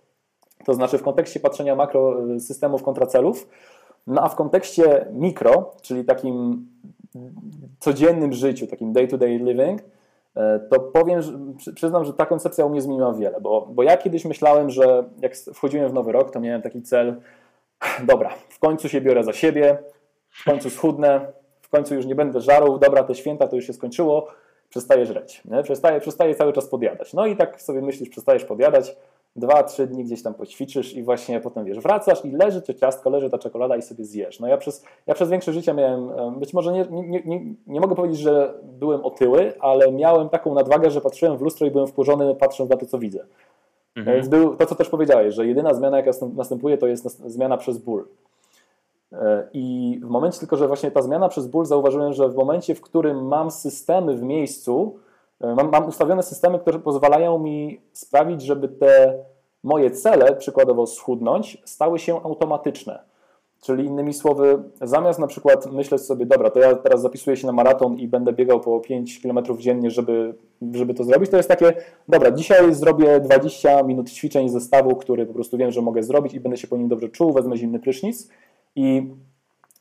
to 0.65 0.75
znaczy 0.75 0.99
w 0.99 1.03
kontekście 1.03 1.41
patrzenia 1.41 1.77
makro 1.77 2.31
y, 2.35 2.41
systemów 2.41 2.83
kontracelów, 2.83 3.49
no 4.07 4.23
a 4.23 4.29
w 4.29 4.35
kontekście 4.35 5.07
mikro, 5.13 5.73
czyli 5.83 6.05
takim 6.05 6.67
codziennym 7.81 8.33
życiu, 8.33 8.67
takim 8.67 8.93
day-to-day 8.93 9.39
-day 9.39 9.45
living, 9.45 9.81
y, 9.81 10.41
to 10.71 10.81
powiem, 10.81 11.23
że, 11.23 11.33
przyznam, 11.75 12.05
że 12.05 12.13
ta 12.13 12.27
koncepcja 12.27 12.67
u 12.67 12.71
mnie 12.71 12.81
zmieniła 12.81 13.13
wiele, 13.13 13.41
bo, 13.41 13.69
bo 13.71 13.83
ja 13.83 13.97
kiedyś 13.97 14.25
myślałem, 14.25 14.71
że 14.71 15.05
jak 15.21 15.37
wchodziłem 15.37 15.89
w 15.89 15.95
nowy 15.95 16.13
rok, 16.13 16.31
to 16.31 16.41
miałem 16.41 16.63
taki 16.63 16.83
cel, 16.83 17.21
dobra, 18.07 18.31
w 18.49 18.59
końcu 18.59 18.89
się 18.89 19.01
biorę 19.01 19.25
za 19.25 19.33
siebie, 19.33 19.79
w 20.35 20.45
końcu 20.45 20.71
schudnę, 20.71 21.33
w 21.63 21.69
końcu 21.69 21.95
już 21.95 22.07
nie 22.07 22.15
będę 22.15 22.41
żarł, 22.41 22.79
dobra, 22.79 23.05
te 23.05 23.15
święta 23.15 23.49
to 23.49 23.57
już 23.57 23.67
się 23.67 23.73
skończyło, 23.73 24.27
przestaję 24.69 25.07
żreć, 25.07 25.43
nie? 25.45 25.63
Przestaję, 25.63 26.01
przestaję 26.01 26.35
cały 26.35 26.53
czas 26.53 26.67
podjadać. 26.67 27.13
No 27.13 27.27
i 27.27 27.37
tak 27.37 27.63
sobie 27.63 27.83
myślisz, 27.83 28.09
przestajesz 28.09 28.45
podjadać, 28.45 28.97
dwa, 29.37 29.63
trzy 29.63 29.87
dni 29.87 30.05
gdzieś 30.05 30.23
tam 30.23 30.35
poćwiczysz 30.35 30.95
i 30.95 31.03
właśnie 31.03 31.41
potem 31.41 31.65
wiesz, 31.65 31.81
wracasz 31.81 32.25
i 32.25 32.31
leży 32.31 32.63
to 32.63 32.75
ciastko, 32.75 33.11
leży 33.11 33.31
ta 33.31 33.39
czekolada 33.39 33.77
i 33.77 33.83
sobie 33.83 34.05
zjesz. 34.05 34.41
No 34.41 34.49
ja 34.49 34.57
przez, 34.57 34.85
ja 35.07 35.15
przez 35.15 35.31
większość 35.31 35.59
życia 35.59 35.73
miałem, 35.73 36.11
być 36.41 36.55
może 36.55 36.73
nie, 36.73 36.87
nie, 36.91 37.23
nie, 37.25 37.41
nie 37.67 37.81
mogę 37.81 37.95
powiedzieć, 37.95 38.19
że 38.19 38.55
byłem 38.63 39.05
otyły, 39.05 39.53
ale 39.61 39.93
miałem 39.93 40.29
taką 40.29 40.55
nadwagę, 40.55 40.91
że 40.91 41.01
patrzyłem 41.01 41.39
w 41.39 41.43
lustro 41.43 41.67
i 41.67 41.71
byłem 41.71 41.87
wkurzony 41.87 42.35
patrząc 42.35 42.71
na 42.71 42.77
to, 42.77 42.87
co 42.87 42.99
widzę. 42.99 43.25
Mhm. 43.97 44.17
Więc 44.17 44.29
był, 44.29 44.57
to, 44.57 44.67
co 44.67 44.75
też 44.75 44.89
powiedziałeś, 44.89 45.35
że 45.35 45.47
jedyna 45.47 45.75
zmiana, 45.75 45.97
jaka 45.97 46.11
następuje, 46.35 46.79
to 46.79 46.87
jest 46.87 47.21
zmiana 47.31 47.57
przez 47.57 47.79
ból. 47.79 48.05
E, 49.21 49.49
I 49.53 49.99
w 50.05 50.09
momencie 50.09 50.39
tylko, 50.39 50.57
że 50.57 50.69
właśnie 50.69 50.91
ta 50.91 51.03
zmiana 51.03 51.29
przez 51.29 51.47
ból 51.47 51.67
zauważyłem, 51.67 52.13
że 52.13 52.29
w 52.29 52.35
momencie, 52.35 52.75
w 52.75 52.81
którym 52.81 53.27
mam 53.27 53.51
systemy 53.51 54.17
w 54.17 54.23
miejscu, 54.23 54.99
mam, 55.41 55.71
mam 55.71 55.89
ustawione 55.89 56.23
systemy, 56.23 56.59
które 56.59 56.79
pozwalają 56.79 57.39
mi 57.39 57.81
sprawić, 57.93 58.43
żeby 58.43 58.69
te 58.69 59.25
moje 59.63 59.91
cele, 59.91 60.37
przykładowo 60.37 60.87
schudnąć, 60.87 61.63
stały 61.65 61.99
się 61.99 62.23
automatyczne. 62.23 62.99
Czyli 63.63 63.85
innymi 63.85 64.15
słowy, 64.15 64.63
zamiast 64.83 65.19
na 65.19 65.27
przykład 65.27 65.73
myśleć 65.73 66.03
sobie, 66.03 66.27
dobra, 66.27 66.51
to 66.51 66.61
ja 66.61 66.75
teraz 66.75 67.03
zapisuję 67.03 67.37
się 67.37 67.47
na 67.47 67.53
maraton 67.53 67.99
i 67.99 68.09
będę 68.09 68.33
biegał 68.33 68.61
po 68.61 68.81
5 68.81 69.21
km 69.21 69.39
dziennie, 69.59 69.91
żeby, 69.91 70.35
żeby 70.73 70.95
to 70.95 71.05
zrobić, 71.05 71.31
to 71.31 71.37
jest 71.37 71.49
takie, 71.49 71.73
dobra, 72.09 72.31
dzisiaj 72.31 72.75
zrobię 72.75 73.21
20 73.21 73.83
minut 73.83 74.11
ćwiczeń 74.11 74.49
zestawu, 74.49 74.97
który 74.97 75.27
po 75.27 75.35
prostu 75.35 75.57
wiem, 75.57 75.71
że 75.71 75.83
mogę 75.83 76.03
zrobić 76.03 76.35
i 76.35 76.41
będę 76.41 76.57
się 76.57 76.67
po 76.67 76.77
nim 76.77 76.89
dobrze 76.89 77.09
czuł, 77.09 77.33
wezmę 77.33 77.57
zimny 77.57 77.79
prysznic 77.79 78.29
i 78.77 79.15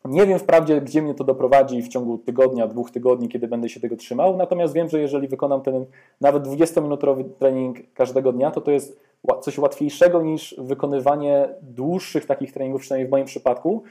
nie 0.05 0.25
wiem 0.25 0.39
wprawdzie, 0.39 0.81
gdzie 0.81 1.01
mnie 1.01 1.13
to 1.13 1.23
doprowadzi 1.23 1.81
w 1.81 1.87
ciągu 1.87 2.17
tygodnia, 2.17 2.67
dwóch 2.67 2.91
tygodni, 2.91 3.29
kiedy 3.29 3.47
będę 3.47 3.69
się 3.69 3.79
tego 3.79 3.95
trzymał, 3.95 4.37
natomiast 4.37 4.73
wiem, 4.73 4.89
że 4.89 4.99
jeżeli 4.99 5.27
wykonam 5.27 5.61
ten 5.61 5.85
nawet 6.21 6.43
20-minutowy 6.43 7.23
trening 7.39 7.77
każdego 7.93 8.31
dnia, 8.31 8.51
to 8.51 8.61
to 8.61 8.71
jest 8.71 8.99
coś 9.41 9.57
łatwiejszego 9.57 10.21
niż 10.21 10.55
wykonywanie 10.57 11.49
dłuższych 11.61 12.25
takich 12.25 12.53
treningów, 12.53 12.81
przynajmniej 12.81 13.07
w 13.07 13.11
moim 13.11 13.25
przypadku, 13.25 13.83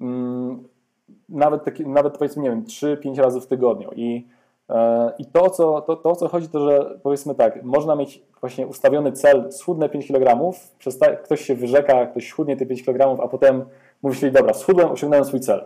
mm, 0.00 0.64
nawet, 1.28 1.78
nawet 1.86 2.18
powiedzmy, 2.18 2.42
nie 2.42 2.50
wiem, 2.50 2.64
3-5 2.64 3.18
razy 3.18 3.40
w 3.40 3.46
tygodniu. 3.46 3.90
I, 3.96 4.26
e, 4.70 5.12
i 5.18 5.26
to, 5.26 5.50
co, 5.50 5.80
to, 5.80 5.96
to, 5.96 6.10
o 6.10 6.16
co 6.16 6.28
chodzi, 6.28 6.48
to 6.48 6.66
że 6.70 6.98
powiedzmy 7.02 7.34
tak, 7.34 7.62
można 7.62 7.96
mieć 7.96 8.22
właśnie 8.40 8.66
ustawiony 8.66 9.12
cel 9.12 9.52
schudnę 9.52 9.88
5 9.88 10.06
kg, 10.06 10.52
ktoś 11.24 11.40
się 11.40 11.54
wyrzeka, 11.54 12.06
ktoś 12.06 12.28
schudnie 12.28 12.56
te 12.56 12.66
5 12.66 12.84
kg, 12.84 13.22
a 13.24 13.28
potem 13.28 13.64
mówi 14.02 14.16
sobie, 14.16 14.32
dobra, 14.32 14.54
schudłem, 14.54 14.90
osiągnąłem 14.90 15.24
swój 15.24 15.40
cel. 15.40 15.64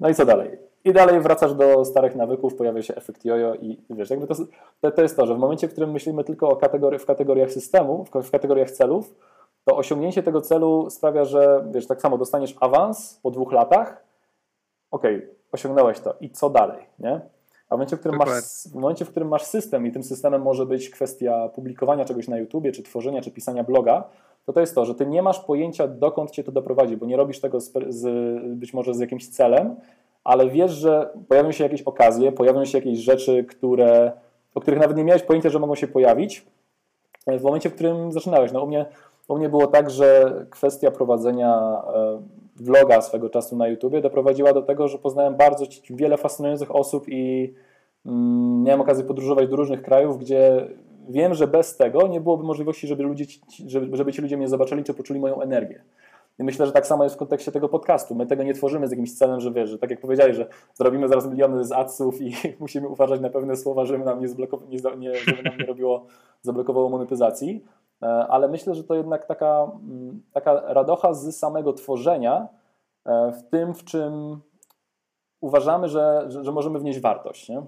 No 0.00 0.08
i 0.08 0.14
co 0.14 0.24
dalej? 0.24 0.58
I 0.84 0.92
dalej 0.92 1.20
wracasz 1.20 1.54
do 1.54 1.84
starych 1.84 2.16
nawyków, 2.16 2.54
pojawia 2.54 2.82
się 2.82 2.94
efekt 2.94 3.24
jojo 3.24 3.54
i 3.54 3.78
wiesz, 3.90 4.10
jakby 4.10 4.26
to, 4.26 4.34
to 4.90 5.02
jest 5.02 5.16
to, 5.16 5.26
że 5.26 5.34
w 5.34 5.38
momencie, 5.38 5.68
w 5.68 5.72
którym 5.72 5.90
myślimy 5.90 6.24
tylko 6.24 6.48
o 6.48 6.56
kategorii, 6.56 6.98
w 6.98 7.06
kategoriach 7.06 7.50
systemu, 7.52 8.04
w 8.04 8.30
kategoriach 8.30 8.70
celów, 8.70 9.14
to 9.64 9.76
osiągnięcie 9.76 10.22
tego 10.22 10.40
celu 10.40 10.90
sprawia, 10.90 11.24
że 11.24 11.64
wiesz, 11.70 11.86
tak 11.86 12.00
samo 12.00 12.18
dostaniesz 12.18 12.54
awans 12.60 13.20
po 13.22 13.30
dwóch 13.30 13.52
latach, 13.52 14.04
okej, 14.90 15.16
okay, 15.16 15.34
osiągnąłeś 15.52 16.00
to 16.00 16.14
i 16.20 16.30
co 16.30 16.50
dalej, 16.50 16.86
nie? 16.98 17.20
A 17.68 17.74
w 17.74 17.78
momencie, 17.78 17.96
w 17.96 18.00
którym, 18.00 18.18
masz, 18.18 18.30
w 18.72 18.74
momencie, 18.74 19.04
w 19.04 19.10
którym 19.10 19.28
masz 19.28 19.42
system 19.42 19.86
i 19.86 19.92
tym 19.92 20.02
systemem 20.02 20.42
może 20.42 20.66
być 20.66 20.90
kwestia 20.90 21.48
publikowania 21.48 22.04
czegoś 22.04 22.28
na 22.28 22.38
YouTubie, 22.38 22.72
czy 22.72 22.82
tworzenia, 22.82 23.22
czy 23.22 23.30
pisania 23.30 23.64
bloga, 23.64 24.04
to 24.48 24.52
to 24.52 24.60
jest 24.60 24.74
to, 24.74 24.84
że 24.84 24.94
ty 24.94 25.06
nie 25.06 25.22
masz 25.22 25.40
pojęcia, 25.40 25.88
dokąd 25.88 26.30
cię 26.30 26.44
to 26.44 26.52
doprowadzi, 26.52 26.96
bo 26.96 27.06
nie 27.06 27.16
robisz 27.16 27.40
tego 27.40 27.60
z, 27.60 27.72
z, 27.88 28.04
być 28.58 28.74
może 28.74 28.94
z 28.94 29.00
jakimś 29.00 29.28
celem, 29.28 29.76
ale 30.24 30.48
wiesz, 30.48 30.72
że 30.72 31.10
pojawią 31.28 31.52
się 31.52 31.64
jakieś 31.64 31.82
okazje, 31.82 32.32
pojawią 32.32 32.64
się 32.64 32.78
jakieś 32.78 32.98
rzeczy, 32.98 33.44
które, 33.44 34.12
o 34.54 34.60
których 34.60 34.80
nawet 34.80 34.96
nie 34.96 35.04
miałeś 35.04 35.22
pojęcia, 35.22 35.50
że 35.50 35.58
mogą 35.58 35.74
się 35.74 35.88
pojawić 35.88 36.46
w 37.26 37.42
momencie, 37.42 37.70
w 37.70 37.74
którym 37.74 38.12
zaczynałeś. 38.12 38.52
No, 38.52 38.62
u, 38.62 38.66
mnie, 38.66 38.86
u 39.28 39.38
mnie 39.38 39.48
było 39.48 39.66
tak, 39.66 39.90
że 39.90 40.34
kwestia 40.50 40.90
prowadzenia 40.90 41.82
e, 41.94 42.22
vloga 42.56 43.00
swego 43.00 43.30
czasu 43.30 43.56
na 43.56 43.68
YouTubie 43.68 44.00
doprowadziła 44.00 44.52
do 44.52 44.62
tego, 44.62 44.88
że 44.88 44.98
poznałem 44.98 45.36
bardzo 45.36 45.64
wiele 45.90 46.16
fascynujących 46.16 46.74
osób 46.74 47.08
i 47.08 47.54
mm, 48.06 48.62
miałem 48.62 48.80
okazję 48.80 49.04
podróżować 49.04 49.48
do 49.48 49.56
różnych 49.56 49.82
krajów, 49.82 50.18
gdzie 50.18 50.68
wiem, 51.08 51.34
że 51.34 51.46
bez 51.46 51.76
tego 51.76 52.06
nie 52.06 52.20
byłoby 52.20 52.44
możliwości, 52.44 52.86
żeby, 52.86 53.02
ludzie, 53.02 53.24
żeby, 53.66 53.96
żeby 53.96 54.12
ci 54.12 54.22
ludzie 54.22 54.36
mnie 54.36 54.48
zobaczyli 54.48 54.84
czy 54.84 54.94
poczuli 54.94 55.20
moją 55.20 55.40
energię. 55.40 55.84
I 56.38 56.44
myślę, 56.44 56.66
że 56.66 56.72
tak 56.72 56.86
samo 56.86 57.04
jest 57.04 57.16
w 57.16 57.18
kontekście 57.18 57.52
tego 57.52 57.68
podcastu. 57.68 58.14
My 58.14 58.26
tego 58.26 58.42
nie 58.42 58.54
tworzymy 58.54 58.88
z 58.88 58.90
jakimś 58.90 59.14
celem, 59.14 59.40
że 59.40 59.52
wiesz, 59.52 59.70
że 59.70 59.78
tak 59.78 59.90
jak 59.90 60.00
powiedziałeś, 60.00 60.36
że 60.36 60.46
zrobimy 60.74 61.08
zaraz 61.08 61.26
miliony 61.26 61.64
z 61.64 61.72
adsów 61.72 62.20
i 62.20 62.32
musimy 62.60 62.88
uważać 62.88 63.20
na 63.20 63.30
pewne 63.30 63.56
słowa, 63.56 63.84
żeby 63.84 64.04
nam 64.04 64.20
nie, 64.20 64.26
nie, 64.68 64.96
nie, 64.96 65.14
żeby 65.14 65.42
nam 65.42 65.58
nie 65.58 65.66
robiło, 65.66 66.06
zablokowało 66.42 66.88
monetyzacji. 66.88 67.64
E, 68.02 68.06
ale 68.06 68.48
myślę, 68.48 68.74
że 68.74 68.84
to 68.84 68.94
jednak 68.94 69.26
taka, 69.26 69.70
mm, 69.88 70.22
taka 70.32 70.60
radocha 70.60 71.14
z 71.14 71.36
samego 71.36 71.72
tworzenia 71.72 72.48
e, 73.06 73.32
w 73.32 73.50
tym, 73.50 73.74
w 73.74 73.84
czym 73.84 74.40
uważamy, 75.40 75.88
że, 75.88 76.24
że, 76.28 76.44
że 76.44 76.52
możemy 76.52 76.78
wnieść 76.78 77.00
wartość. 77.00 77.48
Nie? 77.48 77.62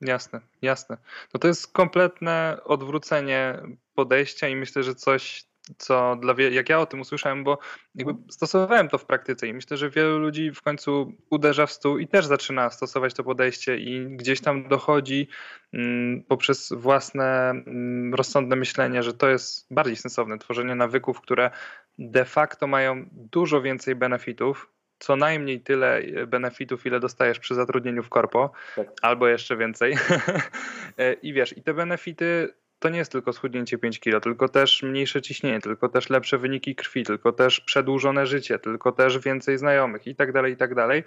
Jasne, 0.00 0.40
jasne. 0.62 0.96
No 1.34 1.40
to 1.40 1.48
jest 1.48 1.72
kompletne 1.72 2.58
odwrócenie 2.64 3.62
podejścia 3.94 4.48
i 4.48 4.56
myślę, 4.56 4.82
że 4.82 4.94
coś 4.94 5.44
co 5.78 6.16
dla 6.16 6.34
jak 6.50 6.68
ja 6.68 6.80
o 6.80 6.86
tym 6.86 7.00
usłyszałem, 7.00 7.44
bo 7.44 7.58
jakby 7.94 8.32
stosowałem 8.32 8.88
to 8.88 8.98
w 8.98 9.04
praktyce 9.04 9.48
i 9.48 9.52
myślę, 9.52 9.76
że 9.76 9.90
wielu 9.90 10.18
ludzi 10.18 10.52
w 10.52 10.62
końcu 10.62 11.12
uderza 11.30 11.66
w 11.66 11.72
stół 11.72 11.98
i 11.98 12.08
też 12.08 12.26
zaczyna 12.26 12.70
stosować 12.70 13.14
to 13.14 13.24
podejście 13.24 13.78
i 13.78 14.16
gdzieś 14.16 14.40
tam 14.40 14.68
dochodzi 14.68 15.28
mm, 15.72 16.22
poprzez 16.22 16.72
własne 16.72 17.50
mm, 17.50 18.14
rozsądne 18.14 18.56
myślenie, 18.56 19.02
że 19.02 19.14
to 19.14 19.28
jest 19.28 19.74
bardziej 19.74 19.96
sensowne 19.96 20.38
tworzenie 20.38 20.74
nawyków, 20.74 21.20
które 21.20 21.50
de 21.98 22.24
facto 22.24 22.66
mają 22.66 23.08
dużo 23.12 23.62
więcej 23.62 23.94
benefitów, 23.94 24.73
co 24.98 25.16
najmniej 25.16 25.60
tyle 25.60 26.02
benefitów, 26.26 26.86
ile 26.86 27.00
dostajesz 27.00 27.38
przy 27.38 27.54
zatrudnieniu 27.54 28.02
w 28.02 28.08
korpo, 28.08 28.52
tak. 28.76 28.86
albo 29.02 29.28
jeszcze 29.28 29.56
więcej. 29.56 29.96
I 31.22 31.32
wiesz, 31.32 31.56
i 31.58 31.62
te 31.62 31.74
benefity 31.74 32.54
to 32.78 32.88
nie 32.88 32.98
jest 32.98 33.12
tylko 33.12 33.32
schudnięcie 33.32 33.78
5 33.78 34.00
kg, 34.00 34.20
tylko 34.20 34.48
też 34.48 34.82
mniejsze 34.82 35.22
ciśnienie, 35.22 35.60
tylko 35.60 35.88
też 35.88 36.10
lepsze 36.10 36.38
wyniki 36.38 36.74
krwi, 36.74 37.04
tylko 37.04 37.32
też 37.32 37.60
przedłużone 37.60 38.26
życie, 38.26 38.58
tylko 38.58 38.92
też 38.92 39.18
więcej 39.18 39.58
znajomych 39.58 40.06
i 40.06 40.14
tak 40.14 40.32
dalej, 40.32 40.52
i 40.52 40.56
tak 40.56 40.74
dalej, 40.74 41.04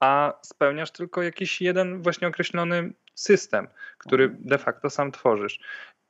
a 0.00 0.38
spełniasz 0.42 0.90
tylko 0.90 1.22
jakiś 1.22 1.60
jeden 1.60 2.02
właśnie 2.02 2.28
określony 2.28 2.92
system, 3.14 3.68
który 3.98 4.36
de 4.38 4.58
facto 4.58 4.90
sam 4.90 5.12
tworzysz. 5.12 5.60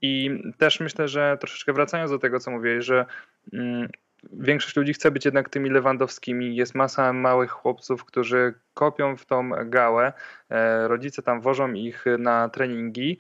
I 0.01 0.43
też 0.59 0.81
myślę, 0.81 1.09
że 1.09 1.37
troszeczkę 1.41 1.73
wracając 1.73 2.11
do 2.11 2.19
tego, 2.19 2.41
co 2.41 2.51
mówiłeś, 2.51 2.85
że 2.85 3.07
mm, 3.53 3.89
większość 4.33 4.77
ludzi 4.77 4.93
chce 4.93 5.11
być 5.11 5.25
jednak 5.25 5.49
tymi 5.49 5.71
Lewandowskimi. 5.71 6.57
Jest 6.57 6.75
masa 6.75 7.13
małych 7.13 7.51
chłopców, 7.51 8.05
którzy 8.05 8.55
kopią 8.75 9.17
w 9.17 9.27
tą 9.27 9.51
gałę. 9.65 10.13
E, 10.51 10.89
rodzice 10.89 11.23
tam 11.23 11.41
wożą 11.41 11.73
ich 11.73 12.05
na 12.19 12.49
treningi 12.49 13.19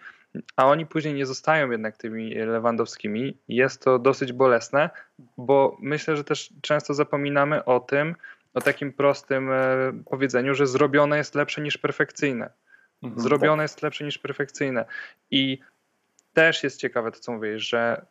a 0.57 0.66
oni 0.66 0.86
później 0.86 1.14
nie 1.14 1.26
zostają 1.26 1.70
jednak 1.70 1.96
tymi 1.96 2.34
Lewandowskimi. 2.34 3.38
Jest 3.49 3.84
to 3.84 3.99
dosyć 3.99 4.32
bolesne, 4.32 4.90
bo 5.36 5.76
myślę, 5.80 6.16
że 6.16 6.24
też 6.24 6.53
często 6.62 6.94
zapominamy 6.94 7.64
o 7.64 7.80
tym, 7.80 8.14
o 8.55 8.61
takim 8.61 8.92
prostym 8.92 9.51
e, 9.53 9.57
powiedzeniu, 10.11 10.55
że 10.55 10.66
zrobione 10.66 11.16
jest 11.16 11.34
lepsze 11.34 11.61
niż 11.61 11.78
perfekcyjne. 11.78 12.51
Mhm, 13.03 13.22
zrobione 13.22 13.62
tak. 13.62 13.64
jest 13.64 13.82
lepsze 13.82 14.05
niż 14.05 14.18
perfekcyjne. 14.18 14.84
I 15.30 15.59
też 16.32 16.64
jest 16.64 16.80
ciekawe 16.80 17.12
to, 17.12 17.20
co 17.20 17.32
mówisz, 17.32 17.68
że 17.68 18.07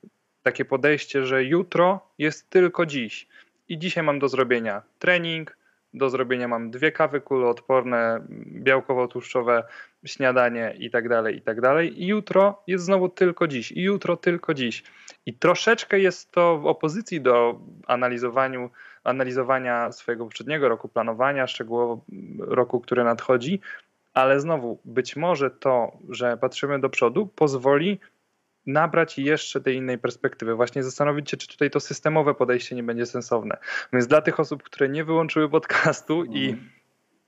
takie 0.47 0.65
podejście, 0.65 1.25
że 1.25 1.43
jutro 1.43 1.99
jest 2.17 2.49
tylko 2.49 2.85
dziś. 2.85 3.27
I 3.69 3.77
dzisiaj 3.77 4.03
mam 4.03 4.19
do 4.19 4.27
zrobienia 4.29 4.81
trening, 4.99 5.57
do 5.93 6.09
zrobienia 6.09 6.47
mam 6.47 6.71
dwie 6.71 6.91
kawy 6.91 7.21
kuloodporne, 7.21 8.21
białkowo-tłuszczowe, 8.63 9.63
śniadanie 10.05 10.75
i 10.79 10.89
tak 10.89 11.09
dalej, 11.09 11.35
i 11.37 11.41
tak 11.41 11.61
dalej. 11.61 12.03
I 12.03 12.07
jutro 12.07 12.63
jest 12.67 12.85
znowu 12.85 13.09
tylko 13.09 13.47
dziś, 13.47 13.71
i 13.71 13.81
jutro 13.81 14.17
tylko 14.17 14.53
dziś. 14.53 14.83
I 15.25 15.33
troszeczkę 15.33 15.99
jest 15.99 16.31
to 16.31 16.57
w 16.57 16.65
opozycji 16.65 17.21
do 17.21 17.59
analizowaniu, 17.87 18.69
analizowania 19.03 19.91
swojego 19.91 20.23
poprzedniego 20.23 20.69
roku, 20.69 20.87
planowania 20.87 21.47
szczegółowo 21.47 22.01
roku, 22.39 22.79
który 22.79 23.03
nadchodzi, 23.03 23.59
ale 24.13 24.39
znowu 24.39 24.79
być 24.85 25.15
może 25.15 25.51
to, 25.51 25.91
że 26.09 26.37
patrzymy 26.37 26.79
do 26.79 26.89
przodu, 26.89 27.27
pozwoli 27.35 27.99
nabrać 28.67 29.17
jeszcze 29.17 29.61
tej 29.61 29.75
innej 29.75 29.97
perspektywy, 29.97 30.55
właśnie 30.55 30.83
zastanowić 30.83 31.31
się, 31.31 31.37
czy 31.37 31.47
tutaj 31.47 31.69
to 31.69 31.79
systemowe 31.79 32.33
podejście 32.33 32.75
nie 32.75 32.83
będzie 32.83 33.05
sensowne. 33.05 33.57
Więc 33.93 34.07
dla 34.07 34.21
tych 34.21 34.39
osób, 34.39 34.63
które 34.63 34.89
nie 34.89 35.03
wyłączyły 35.03 35.49
podcastu 35.49 36.21
mm. 36.21 36.33
i 36.33 36.49
mhm. 36.49 36.69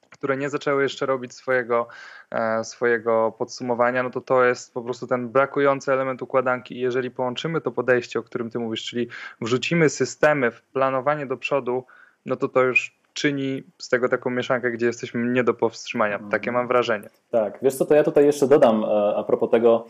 które 0.10 0.38
nie 0.38 0.50
zaczęły 0.50 0.84
jeszcze 0.84 1.06
robić 1.06 1.34
swojego, 1.34 1.88
e, 2.32 2.64
swojego 2.64 3.36
podsumowania, 3.38 4.04
no 4.04 4.10
to 4.10 4.22
to 4.22 4.44
jest 4.44 4.74
po 4.74 4.82
prostu 4.82 5.08
ten 5.08 5.30
brakujący 5.30 5.94
element 5.94 6.22
układanki. 6.22 6.76
I 6.76 6.80
jeżeli 6.80 7.12
połączymy 7.12 7.62
to 7.62 7.72
podejście, 7.72 8.20
o 8.20 8.24
którym 8.24 8.50
ty 8.50 8.60
mówisz, 8.60 8.84
czyli 8.84 9.08
wrzucimy 9.42 9.90
systemy 9.90 10.52
w 10.52 10.62
planowanie 10.62 11.26
do 11.26 11.38
przodu, 11.38 11.86
no 12.26 12.36
to 12.36 12.48
to 12.48 12.62
już 12.62 13.00
czyni 13.14 13.64
z 13.78 13.90
tego 13.90 14.10
taką 14.10 14.30
mieszankę, 14.30 14.72
gdzie 14.72 14.86
jesteśmy 14.86 15.32
nie 15.32 15.44
do 15.44 15.54
powstrzymania. 15.54 16.20
Takie 16.32 16.52
mam 16.52 16.68
wrażenie. 16.68 17.10
Tak, 17.32 17.60
wiesz 17.62 17.76
co, 17.76 17.86
to 17.86 17.96
ja 17.96 18.04
tutaj 18.04 18.26
jeszcze 18.26 18.48
dodam 18.48 18.84
e, 18.84 19.16
a 19.16 19.24
propos 19.24 19.50
tego, 19.52 19.86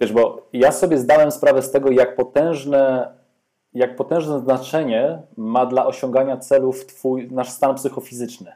wiesz, 0.00 0.12
bo 0.12 0.48
ja 0.52 0.72
sobie 0.72 0.98
zdałem 0.98 1.30
sprawę 1.30 1.62
z 1.62 1.70
tego, 1.70 1.90
jak 1.90 2.16
potężne, 2.16 3.08
jak 3.74 3.96
potężne 3.96 4.40
znaczenie 4.40 5.18
ma 5.36 5.66
dla 5.66 5.86
osiągania 5.86 6.36
celów 6.36 6.86
twój, 6.86 7.28
nasz 7.30 7.50
stan 7.50 7.74
psychofizyczny. 7.74 8.52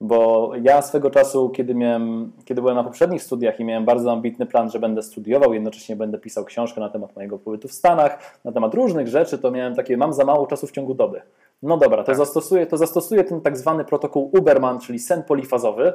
Bo 0.00 0.50
ja 0.62 0.82
swego 0.82 1.10
czasu, 1.10 1.50
kiedy, 1.50 1.74
miałem, 1.74 2.32
kiedy 2.44 2.60
byłem 2.60 2.76
na 2.76 2.84
poprzednich 2.84 3.22
studiach 3.22 3.60
i 3.60 3.64
miałem 3.64 3.84
bardzo 3.84 4.12
ambitny 4.12 4.46
plan, 4.46 4.70
że 4.70 4.78
będę 4.78 5.02
studiował, 5.02 5.54
jednocześnie 5.54 5.96
będę 5.96 6.18
pisał 6.18 6.44
książkę 6.44 6.80
na 6.80 6.88
temat 6.88 7.16
mojego 7.16 7.38
pobytu 7.38 7.68
w 7.68 7.72
Stanach, 7.72 8.40
na 8.44 8.52
temat 8.52 8.74
różnych 8.74 9.08
rzeczy, 9.08 9.38
to 9.38 9.50
miałem 9.50 9.74
takie, 9.74 9.96
mam 9.96 10.12
za 10.12 10.24
mało 10.24 10.46
czasu 10.46 10.66
w 10.66 10.72
ciągu 10.72 10.94
doby. 10.94 11.22
No 11.62 11.76
dobra, 11.76 11.98
to, 11.98 12.04
tak. 12.04 12.16
zastosuję, 12.16 12.66
to 12.66 12.76
zastosuję 12.76 13.24
ten 13.24 13.40
tak 13.40 13.56
zwany 13.56 13.84
protokół 13.84 14.30
Uberman, 14.38 14.80
czyli 14.80 14.98
sen 14.98 15.22
polifazowy, 15.22 15.92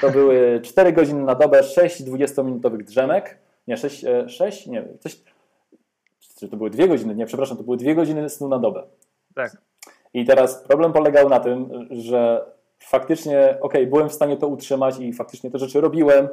to 0.00 0.10
były 0.10 0.60
4 0.62 0.92
godziny 0.92 1.22
na 1.22 1.34
dobę, 1.34 1.62
6 1.62 2.02
20-minutowych 2.02 2.82
drzemek, 2.82 3.38
nie, 3.68 3.76
6, 3.76 4.04
6 4.26 4.66
e, 4.66 4.70
nie, 4.70 4.84
coś, 5.00 5.20
czy 6.38 6.48
to 6.48 6.56
były 6.56 6.70
2 6.70 6.86
godziny, 6.86 7.14
nie, 7.14 7.26
przepraszam, 7.26 7.56
to 7.56 7.62
były 7.62 7.76
2 7.76 7.94
godziny 7.94 8.28
snu 8.30 8.48
na 8.48 8.58
dobę. 8.58 8.82
Tak. 9.34 9.56
I 10.14 10.24
teraz 10.24 10.62
problem 10.62 10.92
polegał 10.92 11.28
na 11.28 11.40
tym, 11.40 11.88
że 11.90 12.46
faktycznie, 12.78 13.58
ok, 13.60 13.74
byłem 13.86 14.08
w 14.08 14.12
stanie 14.12 14.36
to 14.36 14.48
utrzymać 14.48 14.98
i 14.98 15.12
faktycznie 15.12 15.50
te 15.50 15.58
rzeczy 15.58 15.80
robiłem, 15.80 16.28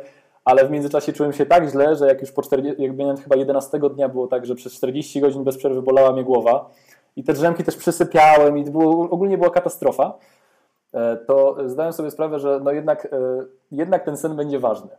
ale 0.46 0.68
w 0.68 0.72
międzyczasie 0.72 1.14
czułem 1.14 1.34
się 1.34 1.46
tak 1.46 1.70
źle, 1.70 1.96
że 1.96 2.08
jak 2.08 2.22
już 2.22 2.32
po 2.32 2.42
40, 2.42 2.82
jak 2.82 2.98
miałem 2.98 3.18
chyba 3.18 3.36
11 3.36 3.80
dnia 3.80 4.10
było 4.10 4.28
tak, 4.28 4.46
że 4.46 4.56
przez 4.56 4.74
40 4.74 5.22
godzin 5.22 5.44
bez 5.44 5.58
przerwy 5.58 5.82
bolała 5.82 6.12
mnie 6.12 6.24
głowa 6.24 6.70
i 7.16 7.24
te 7.24 7.34
drzemki 7.34 7.64
też 7.64 7.76
przysypiałem 7.76 8.58
i 8.58 8.64
było, 8.64 9.10
ogólnie 9.10 9.38
była 9.38 9.50
katastrofa, 9.50 10.14
to 11.28 11.58
zdałem 11.66 11.94
sobie 11.94 12.12
sprawę, 12.12 12.40
że 12.40 12.60
no 12.64 12.72
jednak, 12.72 13.06
e, 13.06 13.10
jednak 13.72 14.06
ten 14.06 14.18
sen 14.18 14.36
będzie 14.36 14.60
ważny. 14.60 14.90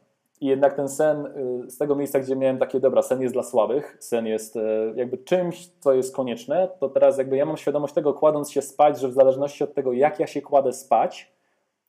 I 0.40 0.46
jednak 0.46 0.74
ten 0.74 0.88
sen 0.88 1.26
e, 1.26 1.30
z 1.70 1.78
tego 1.78 1.94
miejsca, 1.94 2.20
gdzie 2.20 2.36
miałem 2.36 2.58
takie, 2.58 2.80
dobra, 2.80 3.02
sen 3.02 3.22
jest 3.22 3.34
dla 3.34 3.42
słabych, 3.42 3.96
sen 4.00 4.26
jest 4.26 4.58
jakby 4.94 5.18
czymś, 5.18 5.66
co 5.66 5.92
jest 5.92 6.16
konieczne, 6.16 6.68
to 6.80 6.88
teraz 6.88 7.18
jakby 7.18 7.36
ja 7.36 7.46
mam 7.46 7.56
świadomość 7.56 7.94
tego, 7.94 8.14
kładąc 8.14 8.50
się 8.50 8.62
spać, 8.62 9.00
że 9.00 9.08
w 9.08 9.12
zależności 9.12 9.64
od 9.64 9.74
tego, 9.74 9.92
jak 9.92 10.20
ja 10.20 10.26
się 10.26 10.42
kładę 10.42 10.72
spać, 10.72 11.34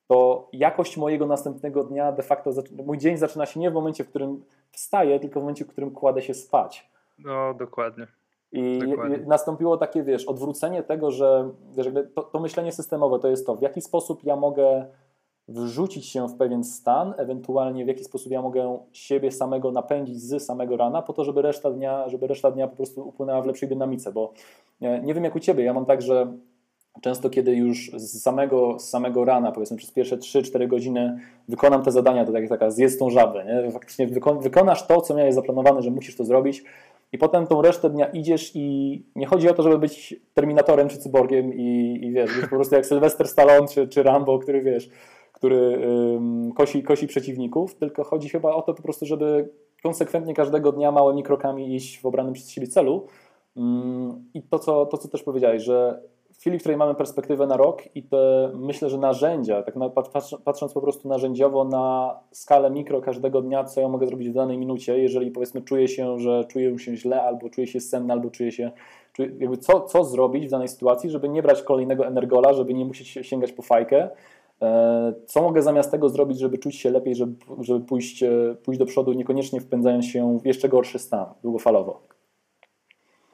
to 0.07 0.49
jakość 0.53 0.97
mojego 0.97 1.25
następnego 1.25 1.83
dnia 1.83 2.11
de 2.11 2.23
facto, 2.23 2.51
mój 2.85 2.97
dzień 2.97 3.17
zaczyna 3.17 3.45
się 3.45 3.59
nie 3.59 3.71
w 3.71 3.73
momencie, 3.73 4.03
w 4.03 4.09
którym 4.09 4.43
wstaję, 4.71 5.19
tylko 5.19 5.39
w 5.39 5.43
momencie, 5.43 5.65
w 5.65 5.67
którym 5.67 5.91
kładę 5.91 6.21
się 6.21 6.33
spać. 6.33 6.89
No, 7.19 7.53
dokładnie. 7.53 8.07
I 8.55 8.79
dokładnie. 8.89 9.17
nastąpiło 9.27 9.77
takie, 9.77 10.03
wiesz, 10.03 10.25
odwrócenie 10.25 10.83
tego, 10.83 11.11
że 11.11 11.49
to, 12.15 12.23
to 12.23 12.39
myślenie 12.39 12.71
systemowe 12.71 13.19
to 13.19 13.27
jest 13.27 13.45
to, 13.45 13.55
w 13.55 13.61
jaki 13.61 13.81
sposób 13.81 14.23
ja 14.23 14.35
mogę 14.35 14.85
wrzucić 15.47 16.05
się 16.05 16.27
w 16.27 16.37
pewien 16.37 16.63
stan, 16.63 17.13
ewentualnie 17.17 17.85
w 17.85 17.87
jaki 17.87 18.03
sposób 18.03 18.31
ja 18.31 18.41
mogę 18.41 18.79
siebie 18.91 19.31
samego 19.31 19.71
napędzić 19.71 20.21
z 20.21 20.43
samego 20.43 20.77
rana, 20.77 21.01
po 21.01 21.13
to, 21.13 21.23
żeby 21.23 21.41
reszta 21.41 21.71
dnia, 21.71 22.09
żeby 22.09 22.27
reszta 22.27 22.51
dnia 22.51 22.67
po 22.67 22.75
prostu 22.75 23.07
upłynęła 23.07 23.41
w 23.41 23.45
lepszej 23.45 23.69
dynamice, 23.69 24.11
bo 24.11 24.33
nie, 24.81 25.01
nie 25.03 25.13
wiem 25.13 25.23
jak 25.23 25.35
u 25.35 25.39
Ciebie, 25.39 25.63
ja 25.63 25.73
mam 25.73 25.85
tak, 25.85 26.01
że 26.01 26.27
Często, 27.01 27.29
kiedy 27.29 27.55
już 27.55 27.91
z 27.95 28.21
samego, 28.21 28.79
z 28.79 28.89
samego 28.89 29.25
rana, 29.25 29.51
powiedzmy 29.51 29.77
przez 29.77 29.91
pierwsze 29.91 30.17
3-4 30.17 30.67
godziny 30.67 31.19
wykonam 31.47 31.83
te 31.83 31.91
zadania, 31.91 32.25
to 32.25 32.31
tak 32.31 32.41
jak 32.41 32.49
taka 32.49 32.71
zjedz 32.71 32.97
tą 32.97 33.09
żabę, 33.09 33.45
nie? 33.45 33.71
faktycznie 33.71 34.07
wykon, 34.07 34.39
wykonasz 34.39 34.87
to, 34.87 35.01
co 35.01 35.15
miałeś 35.15 35.35
zaplanowane, 35.35 35.81
że 35.81 35.91
musisz 35.91 36.15
to 36.15 36.23
zrobić 36.23 36.63
i 37.15 37.17
potem 37.17 37.47
tą 37.47 37.61
resztę 37.61 37.89
dnia 37.89 38.05
idziesz 38.05 38.51
i 38.55 39.03
nie 39.15 39.25
chodzi 39.25 39.49
o 39.49 39.53
to, 39.53 39.63
żeby 39.63 39.77
być 39.77 40.15
Terminatorem 40.33 40.89
czy 40.89 40.97
Cyborgiem 40.97 41.53
i, 41.53 41.99
i 42.01 42.11
wiesz, 42.11 42.35
być 42.35 42.41
po 42.49 42.55
prostu 42.55 42.75
jak 42.75 42.85
Sylvester 42.85 43.27
Stallone 43.27 43.67
czy, 43.67 43.87
czy 43.87 44.03
Rambo, 44.03 44.39
który 44.39 44.61
wiesz, 44.61 44.89
który 45.31 45.57
ym, 46.15 46.51
kosi, 46.55 46.83
kosi 46.83 47.07
przeciwników, 47.07 47.75
tylko 47.75 48.03
chodzi 48.03 48.29
chyba 48.29 48.53
o 48.53 48.61
to 48.61 48.73
po 48.73 48.83
prostu, 48.83 49.05
żeby 49.05 49.49
konsekwentnie 49.83 50.33
każdego 50.33 50.71
dnia 50.71 50.91
małymi 50.91 51.23
krokami 51.23 51.75
iść 51.75 52.01
w 52.01 52.05
obranym 52.05 52.33
przez 52.33 52.49
siebie 52.49 52.67
celu. 52.67 53.07
Ym, 53.57 54.29
I 54.33 54.43
to 54.43 54.59
co, 54.59 54.85
to, 54.85 54.97
co 54.97 55.07
też 55.07 55.23
powiedziałeś, 55.23 55.63
że 55.63 56.01
w 56.37 56.41
chwili, 56.41 56.57
w 56.57 56.61
której 56.61 56.77
mamy 56.77 56.95
perspektywę 56.95 57.47
na 57.47 57.57
rok 57.57 57.95
i 57.95 58.03
te, 58.03 58.51
myślę, 58.53 58.89
że 58.89 58.97
narzędzia, 58.97 59.63
tak 59.63 59.75
na, 59.75 59.89
patrząc 60.45 60.73
po 60.73 60.81
prostu 60.81 61.07
narzędziowo 61.07 61.63
na 61.63 62.15
skalę 62.31 62.71
mikro 62.71 63.01
każdego 63.01 63.41
dnia, 63.41 63.63
co 63.63 63.81
ja 63.81 63.87
mogę 63.87 64.07
zrobić 64.07 64.29
w 64.29 64.33
danej 64.33 64.57
minucie, 64.57 64.99
jeżeli 64.99 65.31
powiedzmy 65.31 65.61
czuję 65.61 65.87
się, 65.87 66.19
że 66.19 66.45
czuję 66.45 66.79
się 66.79 66.95
źle, 66.97 67.23
albo 67.23 67.49
czuję 67.49 67.67
się 67.67 67.79
senny, 67.79 68.13
albo 68.13 68.29
czuję 68.29 68.51
się, 68.51 68.71
czuję, 69.13 69.31
jakby 69.39 69.57
co, 69.57 69.81
co 69.81 70.03
zrobić 70.03 70.47
w 70.47 70.49
danej 70.49 70.67
sytuacji, 70.67 71.09
żeby 71.09 71.29
nie 71.29 71.43
brać 71.43 71.61
kolejnego 71.61 72.07
energola, 72.07 72.53
żeby 72.53 72.73
nie 72.73 72.85
musieć 72.85 73.27
sięgać 73.27 73.51
po 73.51 73.61
fajkę, 73.61 74.09
e, 74.61 75.13
co 75.25 75.41
mogę 75.41 75.61
zamiast 75.61 75.91
tego 75.91 76.09
zrobić, 76.09 76.39
żeby 76.39 76.57
czuć 76.57 76.75
się 76.75 76.89
lepiej, 76.89 77.15
żeby, 77.15 77.45
żeby 77.59 77.85
pójść, 77.85 78.23
e, 78.23 78.55
pójść 78.63 78.79
do 78.79 78.85
przodu, 78.85 79.13
niekoniecznie 79.13 79.61
wpędzając 79.61 80.05
się 80.05 80.39
w 80.39 80.45
jeszcze 80.45 80.69
gorszy 80.69 80.99
stan 80.99 81.25
długofalowo. 81.43 82.01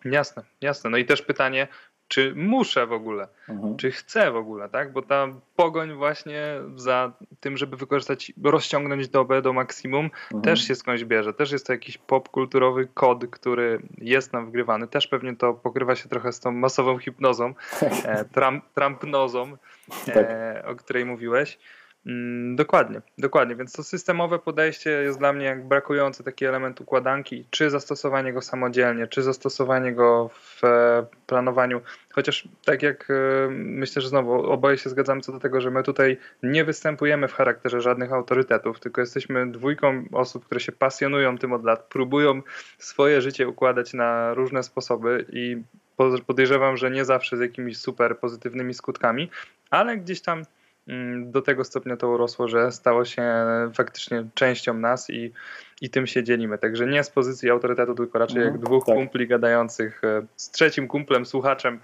Jasne, 0.06 0.44
jasne. 0.62 0.90
No 0.90 0.98
i 0.98 1.06
też 1.06 1.22
pytanie, 1.22 1.68
czy 2.12 2.34
muszę 2.36 2.88
w 2.88 2.94
ogóle, 2.94 3.28
mhm. 3.50 3.78
czy 3.78 3.92
chcę 3.92 4.32
w 4.32 4.36
ogóle, 4.36 4.70
tak? 4.70 4.94
Bo 4.94 5.02
ta 5.02 5.28
pogoń 5.56 5.94
właśnie 5.94 6.44
za 6.76 7.12
tym, 7.40 7.58
żeby 7.58 7.78
wykorzystać, 7.78 8.34
rozciągnąć 8.44 9.10
dobę 9.10 9.42
do 9.42 9.54
maksimum, 9.54 10.06
mhm. 10.06 10.42
też 10.42 10.68
się 10.68 10.76
skądś 10.76 11.04
bierze. 11.04 11.34
Też 11.34 11.52
jest 11.52 11.68
to 11.68 11.74
jakiś 11.74 11.98
popkulturowy 11.98 12.88
kod, 12.94 13.26
który 13.32 13.82
jest 13.98 14.34
nam 14.34 14.48
wgrywany. 14.48 14.88
Też 14.88 15.08
pewnie 15.08 15.36
to 15.36 15.54
pokrywa 15.54 15.96
się 15.96 16.10
trochę 16.10 16.32
z 16.32 16.40
tą 16.40 16.52
masową 16.52 16.98
hipnozą, 16.98 17.54
e, 18.06 18.26
tramp, 18.26 18.66
trampnozą, 18.74 19.58
tak. 20.06 20.16
e, 20.18 20.64
o 20.66 20.76
której 20.76 21.06
mówiłeś. 21.06 21.60
Mm, 22.06 22.56
dokładnie, 22.56 23.02
dokładnie. 23.18 23.56
Więc 23.56 23.74
to 23.74 23.84
systemowe 23.84 24.40
podejście 24.40 24.90
jest 24.90 25.20
dla 25.20 25.34
mnie 25.34 25.46
jak 25.46 25.68
brakujący 25.68 26.24
taki 26.24 26.46
element 26.46 26.82
układanki, 26.82 27.46
czy 27.50 27.70
zastosowanie 27.70 28.34
go 28.34 28.42
samodzielnie, 28.42 29.08
czy 29.08 29.24
zastosowanie 29.24 29.94
go 29.94 30.30
w 30.34 30.64
e, 30.64 31.06
planowaniu. 31.28 31.82
Chociaż 32.12 32.48
tak 32.66 32.84
jak 32.84 33.08
e, 33.12 33.14
myślę, 33.50 34.02
że 34.02 34.10
znowu 34.10 34.52
oboje 34.52 34.78
się 34.78 34.90
zgadzamy 34.90 35.22
co 35.22 35.32
do 35.32 35.40
tego, 35.40 35.62
że 35.62 35.72
my 35.72 35.84
tutaj 35.84 36.18
nie 36.44 36.66
występujemy 36.66 37.28
w 37.28 37.34
charakterze 37.34 37.82
żadnych 37.82 38.14
autorytetów, 38.14 38.80
tylko 38.80 39.02
jesteśmy 39.02 39.52
dwójką 39.52 40.04
osób, 40.12 40.46
które 40.46 40.60
się 40.60 40.72
pasjonują 40.72 41.38
tym 41.38 41.54
od 41.54 41.64
lat, 41.64 41.84
próbują 41.84 42.42
swoje 42.78 43.22
życie 43.22 43.48
układać 43.48 43.94
na 43.94 44.34
różne 44.34 44.64
sposoby 44.64 45.26
i 45.32 45.62
podejrzewam, 46.28 46.78
że 46.78 46.92
nie 46.92 47.06
zawsze 47.06 47.38
z 47.38 47.40
jakimiś 47.40 47.78
super 47.78 48.20
pozytywnymi 48.20 48.74
skutkami, 48.74 49.30
ale 49.70 49.98
gdzieś 49.98 50.22
tam 50.22 50.44
do 51.26 51.42
tego 51.42 51.64
stopnia 51.64 51.98
to 51.98 52.10
urosło, 52.10 52.48
że 52.48 52.72
stało 52.72 53.06
się 53.06 53.24
faktycznie 53.74 54.26
częścią 54.34 54.74
nas 54.74 55.10
i, 55.10 55.32
i 55.82 55.90
tym 55.90 56.08
się 56.08 56.24
dzielimy. 56.24 56.58
Także 56.58 56.88
nie 56.88 57.04
z 57.04 57.10
pozycji 57.10 57.50
autorytetu, 57.50 57.96
tylko 57.96 58.20
raczej 58.20 58.38
mhm, 58.38 58.56
jak 58.56 58.66
dwóch 58.66 58.86
tak. 58.86 58.96
kumpli 58.96 59.28
gadających 59.28 60.04
e, 60.04 60.26
z 60.36 60.52
trzecim 60.52 60.88
kumplem, 60.88 61.26
słuchaczem. 61.26 61.80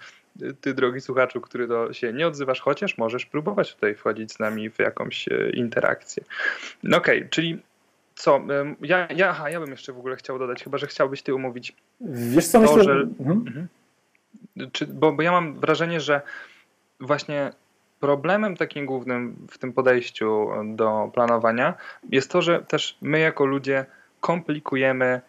Ty, 0.61 0.73
drogi 0.73 1.01
słuchaczu, 1.01 1.41
który 1.41 1.67
do 1.67 1.93
się 1.93 2.13
nie 2.13 2.27
odzywasz, 2.27 2.61
chociaż 2.61 2.97
możesz 2.97 3.25
próbować 3.25 3.75
tutaj 3.75 3.95
wchodzić 3.95 4.31
z 4.31 4.39
nami 4.39 4.69
w 4.69 4.79
jakąś 4.79 5.27
e, 5.27 5.49
interakcję. 5.49 6.23
No 6.83 6.97
okej, 6.97 7.17
okay, 7.17 7.29
czyli 7.29 7.61
co? 8.15 8.41
Ja, 8.81 9.07
ja, 9.15 9.29
aha, 9.29 9.49
ja 9.49 9.59
bym 9.59 9.71
jeszcze 9.71 9.93
w 9.93 9.97
ogóle 9.97 10.15
chciał 10.15 10.39
dodać, 10.39 10.63
chyba 10.63 10.77
że 10.77 10.87
chciałbyś 10.87 11.21
ty 11.21 11.35
umówić. 11.35 11.75
Wiesz 12.01 12.47
co, 12.47 12.59
to, 12.59 12.65
myślę, 12.65 12.83
że. 12.83 12.91
Mhm. 12.91 13.43
Mhm. 13.47 13.67
Czy, 14.71 14.87
bo, 14.87 15.11
bo 15.11 15.21
ja 15.21 15.31
mam 15.31 15.59
wrażenie, 15.59 16.01
że 16.01 16.21
właśnie 16.99 17.51
Problemem 17.99 18.57
takim 18.57 18.85
głównym 18.85 19.47
w 19.51 19.57
tym 19.57 19.73
podejściu 19.73 20.49
do 20.65 21.11
planowania 21.13 21.73
jest 22.11 22.31
to, 22.31 22.41
że 22.41 22.61
też 22.61 22.97
my 23.01 23.19
jako 23.19 23.45
ludzie 23.45 23.85
komplikujemy 24.19 25.21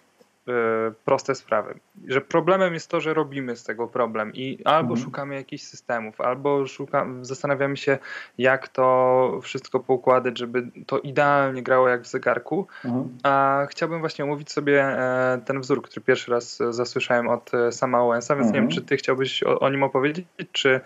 proste 1.05 1.35
sprawy. 1.35 1.79
Że 2.07 2.21
problemem 2.21 2.75
jest 2.75 2.91
to, 2.91 3.01
że 3.01 3.15
robimy 3.15 3.57
z 3.57 3.65
tego 3.65 3.87
problem 3.87 4.33
i 4.35 4.59
albo 4.65 4.91
mhm. 4.91 5.05
szukamy 5.05 5.35
jakichś 5.35 5.63
systemów, 5.65 6.21
albo 6.21 6.67
szukamy, 6.67 7.25
zastanawiamy 7.25 7.77
się, 7.77 7.99
jak 8.39 8.69
to 8.69 9.39
wszystko 9.43 9.81
poukładać, 9.81 10.39
żeby 10.39 10.67
to 10.87 10.99
idealnie 10.99 11.63
grało 11.63 11.89
jak 11.89 12.03
w 12.03 12.07
zegarku. 12.07 12.67
Mhm. 12.85 13.09
A 13.23 13.67
chciałbym 13.71 14.01
właśnie 14.01 14.25
omówić 14.25 14.53
sobie 14.53 14.83
e, 14.83 15.41
ten 15.45 15.61
wzór, 15.61 15.83
który 15.83 16.01
pierwszy 16.01 16.31
raz 16.31 16.59
zasłyszałem 16.71 17.29
od 17.29 17.55
e, 17.55 17.73
sama 17.73 18.03
Owensa, 18.03 18.35
więc 18.35 18.47
mhm. 18.47 18.55
nie 18.55 18.61
wiem, 18.61 18.71
mhm. 18.71 18.83
czy 18.83 18.89
ty 18.89 18.97
chciałbyś 18.97 19.43
o, 19.43 19.61
o, 19.61 19.71
nim 19.71 19.83
opowiedzieć, 19.83 20.27
czy, 20.53 20.81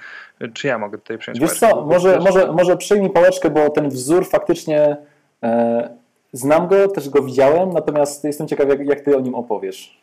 czy 0.55 0.67
ja 0.67 0.79
mogę 0.79 0.99
tutaj 0.99 1.19
przyjąć 1.19 1.41
Wiesz 1.41 1.59
co, 1.59 1.87
może, 1.87 2.19
może, 2.19 2.53
może 2.53 2.77
przyjmij 2.77 3.11
pałeczkę, 3.11 3.51
bo 3.51 3.71
ten 3.71 3.89
wzór 3.89 4.27
faktycznie 4.29 4.97
e, 5.43 6.02
Znam 6.33 6.69
go, 6.69 6.89
też 6.89 7.09
go 7.09 7.23
widziałem, 7.23 7.73
natomiast 7.73 8.25
jestem 8.25 8.49
ciekaw, 8.49 8.69
jak, 8.69 8.87
jak 8.87 9.01
ty 9.01 9.17
o 9.17 9.21
nim 9.21 9.35
opowiesz. 9.35 10.01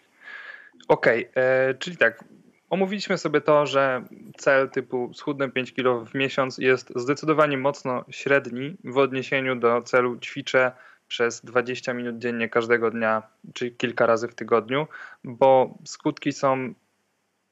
Okej, 0.88 1.30
okay, 1.30 1.44
e, 1.44 1.74
czyli 1.74 1.98
tak. 1.98 2.24
Omówiliśmy 2.70 3.18
sobie 3.18 3.42
to, 3.42 3.66
że 3.66 4.04
cel 4.38 4.70
typu 4.70 5.12
schudnę 5.14 5.52
5 5.52 5.74
kg 5.74 6.10
w 6.10 6.16
miesiąc 6.16 6.58
jest 6.58 6.94
zdecydowanie 6.96 7.58
mocno 7.58 8.06
średni 8.10 8.78
w 8.84 8.98
odniesieniu 8.98 9.56
do 9.56 9.82
celu 9.82 10.18
ćwiczę 10.18 10.72
przez 11.08 11.46
20 11.46 11.94
minut 11.94 12.18
dziennie 12.18 12.50
każdego 12.50 12.92
dnia, 12.92 13.24
czy 13.54 13.72
kilka 13.72 14.06
razy 14.06 14.28
w 14.28 14.36
tygodniu, 14.36 14.88
bo 15.24 15.78
skutki 15.86 16.32
są 16.32 16.74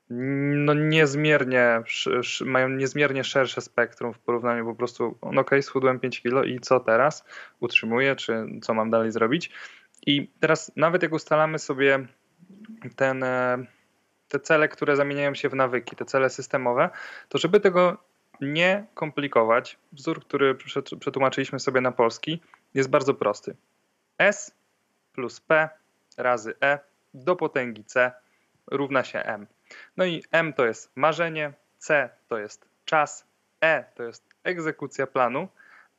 no 0.10 0.74
niezmiernie, 0.74 1.84
mają 2.46 2.70
niezmiernie 2.70 3.24
szersze 3.24 3.62
spektrum 3.62 4.14
w 4.14 4.20
porównaniu 4.20 4.66
po 4.66 4.76
prostu, 4.76 5.18
no 5.32 5.42
ok, 5.42 5.52
schudłem 5.62 6.00
5 6.00 6.22
kilo 6.22 6.44
i 6.44 6.60
co 6.60 6.80
teraz? 6.80 7.26
Utrzymuję, 7.60 8.16
czy 8.16 8.46
co 8.62 8.74
mam 8.74 8.90
dalej 8.90 9.12
zrobić? 9.12 9.52
I 10.06 10.32
teraz 10.40 10.72
nawet 10.76 11.04
jak 11.04 11.14
ustalamy 11.14 11.60
sobie 11.60 12.06
ten, 12.96 13.24
e, 13.24 13.66
te 14.28 14.40
cele, 14.40 14.68
które 14.68 14.96
zamieniają 14.96 15.36
się 15.36 15.50
w 15.50 15.54
nawyki, 15.54 15.96
te 15.96 16.06
cele 16.06 16.30
systemowe, 16.30 16.90
to 17.30 17.38
żeby 17.38 17.60
tego 17.60 17.98
nie 18.42 18.86
komplikować, 18.94 19.78
wzór, 19.92 20.22
który 20.22 20.56
przetłumaczyliśmy 21.00 21.60
sobie 21.60 21.82
na 21.82 21.92
polski, 21.92 22.42
jest 22.74 22.90
bardzo 22.90 23.14
prosty. 23.14 23.56
S 24.18 24.56
plus 25.14 25.40
P 25.40 25.70
razy 26.18 26.54
E 26.62 26.80
do 27.14 27.36
potęgi 27.36 27.84
C 27.84 28.12
równa 28.72 29.04
się 29.04 29.20
M. 29.20 29.48
No 29.98 30.06
i 30.06 30.24
M 30.32 30.54
to 30.54 30.66
jest 30.66 30.92
marzenie, 30.96 31.54
C 31.78 32.10
to 32.28 32.38
jest 32.38 32.66
czas, 32.86 33.26
E 33.62 33.84
to 33.96 34.04
jest 34.04 34.24
egzekucja 34.44 35.08
planu, 35.08 35.48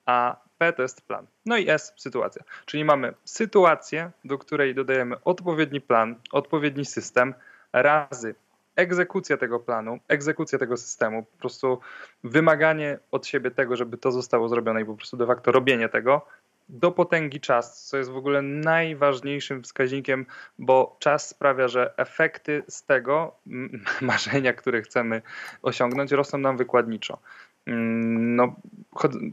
a 0.06 0.36
P 0.58 0.72
to 0.72 0.82
jest 0.82 1.02
plan. 1.02 1.26
No 1.46 1.56
i 1.56 1.68
S 1.68 1.92
sytuacja. 1.96 2.42
Czyli 2.66 2.84
mamy 2.84 3.14
sytuację, 3.24 4.10
do 4.24 4.38
której 4.38 4.74
dodajemy 4.74 5.16
odpowiedni 5.24 5.80
plan, 5.80 6.14
odpowiedni 6.32 6.84
system 6.84 7.34
razy 7.72 8.34
egzekucja 8.76 9.36
tego 9.36 9.60
planu, 9.60 9.98
egzekucja 10.08 10.58
tego 10.58 10.76
systemu, 10.76 11.22
po 11.22 11.38
prostu 11.38 11.80
wymaganie 12.24 12.98
od 13.10 13.26
siebie 13.26 13.50
tego, 13.50 13.76
żeby 13.76 13.98
to 13.98 14.12
zostało 14.12 14.48
zrobione 14.48 14.82
i 14.82 14.84
po 14.84 14.94
prostu 14.94 15.16
de 15.16 15.26
facto 15.26 15.52
robienie 15.52 15.88
tego 15.88 16.26
do 16.68 16.92
potęgi 16.92 17.40
czas, 17.40 17.86
co 17.86 17.96
jest 17.96 18.10
w 18.10 18.16
ogóle 18.16 18.42
najważniejszym 18.42 19.62
wskaźnikiem, 19.62 20.26
bo 20.58 20.96
czas 20.98 21.28
sprawia, 21.28 21.68
że 21.68 21.94
efekty 21.96 22.62
z 22.68 22.84
tego 22.84 23.34
marzenia, 24.00 24.52
które 24.52 24.82
chcemy 24.82 25.22
osiągnąć, 25.62 26.12
rosną 26.12 26.38
nam 26.38 26.56
wykładniczo. 26.56 27.18
Mm, 27.66 28.36
no, 28.36 28.56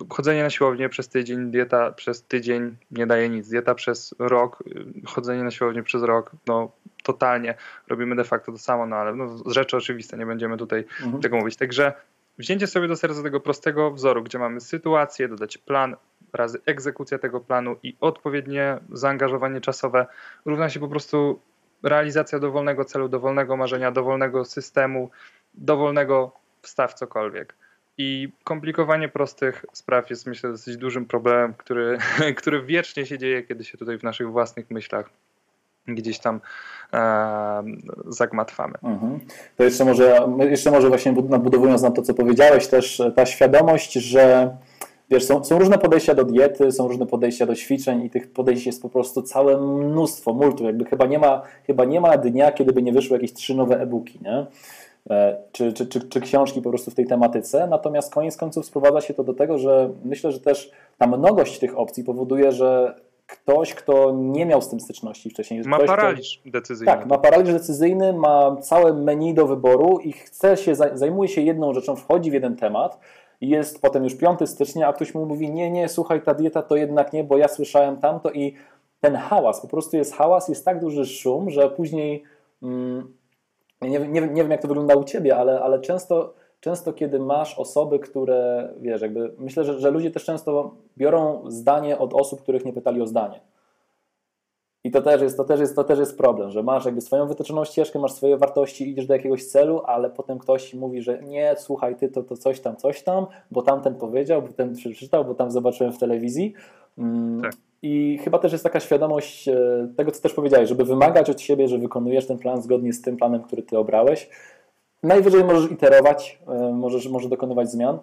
chodzenie 0.09 0.43
na 0.43 0.49
siłownię 0.49 0.89
przez 0.89 1.09
tydzień, 1.09 1.51
dieta 1.51 1.91
przez 1.91 2.23
tydzień 2.23 2.75
nie 2.91 3.07
daje 3.07 3.29
nic. 3.29 3.49
Dieta 3.49 3.75
przez 3.75 4.15
rok, 4.19 4.63
y, 4.67 5.01
chodzenie 5.05 5.43
na 5.43 5.51
siłownię 5.51 5.83
przez 5.83 6.03
rok, 6.03 6.31
no 6.47 6.71
totalnie 7.03 7.55
robimy 7.88 8.15
de 8.15 8.23
facto 8.23 8.51
to 8.51 8.57
samo, 8.57 8.86
no 8.86 8.95
ale 8.95 9.15
no, 9.15 9.38
rzeczy 9.45 9.77
oczywiste, 9.77 10.17
nie 10.17 10.25
będziemy 10.25 10.57
tutaj 10.57 10.86
mhm. 11.03 11.21
tego 11.21 11.38
mówić. 11.38 11.55
Także 11.55 11.93
wzięcie 12.38 12.67
sobie 12.67 12.88
do 12.88 12.95
serca 12.95 13.23
tego 13.23 13.39
prostego 13.39 13.91
wzoru, 13.91 14.23
gdzie 14.23 14.39
mamy 14.39 14.61
sytuację, 14.61 15.27
dodać 15.27 15.57
plan, 15.57 15.95
razy 16.36 16.59
egzekucja 16.65 17.19
tego 17.19 17.39
planu 17.39 17.75
i 17.83 17.95
odpowiednie 18.01 18.77
zaangażowanie 18.91 19.61
czasowe 19.61 20.07
równa 20.45 20.69
się 20.69 20.79
po 20.79 20.88
prostu 20.88 21.39
realizacja 21.83 22.39
dowolnego 22.39 22.86
celu, 22.86 23.09
dowolnego 23.09 23.57
marzenia, 23.57 23.91
dowolnego 23.91 24.45
systemu, 24.45 25.09
dowolnego 25.53 26.31
wstaw 26.61 26.93
cokolwiek. 26.93 27.55
I 27.97 28.29
komplikowanie 28.43 29.09
prostych 29.09 29.65
spraw 29.73 30.09
jest 30.09 30.27
myślę 30.27 30.51
dosyć 30.51 30.77
dużym 30.77 31.05
problemem, 31.05 31.53
który, 31.53 31.97
który 32.38 32.63
wiecznie 32.63 33.05
się 33.05 33.17
dzieje, 33.17 33.43
kiedy 33.43 33.63
się 33.63 33.77
tutaj 33.77 33.97
w 33.97 34.03
naszych 34.03 34.31
własnych 34.31 34.71
myślach 34.71 35.09
gdzieś 35.88 36.19
tam 36.19 36.41
e, 36.93 37.63
zagmatwamy. 38.07 38.73
Mhm. 38.83 39.19
To 39.57 39.63
jeszcze 39.63 39.86
może, 39.86 40.27
jeszcze 40.39 40.71
może 40.71 40.89
właśnie 40.89 41.11
nadbudowując 41.11 41.81
na 41.81 41.91
to, 41.91 42.01
co 42.01 42.13
powiedziałeś, 42.13 42.67
też 42.67 43.01
ta 43.15 43.25
świadomość, 43.25 43.93
że 43.93 44.55
wiesz, 45.10 45.26
są, 45.26 45.43
są 45.43 45.60
różne 45.60 45.78
podejścia 45.78 46.14
do 46.14 46.24
diety, 46.24 46.72
są 46.72 46.88
różne 46.88 47.06
podejścia 47.06 47.45
do 47.45 47.56
ćwiczeń 47.56 48.03
i 48.03 48.10
tych 48.10 48.34
podejść 48.34 48.66
jest 48.66 48.82
po 48.82 48.89
prostu 48.89 49.22
całe 49.22 49.58
mnóstwo, 49.58 50.34
multu. 50.34 50.64
Jakby 50.64 50.86
chyba 50.86 51.06
nie 51.06 51.20
ma, 51.20 51.41
chyba 51.68 51.86
nie 51.86 52.01
ma 52.01 52.18
dnia, 52.18 52.51
kiedy 52.51 52.74
by 52.74 52.82
nie 52.82 52.91
wyszły 52.91 53.18
jakieś 53.18 53.34
trzy 53.34 53.56
nowe 53.56 53.82
e-booki, 53.82 54.20
nie? 54.22 54.45
E, 55.10 55.38
czy, 55.51 55.74
czy, 55.74 55.88
czy, 55.88 55.99
czy, 56.10 56.22
książki 56.22 56.62
po 56.62 56.70
prostu 56.70 56.91
w 56.91 56.95
tej 56.95 57.06
tematyce. 57.06 57.68
Natomiast 57.68 58.14
koniec 58.14 58.38
końców 58.38 58.66
sprowadza 58.66 59.01
się 59.01 59.14
to 59.14 59.24
do 59.24 59.34
tego, 59.34 59.58
że 59.58 59.89
myślę, 60.06 60.32
że 60.32 60.39
też 60.39 60.72
ta 60.97 61.08
mnogość 61.08 61.60
tych 61.60 61.80
opcji 61.80 62.03
powoduje, 62.03 62.51
że 62.51 62.95
ktoś, 63.28 63.74
kto 63.74 64.12
nie 64.12 64.45
miał 64.45 64.62
z 64.62 64.70
tym 64.70 64.80
styczności 64.80 65.30
wcześniej. 65.30 65.62
Ma 65.66 65.78
ktoś, 65.78 65.88
paraliż 65.88 66.38
kto, 66.41 66.51
decyzyjny. 66.51 66.93
Tak, 66.93 67.06
ma 67.06 67.18
paraliż 67.18 67.53
decyzyjny, 67.53 68.14
ma 68.14 68.56
całe 68.56 68.93
menu 68.93 69.34
do 69.34 69.47
wyboru 69.47 69.99
i 69.99 70.12
chce 70.12 70.58
się, 70.58 70.76
zajmuje 70.76 71.30
się 71.30 71.41
jedną 71.41 71.74
rzeczą, 71.74 71.95
wchodzi 71.95 72.32
w 72.32 72.34
jeden 72.34 72.56
temat 72.56 72.99
jest 73.41 73.81
potem 73.81 74.03
już 74.03 74.15
5 74.15 74.49
stycznia, 74.49 74.88
a 74.88 74.93
ktoś 74.93 75.13
mu 75.13 75.25
mówi, 75.25 75.51
nie, 75.51 75.71
nie, 75.71 75.89
słuchaj, 75.89 76.21
ta 76.21 76.33
dieta 76.33 76.61
to 76.61 76.75
jednak 76.75 77.13
nie, 77.13 77.23
bo 77.23 77.38
ja 77.38 77.47
słyszałem 77.47 77.97
tamto 77.97 78.31
i 78.31 78.53
ten 79.01 79.15
hałas, 79.15 79.61
po 79.61 79.67
prostu 79.67 79.97
jest 79.97 80.13
hałas, 80.13 80.49
jest 80.49 80.65
tak 80.65 80.79
duży 80.79 81.05
szum, 81.05 81.49
że 81.49 81.69
później... 81.69 82.23
Mm, 82.63 83.13
nie, 83.81 83.99
nie, 83.99 84.21
nie 84.21 84.41
wiem, 84.41 84.51
jak 84.51 84.61
to 84.61 84.67
wygląda 84.67 84.95
u 84.95 85.03
Ciebie, 85.03 85.38
ale, 85.38 85.61
ale 85.61 85.79
często, 85.79 86.33
często, 86.59 86.93
kiedy 86.93 87.19
masz 87.19 87.59
osoby, 87.59 87.99
które, 87.99 88.69
wiesz, 88.81 89.01
jakby 89.01 89.33
myślę, 89.38 89.63
że, 89.63 89.79
że 89.79 89.91
ludzie 89.91 90.11
też 90.11 90.25
często 90.25 90.75
biorą 90.97 91.43
zdanie 91.47 91.97
od 91.97 92.13
osób, 92.13 92.41
których 92.41 92.65
nie 92.65 92.73
pytali 92.73 93.01
o 93.01 93.07
zdanie. 93.07 93.39
I 94.86 94.91
to 94.91 95.01
też, 95.01 95.21
jest, 95.21 95.38
to, 95.38 95.43
też 95.43 95.59
jest, 95.59 95.75
to 95.75 95.83
też 95.83 95.99
jest 95.99 96.17
problem, 96.17 96.51
że 96.51 96.63
masz 96.63 96.86
jakby 96.86 97.01
swoją 97.01 97.27
wytyczoną 97.27 97.65
ścieżkę, 97.65 97.99
masz 97.99 98.11
swoje 98.11 98.38
wartości, 98.38 98.89
idziesz 98.89 99.07
do 99.07 99.13
jakiegoś 99.13 99.45
celu, 99.45 99.81
ale 99.86 100.09
potem 100.09 100.39
ktoś 100.39 100.73
mówi, 100.73 101.01
że 101.01 101.23
nie, 101.23 101.55
słuchaj, 101.57 101.95
ty 101.95 102.09
to, 102.09 102.23
to 102.23 102.38
coś 102.38 102.59
tam, 102.59 102.75
coś 102.75 103.03
tam, 103.03 103.25
bo 103.51 103.61
tamten 103.61 103.95
powiedział, 103.95 104.41
bo 104.41 104.47
ten 104.47 104.75
przeczytał, 104.75 105.25
bo 105.25 105.36
tam 105.36 105.51
zobaczyłem 105.51 105.93
w 105.93 105.97
telewizji. 105.97 106.53
Mm, 106.97 107.41
tak. 107.41 107.51
I 107.81 108.19
chyba 108.23 108.39
też 108.39 108.51
jest 108.51 108.63
taka 108.63 108.79
świadomość 108.79 109.47
e, 109.47 109.88
tego, 109.97 110.11
co 110.11 110.21
też 110.21 110.33
powiedziałeś, 110.33 110.69
żeby 110.69 110.86
wymagać 110.86 111.29
od 111.29 111.41
siebie, 111.41 111.67
że 111.67 111.77
wykonujesz 111.77 112.27
ten 112.27 112.38
plan 112.38 112.61
zgodnie 112.61 112.93
z 112.93 113.01
tym 113.01 113.17
planem, 113.17 113.43
który 113.43 113.63
ty 113.63 113.77
obrałeś. 113.77 114.29
Najwyżej 115.03 115.43
możesz 115.43 115.71
iterować, 115.71 116.39
e, 116.47 116.71
możesz, 116.73 117.07
możesz 117.07 117.29
dokonywać 117.29 117.71
zmian, 117.71 117.99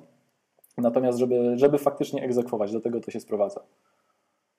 natomiast 0.79 1.19
żeby, 1.19 1.59
żeby 1.59 1.79
faktycznie 1.79 2.23
egzekwować, 2.23 2.73
do 2.73 2.81
tego 2.81 3.01
to 3.01 3.11
się 3.11 3.21
sprowadza. 3.21 3.61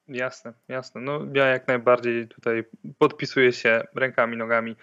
Jasne, 0.08 0.54
jasne. 0.68 1.01
No 1.01 1.20
ja 1.34 1.47
jak 1.47 1.68
najbardziej 1.68 2.28
tutaj 2.28 2.64
podpisuję 2.97 3.54
się 3.54 3.84
rękami, 3.95 4.38
nogami 4.38 4.76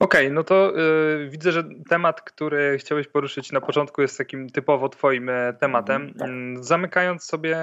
Okej, 0.00 0.26
okay, 0.26 0.34
no 0.34 0.44
to 0.44 0.78
y, 0.78 1.28
widzę, 1.28 1.52
że 1.52 1.64
temat, 1.88 2.22
który 2.22 2.78
chciałeś 2.78 3.08
poruszyć 3.08 3.52
na 3.52 3.60
początku 3.60 4.02
jest 4.02 4.18
takim 4.18 4.50
typowo 4.50 4.88
twoim 4.88 5.28
e, 5.28 5.52
tematem. 5.60 6.02
Mhm, 6.02 6.18
tak. 6.18 6.28
Mm, 6.28 6.64
zamykając 6.64 7.24
sobie 7.24 7.58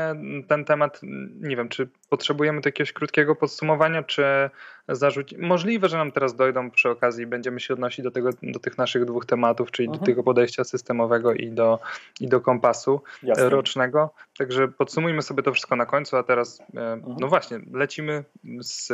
ten 0.48 0.66
temat, 0.66 1.00
nie 1.42 1.56
wiem, 1.56 1.70
czy 1.70 1.90
potrzebujemy 2.10 2.62
jakiegoś 2.66 2.94
krótkiego 2.94 3.36
podsumowania, 3.36 4.04
czy 4.04 4.50
zarzucić. 4.90 5.40
Możliwe, 5.40 5.90
że 5.90 5.98
nam 5.98 6.12
teraz 6.12 6.36
dojdą 6.36 6.72
przy 6.72 6.90
okazji 6.90 7.24
i 7.24 7.28
będziemy 7.28 7.60
się 7.60 7.74
odnosić 7.74 8.04
do, 8.04 8.12
tego, 8.12 8.30
do 8.44 8.60
tych 8.60 8.78
naszych 8.78 9.06
dwóch 9.06 9.26
tematów, 9.26 9.72
czyli 9.72 9.88
mhm. 9.88 10.00
do 10.00 10.06
tego 10.06 10.24
podejścia 10.24 10.64
systemowego 10.64 11.34
i 11.34 11.52
do, 11.52 11.80
i 12.20 12.28
do 12.28 12.42
kompasu 12.42 13.02
Jasne. 13.24 13.50
rocznego. 13.50 14.14
Także 14.38 14.68
podsumujmy 14.68 15.22
sobie 15.22 15.44
to 15.44 15.54
wszystko 15.54 15.76
na 15.76 15.86
końcu, 15.86 16.18
a 16.18 16.24
teraz, 16.24 16.60
e, 16.60 16.94
mhm. 16.94 17.16
no 17.20 17.28
właśnie, 17.28 17.60
lecimy 17.74 18.24
z 18.62 18.92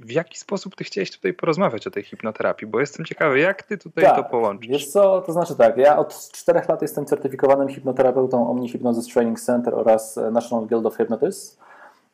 w 0.00 0.10
jaki 0.10 0.38
sposób 0.38 0.76
ty 0.76 0.84
chciałeś 0.84 1.10
tutaj 1.10 1.32
porozmawiać 1.32 1.86
o 1.86 1.90
tej 1.90 2.02
hipnoterapii? 2.02 2.66
Bo 2.66 2.80
jestem 2.80 3.04
ciekawy, 3.04 3.38
jak 3.38 3.62
ty 3.62 3.78
tutaj 3.78 4.04
tak, 4.04 4.16
to 4.16 4.24
połączysz? 4.24 4.70
Wiesz 4.70 4.86
co, 4.86 5.20
to 5.20 5.32
znaczy 5.32 5.56
tak, 5.56 5.76
ja 5.76 5.98
od 5.98 6.30
czterech 6.32 6.68
lat 6.68 6.82
jestem 6.82 7.06
certyfikowanym 7.06 7.68
hipnoterapeutą 7.68 8.50
Omni 8.50 8.68
Hypnosis 8.68 9.06
Training 9.06 9.40
Center 9.40 9.74
oraz 9.74 10.20
National 10.32 10.66
Guild 10.66 10.86
of 10.86 10.96
Hypnotists 10.96 11.58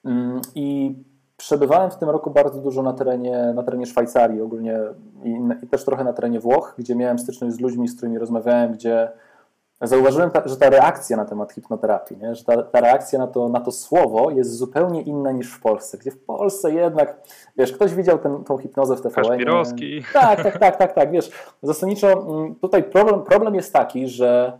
mm, 0.04 0.40
i 0.54 0.94
przebywałem 1.36 1.90
w 1.90 1.96
tym 1.96 2.10
roku 2.10 2.30
bardzo 2.30 2.60
dużo 2.60 2.82
na 2.82 2.92
terenie, 2.92 3.52
na 3.54 3.62
terenie 3.62 3.86
Szwajcarii 3.86 4.40
ogólnie 4.40 4.78
i, 5.24 5.38
i 5.62 5.66
też 5.66 5.84
trochę 5.84 6.04
na 6.04 6.12
terenie 6.12 6.40
Włoch, 6.40 6.74
gdzie 6.78 6.94
miałem 6.94 7.18
styczność 7.18 7.56
z 7.56 7.60
ludźmi, 7.60 7.88
z 7.88 7.96
którymi 7.96 8.18
rozmawiałem, 8.18 8.72
gdzie 8.72 9.08
zauważyłem, 9.86 10.30
że 10.44 10.56
ta 10.56 10.70
reakcja 10.70 11.16
na 11.16 11.24
temat 11.24 11.52
hipnoterapii, 11.52 12.16
nie? 12.16 12.34
że 12.34 12.44
ta, 12.44 12.62
ta, 12.62 12.80
reakcja 12.80 13.18
na 13.18 13.26
to, 13.26 13.48
na 13.48 13.60
to 13.60 13.72
słowo 13.72 14.30
jest 14.30 14.56
zupełnie 14.56 15.02
inna 15.02 15.32
niż 15.32 15.52
w 15.52 15.60
Polsce, 15.60 15.98
gdzie 15.98 16.10
w 16.10 16.24
Polsce 16.24 16.72
jednak, 16.72 17.16
wiesz, 17.56 17.72
ktoś 17.72 17.94
widział 17.94 18.18
ten, 18.18 18.44
tą 18.44 18.58
hipnozę 18.58 18.96
w 18.96 19.00
TVN. 19.00 19.24
Kaszpirowski. 19.24 20.02
Tak, 20.12 20.42
tak, 20.42 20.58
tak, 20.58 20.76
tak, 20.76 20.92
tak, 20.92 21.10
wiesz, 21.10 21.30
zasadniczo 21.62 22.12
mm, 22.12 22.54
tutaj 22.54 22.82
problem, 22.82 23.22
problem 23.22 23.54
jest 23.54 23.72
taki, 23.72 24.08
że 24.08 24.58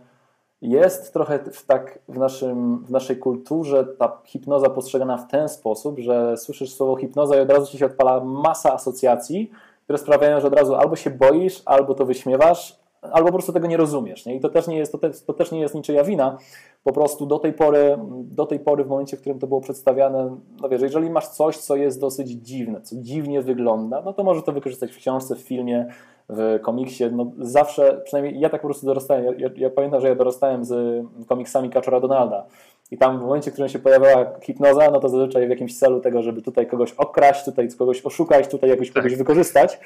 jest 0.61 1.13
trochę 1.13 1.39
w, 1.39 1.65
tak 1.65 1.99
w, 2.07 2.17
naszym, 2.17 2.85
w 2.85 2.91
naszej 2.91 3.17
kulturze 3.17 3.85
ta 3.85 4.21
hipnoza 4.25 4.69
postrzegana 4.69 5.17
w 5.17 5.27
ten 5.27 5.49
sposób, 5.49 5.99
że 5.99 6.37
słyszysz 6.37 6.73
słowo 6.73 6.95
hipnoza 6.95 7.37
i 7.37 7.39
od 7.39 7.51
razu 7.51 7.71
ci 7.71 7.77
się 7.77 7.85
odpala 7.85 8.19
masa 8.19 8.73
asocjacji, 8.73 9.51
które 9.83 9.97
sprawiają, 9.97 10.39
że 10.39 10.47
od 10.47 10.55
razu 10.55 10.75
albo 10.75 10.95
się 10.95 11.09
boisz, 11.09 11.61
albo 11.65 11.95
to 11.95 12.05
wyśmiewasz, 12.05 12.80
albo 13.01 13.27
po 13.27 13.33
prostu 13.33 13.53
tego 13.53 13.67
nie 13.67 13.77
rozumiesz. 13.77 14.25
Nie? 14.25 14.35
I 14.35 14.39
to 14.39 14.49
też 14.49 14.67
nie, 14.67 14.77
jest, 14.77 14.91
to, 14.91 14.97
te, 14.97 15.09
to 15.09 15.33
też 15.33 15.51
nie 15.51 15.59
jest 15.59 15.75
niczyja 15.75 16.03
wina. 16.03 16.37
Po 16.83 16.93
prostu 16.93 17.25
do 17.25 17.39
tej, 17.39 17.53
pory, 17.53 17.97
do 18.23 18.45
tej 18.45 18.59
pory, 18.59 18.83
w 18.83 18.87
momencie, 18.87 19.17
w 19.17 19.19
którym 19.19 19.39
to 19.39 19.47
było 19.47 19.61
przedstawiane, 19.61 20.37
no 20.61 20.69
wiesz, 20.69 20.81
jeżeli 20.81 21.09
masz 21.09 21.27
coś, 21.27 21.57
co 21.57 21.75
jest 21.75 21.99
dosyć 21.99 22.29
dziwne, 22.31 22.81
co 22.81 22.95
dziwnie 22.99 23.41
wygląda, 23.41 24.01
no 24.05 24.13
to 24.13 24.23
może 24.23 24.41
to 24.41 24.51
wykorzystać 24.51 24.91
w 24.91 24.97
książce, 24.97 25.35
w 25.35 25.39
filmie, 25.39 25.85
w 26.29 26.59
komiksie. 26.61 27.03
No 27.11 27.31
zawsze, 27.39 28.01
przynajmniej 28.03 28.39
ja 28.39 28.49
tak 28.49 28.61
po 28.61 28.67
prostu 28.67 28.85
dorastałem. 28.85 29.39
Ja, 29.39 29.49
ja, 29.55 29.69
pamiętam, 29.69 30.01
że 30.01 30.07
ja 30.07 30.15
dorastałem 30.15 30.65
z 30.65 31.03
komiksami 31.27 31.69
Kaczora 31.69 31.99
Donalda. 31.99 32.45
I 32.91 32.97
tam 32.97 33.19
w 33.19 33.21
momencie, 33.21 33.51
w 33.51 33.53
którym 33.53 33.69
się 33.69 33.79
pojawiała 33.79 34.39
hipnoza, 34.41 34.91
no 34.91 34.99
to 34.99 35.09
zazwyczaj 35.09 35.47
w 35.47 35.49
jakimś 35.49 35.79
celu 35.79 35.99
tego, 35.99 36.21
żeby 36.21 36.41
tutaj 36.41 36.67
kogoś 36.67 36.93
okraść, 36.93 37.45
tutaj 37.45 37.69
kogoś 37.69 38.05
oszukać, 38.05 38.47
tutaj 38.47 38.69
jakoś 38.69 38.87
tak. 38.87 39.03
kogoś 39.03 39.15
wykorzystać. 39.15 39.79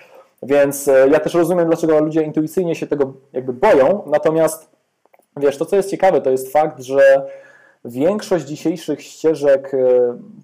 Więc 0.45 0.87
e, 0.87 1.07
ja 1.09 1.19
też 1.19 1.33
rozumiem, 1.33 1.67
dlaczego 1.67 1.99
ludzie 1.99 2.21
intuicyjnie 2.21 2.75
się 2.75 2.87
tego 2.87 3.13
jakby 3.33 3.53
boją, 3.53 4.01
natomiast 4.05 4.69
wiesz, 5.37 5.57
to 5.57 5.65
co 5.65 5.75
jest 5.75 5.89
ciekawe, 5.89 6.21
to 6.21 6.29
jest 6.29 6.51
fakt, 6.51 6.81
że 6.81 7.25
większość 7.85 8.45
dzisiejszych 8.45 9.01
ścieżek 9.01 9.73
e, 9.73 9.77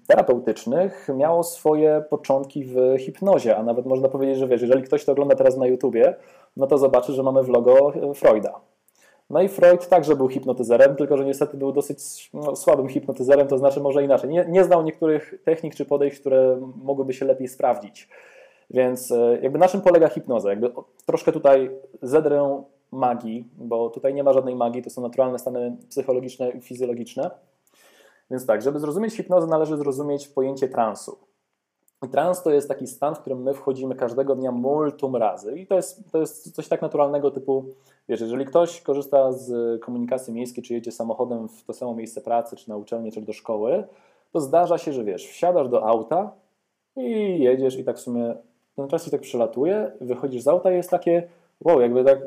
terapeutycznych 0.06 1.08
miało 1.16 1.42
swoje 1.42 2.04
początki 2.10 2.64
w 2.64 2.76
hipnozie, 2.98 3.56
a 3.56 3.62
nawet 3.62 3.86
można 3.86 4.08
powiedzieć, 4.08 4.38
że 4.38 4.48
wiesz, 4.48 4.62
jeżeli 4.62 4.82
ktoś 4.82 5.04
to 5.04 5.12
ogląda 5.12 5.34
teraz 5.34 5.56
na 5.56 5.66
YouTubie, 5.66 6.14
no 6.56 6.66
to 6.66 6.78
zobaczy, 6.78 7.12
że 7.12 7.22
mamy 7.22 7.42
w 7.42 7.48
logo 7.48 7.94
e, 7.94 8.14
Freuda. 8.14 8.60
No 9.30 9.42
i 9.42 9.48
Freud 9.48 9.88
także 9.88 10.16
był 10.16 10.28
hipnotyzerem, 10.28 10.96
tylko 10.96 11.16
że 11.16 11.24
niestety 11.24 11.56
był 11.56 11.72
dosyć 11.72 12.30
no, 12.34 12.56
słabym 12.56 12.88
hipnotyzerem, 12.88 13.48
to 13.48 13.58
znaczy 13.58 13.80
może 13.80 14.04
inaczej. 14.04 14.30
Nie, 14.30 14.44
nie 14.48 14.64
znał 14.64 14.82
niektórych 14.82 15.34
technik 15.44 15.74
czy 15.74 15.84
podejść, 15.84 16.20
które 16.20 16.60
mogłyby 16.82 17.12
się 17.12 17.24
lepiej 17.24 17.48
sprawdzić. 17.48 18.08
Więc 18.72 19.12
e, 19.12 19.38
jakby 19.42 19.58
na 19.58 19.68
czym 19.68 19.80
polega 19.80 20.08
hipnoza? 20.08 20.50
Jakby 20.50 20.72
troszkę 21.06 21.32
tutaj 21.32 21.70
zedrę 22.02 22.62
magii, 22.92 23.48
bo 23.58 23.90
tutaj 23.90 24.14
nie 24.14 24.24
ma 24.24 24.32
żadnej 24.32 24.56
magii, 24.56 24.82
to 24.82 24.90
są 24.90 25.02
naturalne 25.02 25.38
stany 25.38 25.76
psychologiczne 25.88 26.50
i 26.50 26.60
fizjologiczne. 26.60 27.30
Więc 28.30 28.46
tak, 28.46 28.62
żeby 28.62 28.80
zrozumieć 28.80 29.16
hipnozę, 29.16 29.46
należy 29.46 29.76
zrozumieć 29.76 30.28
pojęcie 30.28 30.68
transu. 30.68 31.18
I 32.06 32.08
trans 32.08 32.42
to 32.42 32.50
jest 32.50 32.68
taki 32.68 32.86
stan, 32.86 33.14
w 33.14 33.18
którym 33.18 33.42
my 33.42 33.54
wchodzimy 33.54 33.94
każdego 33.94 34.34
dnia 34.34 34.52
multum 34.52 35.16
razy. 35.16 35.58
I 35.58 35.66
to 35.66 35.74
jest, 35.74 36.12
to 36.12 36.18
jest 36.18 36.54
coś 36.54 36.68
tak 36.68 36.82
naturalnego 36.82 37.30
typu, 37.30 37.64
wiesz, 38.08 38.20
jeżeli 38.20 38.44
ktoś 38.44 38.80
korzysta 38.80 39.32
z 39.32 39.80
komunikacji 39.82 40.32
miejskiej, 40.32 40.64
czy 40.64 40.74
jedzie 40.74 40.92
samochodem 40.92 41.48
w 41.48 41.64
to 41.64 41.72
samo 41.72 41.94
miejsce 41.94 42.20
pracy, 42.20 42.56
czy 42.56 42.68
na 42.68 42.76
uczelnię, 42.76 43.12
czy 43.12 43.22
do 43.22 43.32
szkoły, 43.32 43.84
to 44.32 44.40
zdarza 44.40 44.78
się, 44.78 44.92
że 44.92 45.04
wiesz, 45.04 45.26
wsiadasz 45.26 45.68
do 45.68 45.86
auta 45.86 46.32
i 46.96 47.38
jedziesz 47.40 47.78
i 47.78 47.84
tak 47.84 47.96
w 47.96 48.00
sumie 48.00 48.34
ten 48.76 48.88
czas 48.88 49.10
tak 49.10 49.20
przelatuje, 49.20 49.92
wychodzisz 50.00 50.42
z 50.42 50.48
auta 50.48 50.72
i 50.72 50.74
jest 50.74 50.90
takie, 50.90 51.28
wow, 51.64 51.80
jakby 51.80 52.04
tak, 52.04 52.18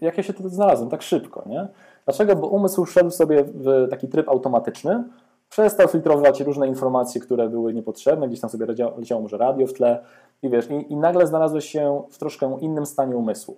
jak 0.00 0.16
ja 0.16 0.22
się 0.22 0.32
tu 0.32 0.48
znalazłem, 0.48 0.90
tak 0.90 1.02
szybko, 1.02 1.42
nie? 1.46 1.68
Dlaczego? 2.04 2.36
Bo 2.36 2.46
umysł 2.46 2.86
szedł 2.86 3.10
sobie 3.10 3.44
w 3.44 3.86
taki 3.90 4.08
tryb 4.08 4.28
automatyczny, 4.28 5.04
przestał 5.48 5.88
filtrować 5.88 6.40
różne 6.40 6.68
informacje, 6.68 7.20
które 7.20 7.48
były 7.48 7.74
niepotrzebne, 7.74 8.28
gdzieś 8.28 8.40
tam 8.40 8.50
sobie 8.50 8.66
leciało, 8.66 8.98
leciało 8.98 9.22
może 9.22 9.38
radio 9.38 9.66
w 9.66 9.72
tle 9.72 10.04
i 10.42 10.50
wiesz, 10.50 10.70
i, 10.70 10.92
i 10.92 10.96
nagle 10.96 11.26
znalazłeś 11.26 11.64
się 11.64 12.02
w 12.10 12.18
troszkę 12.18 12.56
innym 12.60 12.86
stanie 12.86 13.16
umysłu. 13.16 13.56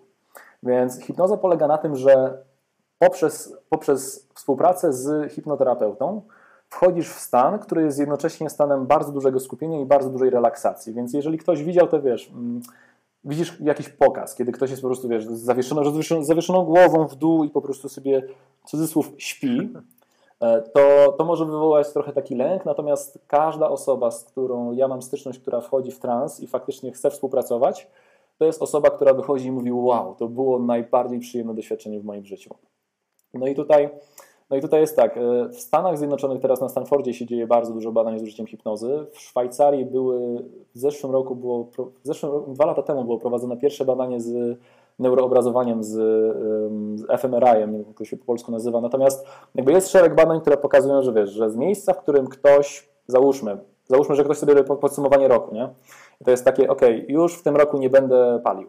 Więc 0.62 1.00
hipnoza 1.00 1.36
polega 1.36 1.66
na 1.66 1.78
tym, 1.78 1.96
że 1.96 2.38
poprzez, 2.98 3.56
poprzez 3.68 4.28
współpracę 4.34 4.92
z 4.92 5.32
hipnoterapeutą 5.32 6.22
wchodzisz 6.68 7.08
w 7.08 7.18
stan, 7.18 7.58
który 7.58 7.82
jest 7.82 7.98
jednocześnie 7.98 8.50
stanem 8.50 8.86
bardzo 8.86 9.12
dużego 9.12 9.40
skupienia 9.40 9.80
i 9.80 9.84
bardzo 9.84 10.10
dużej 10.10 10.30
relaksacji. 10.30 10.94
Więc 10.94 11.12
jeżeli 11.12 11.38
ktoś 11.38 11.64
widział 11.64 11.86
te, 11.86 12.00
wiesz, 12.00 12.30
mm, 12.30 12.60
widzisz 13.24 13.60
jakiś 13.60 13.88
pokaz, 13.88 14.34
kiedy 14.34 14.52
ktoś 14.52 14.70
jest 14.70 14.82
po 14.82 14.88
prostu, 14.88 15.08
wiesz, 15.08 15.26
zawieszoną, 15.26 16.02
zawieszoną 16.20 16.64
głową 16.64 17.06
w 17.06 17.14
dół 17.14 17.44
i 17.44 17.50
po 17.50 17.62
prostu 17.62 17.88
sobie, 17.88 18.22
cudzysłów, 18.64 19.12
śpi, 19.18 19.72
e, 20.40 20.62
to, 20.62 21.12
to 21.18 21.24
może 21.24 21.44
wywołać 21.44 21.92
trochę 21.92 22.12
taki 22.12 22.34
lęk, 22.34 22.64
natomiast 22.64 23.18
każda 23.26 23.68
osoba, 23.68 24.10
z 24.10 24.24
którą 24.24 24.72
ja 24.72 24.88
mam 24.88 25.02
styczność, 25.02 25.38
która 25.38 25.60
wchodzi 25.60 25.90
w 25.90 25.98
trans 25.98 26.40
i 26.40 26.46
faktycznie 26.46 26.92
chce 26.92 27.10
współpracować, 27.10 27.90
to 28.38 28.44
jest 28.44 28.62
osoba, 28.62 28.90
która 28.90 29.14
wychodzi 29.14 29.46
i 29.46 29.52
mówi 29.52 29.72
wow, 29.72 30.14
to 30.14 30.28
było 30.28 30.58
najbardziej 30.58 31.18
przyjemne 31.18 31.54
doświadczenie 31.54 32.00
w 32.00 32.04
moim 32.04 32.24
życiu. 32.24 32.54
No 33.34 33.46
i 33.46 33.54
tutaj 33.54 33.90
no 34.50 34.56
i 34.56 34.60
tutaj 34.60 34.80
jest 34.80 34.96
tak, 34.96 35.16
e, 35.16 35.48
w 35.48 35.60
Stanach 35.60 35.98
Zjednoczonych 35.98 36.40
teraz 36.40 36.60
na 36.60 36.68
Stanfordzie 36.68 37.14
się 37.14 37.26
dzieje 37.26 37.46
bardzo 37.46 37.72
dużo 37.72 37.92
badań 37.92 38.18
z 38.18 38.22
użyciem 38.22 38.46
hipnozy. 38.46 39.06
W 39.12 39.18
Szwajcarii 39.20 39.84
były, 39.84 40.44
w 40.74 40.78
zeszłym 40.78 41.12
roku 41.12 41.36
było, 41.36 41.64
w 42.02 42.06
zeszłym 42.06 42.32
roku, 42.32 42.52
dwa 42.52 42.66
lata 42.66 42.82
temu 42.82 43.04
było 43.04 43.18
prowadzone 43.18 43.56
pierwsze 43.56 43.84
badanie 43.84 44.20
z 44.20 44.58
neuroobrazowaniem, 44.98 45.84
z, 45.84 45.90
z 47.00 47.20
fMRI-em, 47.20 47.72
nie 47.72 47.78
wiem 47.78 47.86
jak 47.88 47.98
to 47.98 48.04
się 48.04 48.16
po 48.16 48.24
polsku 48.24 48.52
nazywa. 48.52 48.80
Natomiast 48.80 49.26
jakby 49.54 49.72
jest 49.72 49.88
szereg 49.88 50.14
badań, 50.14 50.40
które 50.40 50.56
pokazują, 50.56 51.02
że 51.02 51.12
wiesz, 51.12 51.30
że 51.30 51.50
z 51.50 51.56
miejsca, 51.56 51.92
w 51.92 51.98
którym 51.98 52.26
ktoś, 52.26 52.88
załóżmy, 53.06 53.58
załóżmy, 53.84 54.14
że 54.14 54.24
ktoś 54.24 54.38
sobie 54.38 54.54
robi 54.54 54.70
podsumowanie 54.80 55.28
roku, 55.28 55.54
nie? 55.54 55.68
I 56.20 56.24
to 56.24 56.30
jest 56.30 56.44
takie, 56.44 56.68
ok, 56.68 56.80
już 57.08 57.38
w 57.38 57.42
tym 57.42 57.56
roku 57.56 57.78
nie 57.78 57.90
będę 57.90 58.40
palił, 58.44 58.68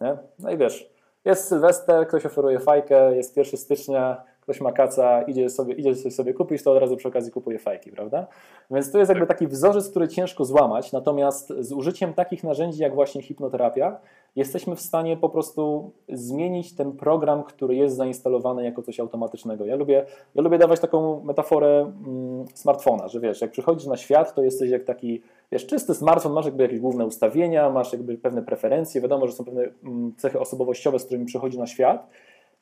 nie? 0.00 0.18
No 0.38 0.50
i 0.50 0.56
wiesz, 0.56 0.92
jest 1.24 1.48
Sylwester, 1.48 2.06
ktoś 2.06 2.26
oferuje 2.26 2.60
fajkę, 2.60 3.16
jest 3.16 3.36
1 3.36 3.58
stycznia, 3.58 4.22
ktoś 4.42 4.60
ma 4.60 4.72
kaca, 4.72 5.22
idzie 5.22 5.50
sobie, 5.50 5.74
idzie 5.74 5.94
coś 5.94 6.14
sobie 6.14 6.34
kupić, 6.34 6.62
to 6.62 6.72
od 6.72 6.78
razu 6.78 6.96
przy 6.96 7.08
okazji 7.08 7.32
kupuje 7.32 7.58
fajki, 7.58 7.92
prawda? 7.92 8.26
Więc 8.70 8.92
to 8.92 8.98
jest 8.98 9.08
jakby 9.08 9.26
taki 9.26 9.46
wzorzec, 9.46 9.90
który 9.90 10.08
ciężko 10.08 10.44
złamać, 10.44 10.92
natomiast 10.92 11.52
z 11.58 11.72
użyciem 11.72 12.14
takich 12.14 12.44
narzędzi 12.44 12.82
jak 12.82 12.94
właśnie 12.94 13.22
hipnoterapia 13.22 14.00
jesteśmy 14.36 14.76
w 14.76 14.80
stanie 14.80 15.16
po 15.16 15.28
prostu 15.28 15.90
zmienić 16.08 16.74
ten 16.74 16.92
program, 16.92 17.42
który 17.42 17.74
jest 17.74 17.96
zainstalowany 17.96 18.64
jako 18.64 18.82
coś 18.82 19.00
automatycznego. 19.00 19.64
Ja 19.64 19.76
lubię, 19.76 20.06
ja 20.34 20.42
lubię 20.42 20.58
dawać 20.58 20.80
taką 20.80 21.24
metaforę 21.24 21.92
mm, 22.06 22.44
smartfona, 22.54 23.08
że 23.08 23.20
wiesz, 23.20 23.40
jak 23.40 23.50
przychodzisz 23.50 23.86
na 23.86 23.96
świat, 23.96 24.34
to 24.34 24.42
jesteś 24.42 24.70
jak 24.70 24.84
taki 24.84 25.22
wiesz, 25.52 25.66
czysty 25.66 25.94
smartfon, 25.94 26.32
masz 26.32 26.44
jakby 26.44 26.62
jakieś 26.62 26.80
główne 26.80 27.06
ustawienia, 27.06 27.70
masz 27.70 27.92
jakby 27.92 28.18
pewne 28.18 28.42
preferencje, 28.42 29.00
wiadomo, 29.00 29.26
że 29.26 29.32
są 29.32 29.44
pewne 29.44 29.68
mm, 29.84 30.14
cechy 30.16 30.40
osobowościowe, 30.40 30.98
z 30.98 31.04
którymi 31.04 31.26
przychodzi 31.26 31.58
na 31.58 31.66
świat, 31.66 32.06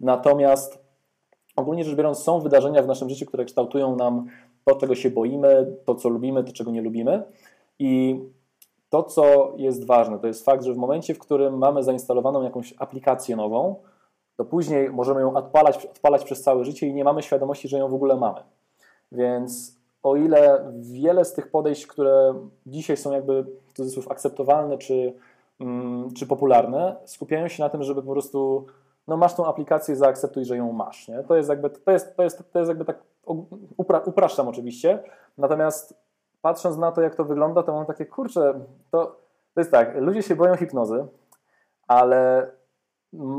natomiast 0.00 0.89
ogólnie 1.56 1.84
rzecz 1.84 1.96
biorąc 1.96 2.18
są 2.18 2.40
wydarzenia 2.40 2.82
w 2.82 2.86
naszym 2.86 3.08
życiu, 3.08 3.26
które 3.26 3.44
kształtują 3.44 3.96
nam 3.96 4.26
to, 4.64 4.76
czego 4.76 4.94
się 4.94 5.10
boimy, 5.10 5.76
to, 5.84 5.94
co 5.94 6.08
lubimy, 6.08 6.44
to, 6.44 6.52
czego 6.52 6.70
nie 6.70 6.82
lubimy 6.82 7.22
i 7.78 8.20
to, 8.90 9.02
co 9.02 9.54
jest 9.56 9.86
ważne, 9.86 10.18
to 10.18 10.26
jest 10.26 10.44
fakt, 10.44 10.64
że 10.64 10.74
w 10.74 10.76
momencie, 10.76 11.14
w 11.14 11.18
którym 11.18 11.58
mamy 11.58 11.82
zainstalowaną 11.82 12.42
jakąś 12.42 12.74
aplikację 12.78 13.36
nową, 13.36 13.76
to 14.36 14.44
później 14.44 14.90
możemy 14.90 15.20
ją 15.20 15.34
odpalać, 15.34 15.86
odpalać 15.86 16.24
przez 16.24 16.42
całe 16.42 16.64
życie 16.64 16.86
i 16.86 16.94
nie 16.94 17.04
mamy 17.04 17.22
świadomości, 17.22 17.68
że 17.68 17.78
ją 17.78 17.88
w 17.88 17.94
ogóle 17.94 18.16
mamy. 18.16 18.40
Więc 19.12 19.80
o 20.02 20.16
ile 20.16 20.72
wiele 20.80 21.24
z 21.24 21.34
tych 21.34 21.50
podejść, 21.50 21.86
które 21.86 22.34
dzisiaj 22.66 22.96
są 22.96 23.12
jakby 23.12 23.44
w 23.66 23.72
cudzysłów 23.72 24.10
akceptowalne 24.10 24.78
czy, 24.78 25.14
mm, 25.60 26.14
czy 26.14 26.26
popularne, 26.26 26.96
skupiają 27.04 27.48
się 27.48 27.62
na 27.62 27.68
tym, 27.68 27.82
żeby 27.82 28.02
po 28.02 28.12
prostu 28.12 28.66
no 29.10 29.16
masz 29.16 29.34
tą 29.34 29.46
aplikację, 29.46 29.96
zaakceptuj, 29.96 30.44
że 30.44 30.56
ją 30.56 30.72
masz. 30.72 31.08
Nie? 31.08 31.22
To, 31.22 31.36
jest 31.36 31.48
jakby, 31.48 31.70
to, 31.70 31.90
jest, 31.90 32.16
to, 32.16 32.22
jest, 32.22 32.52
to 32.52 32.58
jest 32.58 32.68
jakby 32.68 32.84
tak, 32.84 32.98
upra, 33.76 33.98
upraszczam 33.98 34.48
oczywiście, 34.48 35.02
natomiast 35.38 35.94
patrząc 36.42 36.76
na 36.76 36.92
to, 36.92 37.02
jak 37.02 37.14
to 37.14 37.24
wygląda, 37.24 37.62
to 37.62 37.72
mam 37.72 37.86
takie, 37.86 38.06
kurczę, 38.06 38.60
to, 38.90 39.16
to 39.54 39.60
jest 39.60 39.70
tak, 39.70 39.96
ludzie 39.96 40.22
się 40.22 40.36
boją 40.36 40.56
hipnozy, 40.56 41.06
ale 41.86 42.50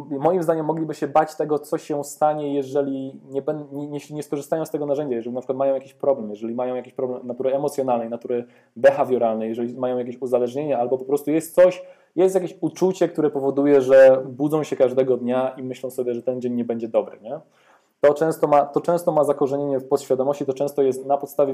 moim 0.10 0.44
zdaniem 0.44 0.66
mogliby 0.66 0.94
się 0.94 1.08
bać 1.08 1.36
tego, 1.36 1.60
co 1.60 1.78
się 1.78 2.04
stanie, 2.04 2.56
jeżeli 2.56 3.22
nie, 3.30 3.44
nie, 3.72 4.00
nie, 4.12 4.24
skorzystają 4.24 4.66
z 4.66 4.70
tego 4.70 4.86
narzędzia, 4.86 5.16
jeżeli 5.16 5.36
na 5.36 5.42
przykład 5.42 5.58
mają 5.58 5.74
jakiś 5.74 5.94
problem, 5.94 6.30
jeżeli 6.30 6.56
mają 6.56 6.76
jakiś 6.76 6.94
problem 6.94 7.28
natury 7.28 7.56
emocjonalnej, 7.56 8.10
natury 8.10 8.46
behawioralnej, 8.76 9.50
jeżeli 9.50 9.78
mają 9.78 9.98
jakieś 9.98 10.22
uzależnienie, 10.22 10.78
albo 10.78 10.98
po 10.98 11.06
prostu 11.06 11.32
jest 11.32 11.56
coś, 11.56 11.86
jest 12.16 12.36
jakieś 12.36 12.56
uczucie, 12.62 13.08
które 13.08 13.30
powoduje, 13.30 13.82
że 13.82 14.24
budzą 14.26 14.64
się 14.64 14.76
każdego 14.76 15.18
dnia 15.18 15.50
i 15.58 15.64
myślą 15.64 15.90
sobie, 15.90 16.16
że 16.16 16.22
ten 16.22 16.42
dzień 16.42 16.54
nie 16.54 16.66
będzie 16.66 16.88
dobry. 16.88 17.20
Nie? 17.22 17.40
To, 18.02 18.14
często 18.14 18.48
ma, 18.48 18.66
to 18.66 18.82
często 18.82 19.12
ma 19.12 19.24
zakorzenienie 19.24 19.80
w 19.80 19.88
podświadomości, 19.88 20.46
to 20.46 20.54
często 20.54 20.82
jest 20.82 21.06
na 21.06 21.18
podstawie 21.18 21.54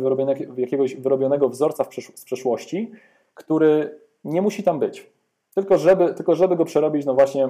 jakiegoś 0.58 0.96
wyrobionego 0.96 1.50
wzorca 1.50 1.84
z 2.16 2.24
przeszłości, 2.24 2.92
który 3.34 4.00
nie 4.24 4.42
musi 4.42 4.64
tam 4.64 4.80
być. 4.80 5.10
Tylko 5.56 5.78
żeby, 5.78 6.14
tylko 6.14 6.36
żeby 6.36 6.56
go 6.56 6.66
przerobić, 6.66 7.06
no 7.06 7.14
właśnie 7.14 7.50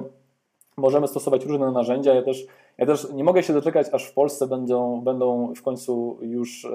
możemy 0.76 1.08
stosować 1.08 1.44
różne 1.44 1.72
narzędzia. 1.72 2.14
Ja 2.14 2.22
też, 2.22 2.46
ja 2.78 2.86
też 2.86 3.12
nie 3.12 3.24
mogę 3.24 3.42
się 3.42 3.52
doczekać, 3.52 3.86
aż 3.92 4.04
w 4.04 4.14
Polsce 4.14 4.46
będą, 4.46 5.00
będą 5.00 5.54
w 5.54 5.62
końcu 5.62 6.18
już 6.22 6.64
e, 6.64 6.70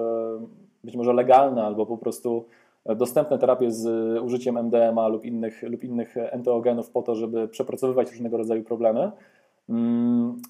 być 0.84 0.96
może 0.96 1.14
legalne 1.14 1.64
albo 1.64 1.86
po 1.86 1.98
prostu 1.98 2.46
dostępne 2.86 3.38
terapie 3.38 3.72
z 3.72 3.88
użyciem 4.24 4.58
MDMA 4.58 5.08
lub 5.08 5.26
innych, 5.26 5.64
lub 5.64 5.84
innych 5.84 6.18
enteogenów 6.18 6.90
po 6.90 7.02
to, 7.02 7.16
żeby 7.16 7.48
przepracowywać 7.48 8.12
różnego 8.12 8.38
rodzaju 8.38 8.64
problemy. 8.64 9.12
Mm, 9.70 10.42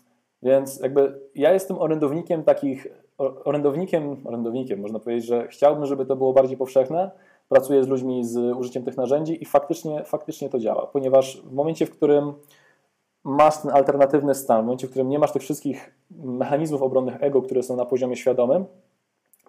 więc 0.44 0.80
jakby 0.80 1.20
ja 1.36 1.54
jestem 1.54 1.78
orędownikiem 1.78 2.44
takich, 2.44 2.88
orędownikiem, 3.18 4.28
orędownikiem, 4.28 4.80
można 4.80 5.00
powiedzieć, 5.00 5.26
że 5.26 5.48
chciałbym, 5.48 5.86
żeby 5.86 6.06
to 6.06 6.16
było 6.16 6.34
bardziej 6.34 6.58
powszechne. 6.58 7.12
Pracuję 7.50 7.84
z 7.84 7.88
ludźmi 7.88 8.26
z 8.26 8.58
użyciem 8.58 8.84
tych 8.84 8.98
narzędzi 8.98 9.44
i 9.44 9.46
faktycznie, 9.46 10.04
faktycznie 10.04 10.50
to 10.50 10.60
działa, 10.60 10.88
ponieważ 10.88 11.42
w 11.42 11.54
momencie, 11.54 11.86
w 11.86 11.92
którym 11.92 12.34
masz 13.24 13.62
ten 13.62 13.72
alternatywny 13.72 14.36
stan, 14.36 14.62
w 14.62 14.66
momencie, 14.66 14.88
w 14.88 14.90
którym 14.90 15.10
nie 15.10 15.20
masz 15.20 15.32
tych 15.32 15.42
wszystkich 15.42 15.96
mechanizmów 16.12 16.82
obronnych 16.82 17.24
ego, 17.24 17.42
które 17.42 17.64
są 17.64 17.76
na 17.76 17.86
poziomie 17.86 18.16
świadomym, 18.16 18.66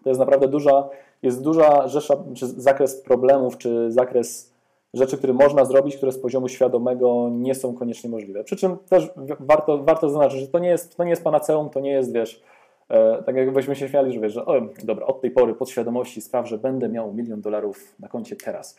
to 0.04 0.10
jest 0.10 0.20
naprawdę 0.20 0.48
duża, 0.48 0.88
jest 1.22 1.42
duża 1.42 1.88
rzesza, 1.88 2.16
czy 2.34 2.46
zakres 2.46 3.00
problemów, 3.00 3.58
czy 3.58 3.92
zakres 3.92 4.54
rzeczy, 4.94 5.18
które 5.18 5.32
można 5.32 5.64
zrobić, 5.64 5.96
które 5.96 6.12
z 6.12 6.18
poziomu 6.18 6.48
świadomego 6.48 7.28
nie 7.32 7.54
są 7.54 7.74
koniecznie 7.74 8.10
możliwe. 8.10 8.44
Przy 8.44 8.56
czym 8.56 8.76
też 8.88 9.10
warto, 9.40 9.78
warto 9.78 10.08
zaznaczyć, 10.08 10.40
że 10.40 10.48
to 10.48 10.58
nie 10.58 10.68
jest, 10.68 10.96
to 10.96 11.04
nie 11.04 11.10
jest 11.10 11.24
panaceum, 11.24 11.70
to 11.70 11.80
nie 11.80 11.90
jest, 11.90 12.12
wiesz, 12.12 12.42
e, 12.88 13.22
tak 13.22 13.36
jakbyśmy 13.36 13.76
się 13.76 13.88
śmiali, 13.88 14.12
że 14.12 14.20
wiesz, 14.20 14.32
że 14.32 14.46
o, 14.46 14.54
dobra, 14.84 15.06
od 15.06 15.20
tej 15.20 15.30
pory 15.30 15.54
podświadomości 15.54 16.20
spraw, 16.20 16.48
że 16.48 16.58
będę 16.58 16.88
miał 16.88 17.12
milion 17.12 17.40
dolarów 17.40 17.94
na 18.00 18.08
koncie 18.08 18.36
teraz. 18.36 18.76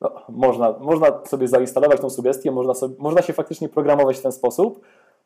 No, 0.00 0.12
można, 0.28 0.74
można 0.80 1.24
sobie 1.24 1.48
zainstalować 1.48 2.00
tą 2.00 2.10
sugestię, 2.10 2.50
można, 2.50 2.74
sobie, 2.74 2.94
można 2.98 3.22
się 3.22 3.32
faktycznie 3.32 3.68
programować 3.68 4.18
w 4.18 4.22
ten 4.22 4.32
sposób, 4.32 4.80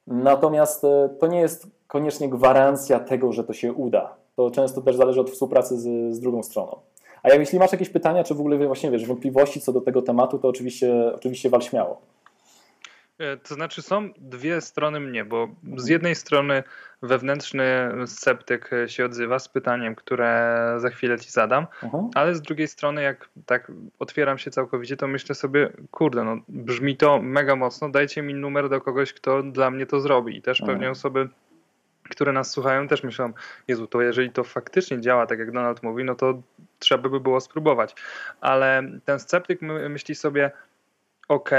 natomiast 0.07 0.85
e, 0.85 1.09
to 1.19 1.27
nie 1.27 1.41
jest 1.41 1.67
koniecznie 1.87 2.29
gwarancja 2.29 3.01
tego, 3.01 3.33
że 3.33 3.45
to 3.45 3.53
się 3.53 3.73
uda 3.73 4.17
to 4.37 4.51
często 4.51 4.81
też 4.81 4.97
zależy 4.97 5.21
od 5.21 5.31
współpracy 5.31 5.77
z, 5.77 6.15
z 6.15 6.21
drugą 6.21 6.43
stroną. 6.43 6.81
A 7.23 7.29
jak 7.29 7.39
jeśli 7.39 7.59
masz 7.59 7.73
jakieś 7.73 7.89
pytania, 7.89 8.25
czy 8.25 8.35
w 8.35 8.41
ogóle 8.41 8.67
właśnie 8.67 8.91
wiesz, 8.91 9.07
wątpliwości 9.07 9.61
co 9.61 9.73
do 9.73 9.81
tego 9.81 10.03
tematu, 10.03 10.39
to 10.39 10.49
oczywiście, 10.49 11.13
oczywiście 11.15 11.51
wal 11.51 11.63
śmiało. 11.63 12.01
E, 13.19 13.37
to 13.37 13.55
znaczy 13.55 13.83
są 13.83 14.09
dwie 14.19 14.61
strony 14.61 15.01
mnie, 15.01 15.25
bo 15.25 15.49
z 15.77 15.89
jednej 15.89 16.15
strony 16.15 16.63
wewnętrzny 17.03 17.91
sceptyk 18.07 18.71
się 18.87 19.05
odzywa 19.05 19.39
z 19.39 19.49
pytaniem, 19.49 19.95
które 19.95 20.75
za 20.79 20.91
chwilę 20.91 21.19
ci 21.19 21.31
zadam, 21.31 21.67
uh-huh. 21.83 22.09
ale 22.15 22.35
z 22.35 22.43
drugiej 22.43 22.69
strony 22.69 23.03
jak 23.03 23.29
tak 23.47 23.73
otwieram 23.99 24.39
się 24.39 24.51
całkowicie, 24.51 24.97
to 24.97 25.09
myślę 25.09 25.35
sobie, 25.35 25.73
kurde, 25.91 26.25
no 26.25 26.37
brzmi 26.49 26.97
to 26.97 27.23
mega 27.23 27.57
mocno, 27.57 27.89
dajcie 27.89 28.23
mi 28.23 28.35
numer 28.35 28.69
do 28.69 28.81
kogoś, 28.81 29.13
kto 29.13 29.43
dla 29.43 29.71
mnie 29.71 29.87
to 29.87 30.01
zrobi 30.01 30.37
i 30.37 30.43
też 30.43 30.63
uh-huh. 30.63 30.67
pewnie 30.67 30.91
osoby 30.91 31.29
które 32.11 32.33
nas 32.33 32.51
słuchają, 32.51 32.89
też 32.89 33.03
myślą, 33.03 33.33
Jezu, 33.69 33.87
to 33.87 34.03
jeżeli 34.03 34.31
to 34.31 34.45
faktycznie 34.45 35.01
działa 35.01 35.27
tak, 35.27 35.39
jak 35.39 35.53
Donald 35.53 35.83
mówi, 35.83 36.05
no 36.05 36.15
to 36.15 36.43
trzeba 36.79 37.09
by 37.09 37.21
było 37.21 37.41
spróbować. 37.41 37.95
Ale 38.41 38.83
ten 39.05 39.19
sceptyk 39.19 39.61
myśli 39.89 40.15
sobie, 40.15 40.51
ok, 41.29 41.51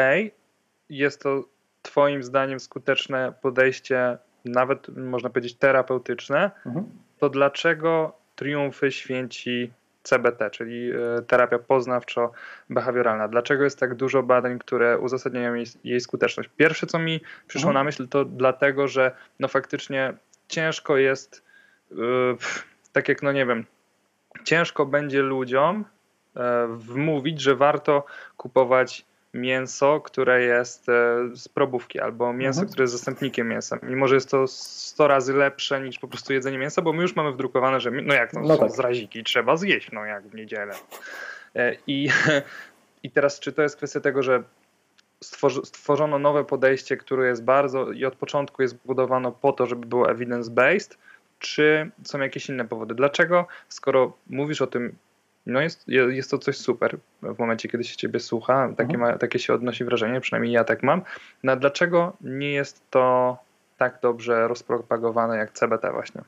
jest 0.89 1.21
to 1.21 1.43
Twoim 1.81 2.23
zdaniem 2.23 2.59
skuteczne 2.59 3.33
podejście, 3.41 4.17
nawet 4.45 4.97
można 4.97 5.29
powiedzieć 5.29 5.55
terapeutyczne, 5.55 6.51
mhm. 6.65 6.85
to 7.19 7.29
dlaczego 7.29 8.13
triumfy 8.35 8.91
święci 8.91 9.71
CBT, 10.03 10.49
czyli 10.49 10.91
e, 10.91 11.21
terapia 11.21 11.59
poznawczo-behawioralna. 11.59 13.29
Dlaczego 13.29 13.63
jest 13.63 13.79
tak 13.79 13.95
dużo 13.95 14.23
badań, 14.23 14.59
które 14.59 14.99
uzasadniają 14.99 15.53
jej, 15.53 15.65
jej 15.83 15.99
skuteczność? 15.99 16.49
Pierwsze, 16.57 16.87
co 16.87 16.99
mi 16.99 17.21
przyszło 17.47 17.69
mhm. 17.69 17.73
na 17.73 17.83
myśl, 17.83 18.07
to 18.07 18.25
dlatego, 18.25 18.87
że 18.87 19.11
no 19.39 19.47
faktycznie 19.47 20.13
ciężko 20.47 20.97
jest, 20.97 21.43
yy, 21.91 22.37
tak 22.91 23.09
jak 23.09 23.21
no 23.21 23.31
nie 23.31 23.45
wiem, 23.45 23.65
ciężko 24.43 24.85
będzie 24.85 25.21
ludziom 25.21 25.85
yy, 26.35 26.41
wmówić, 26.67 27.41
że 27.41 27.55
warto 27.55 28.05
kupować 28.37 29.05
mięso, 29.37 30.01
które 30.01 30.43
jest 30.43 30.89
e, 30.89 30.93
z 31.35 31.47
probówki, 31.47 31.99
albo 31.99 32.33
mięso, 32.33 32.59
mhm. 32.59 32.71
które 32.71 32.83
jest 32.83 32.93
zastępnikiem 32.93 33.47
mięsa. 33.47 33.79
Mimo, 33.83 34.07
że 34.07 34.15
jest 34.15 34.31
to 34.31 34.47
100 34.47 35.07
razy 35.07 35.33
lepsze 35.33 35.81
niż 35.81 35.99
po 35.99 36.07
prostu 36.07 36.33
jedzenie 36.33 36.57
mięsa, 36.57 36.81
bo 36.81 36.93
my 36.93 37.01
już 37.01 37.15
mamy 37.15 37.31
wdrukowane, 37.31 37.79
że 37.79 37.91
no 37.91 38.13
jak 38.13 38.31
to 38.31 38.39
no 38.39 38.57
tak. 38.57 38.71
z 38.71 38.79
raziki 38.79 39.23
trzeba 39.23 39.57
zjeść, 39.57 39.91
no 39.91 40.05
jak 40.05 40.27
w 40.27 40.35
niedzielę. 40.35 40.73
E, 41.55 41.75
I, 41.87 42.09
I 43.03 43.11
teraz, 43.11 43.39
czy 43.39 43.53
to 43.53 43.61
jest 43.61 43.77
kwestia 43.77 43.99
tego, 43.99 44.23
że 44.23 44.43
stworzono 45.63 46.19
nowe 46.19 46.43
podejście, 46.43 46.97
które 46.97 47.27
jest 47.27 47.43
bardzo 47.43 47.91
i 47.91 48.05
od 48.05 48.15
początku 48.15 48.61
jest 48.61 48.77
budowano 48.85 49.31
po 49.31 49.53
to, 49.53 49.65
żeby 49.65 49.85
było 49.85 50.07
evidence-based, 50.07 50.97
czy 51.39 51.91
są 52.03 52.19
jakieś 52.19 52.49
inne 52.49 52.65
powody? 52.65 52.95
Dlaczego, 52.95 53.47
skoro 53.69 54.13
mówisz 54.29 54.61
o 54.61 54.67
tym 54.67 54.95
no 55.47 55.61
jest, 55.61 55.87
jest 55.87 56.31
to 56.31 56.37
coś 56.37 56.57
super 56.57 56.97
w 57.23 57.39
momencie, 57.39 57.69
kiedy 57.69 57.83
się 57.83 57.97
ciebie 57.97 58.19
słucha, 58.19 58.69
takie, 58.77 58.93
mhm. 58.93 58.99
ma, 58.99 59.17
takie 59.17 59.39
się 59.39 59.53
odnosi 59.53 59.85
wrażenie, 59.85 60.21
przynajmniej 60.21 60.53
ja 60.53 60.63
tak 60.63 60.83
mam. 60.83 61.01
No 61.43 61.55
dlaczego 61.55 62.13
nie 62.21 62.51
jest 62.51 62.81
to 62.89 63.37
tak 63.77 63.99
dobrze 64.01 64.47
rozpropagowane 64.47 65.37
jak 65.37 65.51
CBT 65.51 65.91
właśnie? 65.91 66.21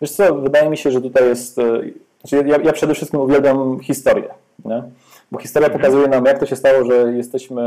Wiesz 0.00 0.10
co, 0.10 0.34
wydaje 0.34 0.70
mi 0.70 0.76
się, 0.76 0.90
że 0.90 1.00
tutaj 1.00 1.28
jest, 1.28 1.58
e, 1.58 1.82
znaczy 2.20 2.48
ja, 2.48 2.56
ja 2.56 2.72
przede 2.72 2.94
wszystkim 2.94 3.20
uwielbiam 3.20 3.80
historię, 3.80 4.28
nie? 4.64 4.82
Bo 5.34 5.40
historia 5.40 5.68
mhm. 5.68 5.80
pokazuje 5.80 6.08
nam, 6.08 6.24
jak 6.24 6.38
to 6.38 6.46
się 6.46 6.56
stało, 6.56 6.84
że 6.84 7.12
jesteśmy 7.12 7.62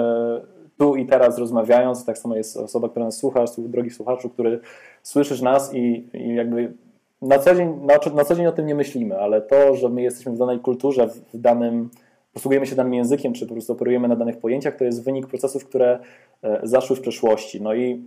tu 0.77 0.95
i 0.95 1.05
teraz 1.05 1.37
rozmawiając, 1.37 2.05
tak 2.05 2.17
samo 2.17 2.35
jest 2.35 2.57
osoba, 2.57 2.89
która 2.89 3.05
nas 3.05 3.17
słucha, 3.17 3.45
drogi 3.57 3.89
słuchaczu, 3.89 4.29
który 4.29 4.59
słyszysz 5.03 5.41
nas 5.41 5.73
i, 5.73 6.09
i 6.13 6.35
jakby 6.35 6.73
na 7.21 7.39
co, 7.39 7.55
dzień, 7.55 7.79
na, 7.81 8.15
na 8.15 8.25
co 8.25 8.35
dzień 8.35 8.45
o 8.45 8.51
tym 8.51 8.65
nie 8.65 8.75
myślimy, 8.75 9.19
ale 9.19 9.41
to, 9.41 9.75
że 9.75 9.89
my 9.89 10.01
jesteśmy 10.01 10.31
w 10.31 10.37
danej 10.37 10.59
kulturze, 10.59 11.07
w 11.07 11.37
danym, 11.37 11.89
posługujemy 12.33 12.67
się 12.67 12.75
danym 12.75 12.93
językiem, 12.93 13.33
czy 13.33 13.47
po 13.47 13.53
prostu 13.53 13.73
operujemy 13.73 14.07
na 14.07 14.15
danych 14.15 14.37
pojęciach, 14.37 14.75
to 14.75 14.83
jest 14.83 15.03
wynik 15.03 15.27
procesów, 15.27 15.65
które 15.65 15.99
e, 16.43 16.59
zaszły 16.63 16.95
w 16.95 17.01
przeszłości. 17.01 17.61
No 17.61 17.73
i 17.73 18.03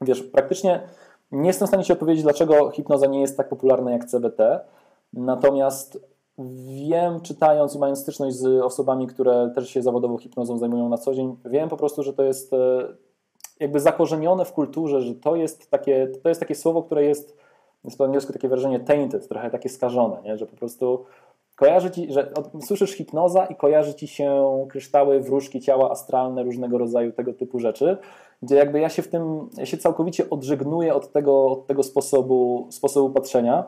wiesz, 0.00 0.22
praktycznie 0.22 0.80
nie 1.32 1.46
jestem 1.46 1.66
w 1.66 1.68
stanie 1.68 1.84
Ci 1.84 1.92
odpowiedzieć, 1.92 2.22
dlaczego 2.22 2.70
hipnoza 2.70 3.06
nie 3.06 3.20
jest 3.20 3.36
tak 3.36 3.48
popularna 3.48 3.92
jak 3.92 4.04
CBT, 4.04 4.60
natomiast 5.12 5.98
wiem, 6.88 7.20
czytając 7.20 7.74
i 7.74 7.78
mając 7.78 7.98
styczność 7.98 8.36
z 8.36 8.62
osobami, 8.62 9.06
które 9.06 9.52
też 9.54 9.70
się 9.70 9.82
zawodowo 9.82 10.18
hipnozą 10.18 10.58
zajmują 10.58 10.88
na 10.88 10.98
co 10.98 11.14
dzień, 11.14 11.36
wiem 11.44 11.68
po 11.68 11.76
prostu, 11.76 12.02
że 12.02 12.12
to 12.12 12.22
jest 12.22 12.52
e, 12.52 12.56
jakby 13.60 13.80
zakorzenione 13.80 14.44
w 14.44 14.52
kulturze, 14.52 15.02
że 15.02 15.14
to 15.14 15.36
jest 15.36 15.70
takie, 15.70 16.08
to 16.22 16.28
jest 16.28 16.40
takie 16.40 16.54
słowo, 16.54 16.82
które 16.82 17.04
jest 17.04 17.36
jest 17.86 17.98
po 17.98 18.04
angielsku 18.04 18.32
takie 18.32 18.48
wrażenie 18.48 18.80
tainted, 18.80 19.28
trochę 19.28 19.50
takie 19.50 19.68
skażone, 19.68 20.22
nie? 20.24 20.36
że 20.36 20.46
po 20.46 20.56
prostu 20.56 21.04
kojarzy 21.56 21.90
ci, 21.90 22.12
że 22.12 22.32
słyszysz 22.60 22.92
hipnoza 22.92 23.46
i 23.46 23.56
kojarzy 23.56 23.94
ci 23.94 24.08
się 24.08 24.46
kryształy, 24.68 25.20
wróżki, 25.20 25.60
ciała 25.60 25.90
astralne, 25.90 26.42
różnego 26.42 26.78
rodzaju 26.78 27.12
tego 27.12 27.32
typu 27.32 27.58
rzeczy, 27.58 27.96
gdzie 28.42 28.56
jakby 28.56 28.80
ja 28.80 28.88
się 28.88 29.02
w 29.02 29.08
tym, 29.08 29.48
ja 29.56 29.66
się 29.66 29.76
całkowicie 29.76 30.30
odżegnuję 30.30 30.94
od 30.94 31.12
tego, 31.12 31.46
od 31.46 31.66
tego 31.66 31.82
sposobu, 31.82 32.66
sposobu 32.70 33.10
patrzenia. 33.10 33.64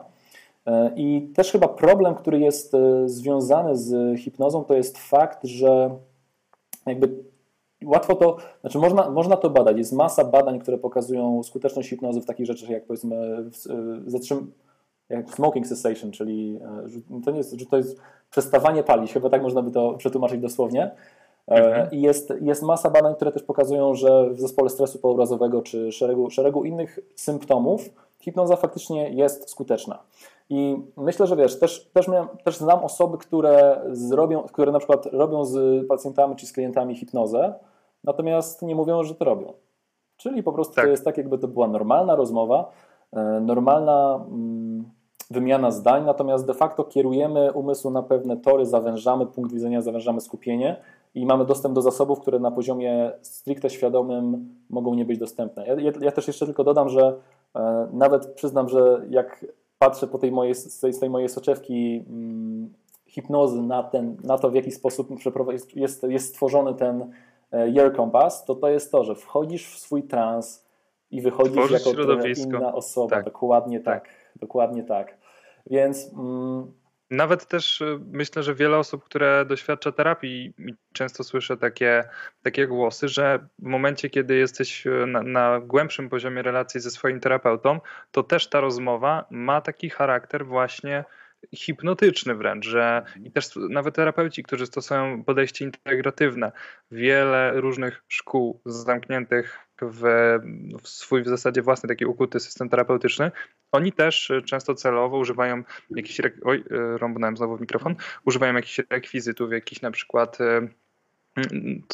E, 0.65 0.91
I 0.95 1.31
też 1.35 1.51
chyba 1.51 1.67
problem, 1.67 2.15
który 2.15 2.39
jest 2.39 2.73
e, 2.73 3.09
związany 3.09 3.75
z 3.75 4.19
hipnozą, 4.19 4.63
to 4.63 4.73
jest 4.73 4.97
fakt, 4.97 5.43
że 5.43 5.89
jakby 6.85 7.23
łatwo 7.85 8.15
to, 8.15 8.37
znaczy 8.61 8.77
można, 8.77 9.09
można 9.09 9.37
to 9.37 9.49
badać. 9.49 9.77
Jest 9.77 9.93
masa 9.93 10.23
badań, 10.23 10.59
które 10.59 10.77
pokazują 10.77 11.43
skuteczność 11.43 11.89
hipnozy 11.89 12.21
w 12.21 12.25
takich 12.25 12.45
rzeczach 12.45 12.69
jak 12.69 12.85
powiedzmy 12.85 13.45
zatrzym, 14.05 14.51
jak 15.09 15.29
smoking 15.29 15.67
cessation, 15.67 16.11
czyli 16.11 16.59
e, 17.17 17.21
to 17.25 17.31
nie 17.31 17.37
jest, 17.37 17.53
że 17.53 17.65
to 17.65 17.77
jest 17.77 18.01
przestawanie 18.31 18.83
palić, 18.83 19.13
chyba 19.13 19.29
tak 19.29 19.41
można 19.41 19.61
by 19.61 19.71
to 19.71 19.93
przetłumaczyć 19.93 20.41
dosłownie. 20.41 20.91
E, 21.47 21.51
mhm. 21.51 21.91
I 21.91 22.01
jest, 22.01 22.33
jest 22.41 22.63
masa 22.63 22.89
badań, 22.89 23.15
które 23.15 23.31
też 23.31 23.43
pokazują, 23.43 23.95
że 23.95 24.29
w 24.29 24.39
zespole 24.39 24.69
stresu 24.69 24.99
pourazowego 24.99 25.61
czy 25.61 25.91
szeregu, 25.91 26.29
szeregu 26.29 26.63
innych 26.63 26.99
symptomów 27.15 27.89
hipnoza 28.19 28.55
faktycznie 28.55 29.09
jest 29.09 29.49
skuteczna. 29.49 29.99
I 30.49 30.83
myślę, 30.97 31.27
że 31.27 31.35
wiesz, 31.35 31.59
też, 31.59 31.89
też, 31.93 32.07
miałem, 32.07 32.27
też 32.43 32.57
znam 32.57 32.83
osoby, 32.83 33.17
które, 33.17 33.81
zrobią, 33.91 34.43
które 34.43 34.71
na 34.71 34.79
przykład 34.79 35.05
robią 35.05 35.45
z 35.45 35.87
pacjentami 35.87 36.35
czy 36.35 36.45
z 36.45 36.53
klientami 36.53 36.95
hipnozę, 36.95 37.53
natomiast 38.03 38.61
nie 38.61 38.75
mówią, 38.75 39.03
że 39.03 39.15
to 39.15 39.25
robią. 39.25 39.53
Czyli 40.17 40.43
po 40.43 40.53
prostu 40.53 40.75
tak. 40.75 40.85
to 40.85 40.91
jest 40.91 41.05
tak, 41.05 41.17
jakby 41.17 41.37
to 41.37 41.47
była 41.47 41.67
normalna 41.67 42.15
rozmowa, 42.15 42.71
e, 43.13 43.41
normalna 43.41 44.25
mm, 44.31 44.89
wymiana 45.31 45.71
zdań, 45.71 46.05
natomiast 46.05 46.45
de 46.45 46.53
facto 46.53 46.83
kierujemy 46.83 47.51
umysł 47.51 47.89
na 47.89 48.03
pewne 48.03 48.37
tory, 48.37 48.65
zawężamy 48.65 49.25
punkt 49.25 49.53
widzenia, 49.53 49.81
zawężamy 49.81 50.21
skupienie 50.21 50.81
i 51.15 51.25
mamy 51.25 51.45
dostęp 51.45 51.75
do 51.75 51.81
zasobów, 51.81 52.19
które 52.19 52.39
na 52.39 52.51
poziomie 52.51 53.11
stricte 53.21 53.69
świadomym 53.69 54.49
mogą 54.69 54.93
nie 54.93 55.05
być 55.05 55.19
dostępne. 55.19 55.67
Ja, 55.67 55.73
ja, 55.73 55.91
ja 56.01 56.11
też 56.11 56.27
jeszcze 56.27 56.45
tylko 56.45 56.63
dodam, 56.63 56.89
że 56.89 57.15
e, 57.55 57.87
nawet 57.93 58.27
przyznam, 58.33 58.69
że 58.69 59.05
jak 59.09 59.45
patrzę 59.79 60.07
po 60.07 60.17
tej 60.17 60.31
mojej, 60.31 60.55
z, 60.55 60.79
tej, 60.79 60.93
z 60.93 60.99
tej 60.99 61.09
mojej 61.09 61.29
soczewki 61.29 62.05
mm, 62.09 62.73
hipnozy 63.05 63.61
na, 63.61 63.83
ten, 63.83 64.17
na 64.23 64.37
to, 64.37 64.49
w 64.49 64.55
jaki 64.55 64.71
sposób 64.71 65.09
jest, 65.51 65.75
jest, 65.75 66.03
jest 66.03 66.27
stworzony 66.29 66.73
ten 66.73 67.11
e, 67.51 67.69
Year 67.69 67.95
Compass, 67.95 68.45
to 68.45 68.55
to 68.55 68.69
jest 68.69 68.91
to, 68.91 69.03
że 69.03 69.15
wchodzisz 69.15 69.67
w 69.67 69.79
swój 69.79 70.03
trans 70.03 70.65
i 71.11 71.21
wychodzisz 71.21 71.71
jako 71.71 71.91
inna 72.37 72.73
osoba. 72.73 73.15
Tak. 73.15 73.25
Dokładnie 73.25 73.79
tak. 73.79 74.03
tak. 74.03 74.09
Dokładnie 74.35 74.83
tak. 74.83 75.17
Więc 75.67 76.13
mm, 76.13 76.71
nawet 77.11 77.47
też 77.47 77.81
y, 77.81 77.99
myślę, 78.11 78.43
że 78.43 78.55
wiele 78.55 78.77
osób, 78.77 79.03
które 79.03 79.45
doświadcza 79.45 79.91
terapii, 79.91 80.53
często 80.93 81.23
słyszę 81.23 81.57
takie, 81.57 82.03
takie 82.43 82.67
głosy, 82.67 83.07
że 83.07 83.47
w 83.59 83.63
momencie, 83.63 84.09
kiedy 84.09 84.35
jesteś 84.35 84.87
y, 84.87 85.05
na, 85.07 85.23
na, 85.23 85.59
głębszym 85.59 86.09
poziomie 86.09 86.41
relacji 86.41 86.81
ze 86.81 86.91
swoim 86.91 87.19
terapeutą, 87.19 87.79
to 88.11 88.23
też 88.23 88.47
ta 88.47 88.61
rozmowa 88.61 89.25
ma 89.29 89.61
taki 89.61 89.89
charakter 89.89 90.45
właśnie 90.45 91.03
hipnotyczny 91.55 92.35
wręcz, 92.35 92.65
że 92.65 93.05
i 93.23 93.31
też 93.31 93.49
nawet 93.69 93.95
terapeuci, 93.95 94.43
którzy 94.43 94.65
stosują 94.65 95.23
podejście 95.23 95.65
integratywne, 95.65 96.51
wiele 96.91 97.61
różnych 97.61 98.03
szkół 98.07 98.61
zamkniętych 98.65 99.59
w, 99.81 100.03
w 100.83 100.87
swój 100.87 101.23
w 101.23 101.27
zasadzie 101.27 101.61
własny 101.61 101.89
taki 101.89 102.05
ukuty 102.05 102.39
system 102.39 102.69
terapeutyczny, 102.69 103.31
oni 103.71 103.91
też 103.91 104.31
często 104.45 104.75
celowo 104.75 105.17
używają 105.17 105.63
jakichś, 105.89 106.21
oj, 106.43 106.63
e, 106.71 106.97
rąbnąłem 106.97 107.37
znowu 107.37 107.57
w 107.57 107.61
mikrofon, 107.61 107.95
używają 108.25 108.53
jakichś 108.55 108.81
rekwizytów, 108.89 109.51
jakichś 109.51 109.81
na 109.81 109.91
przykład 109.91 110.41
e, 110.41 110.67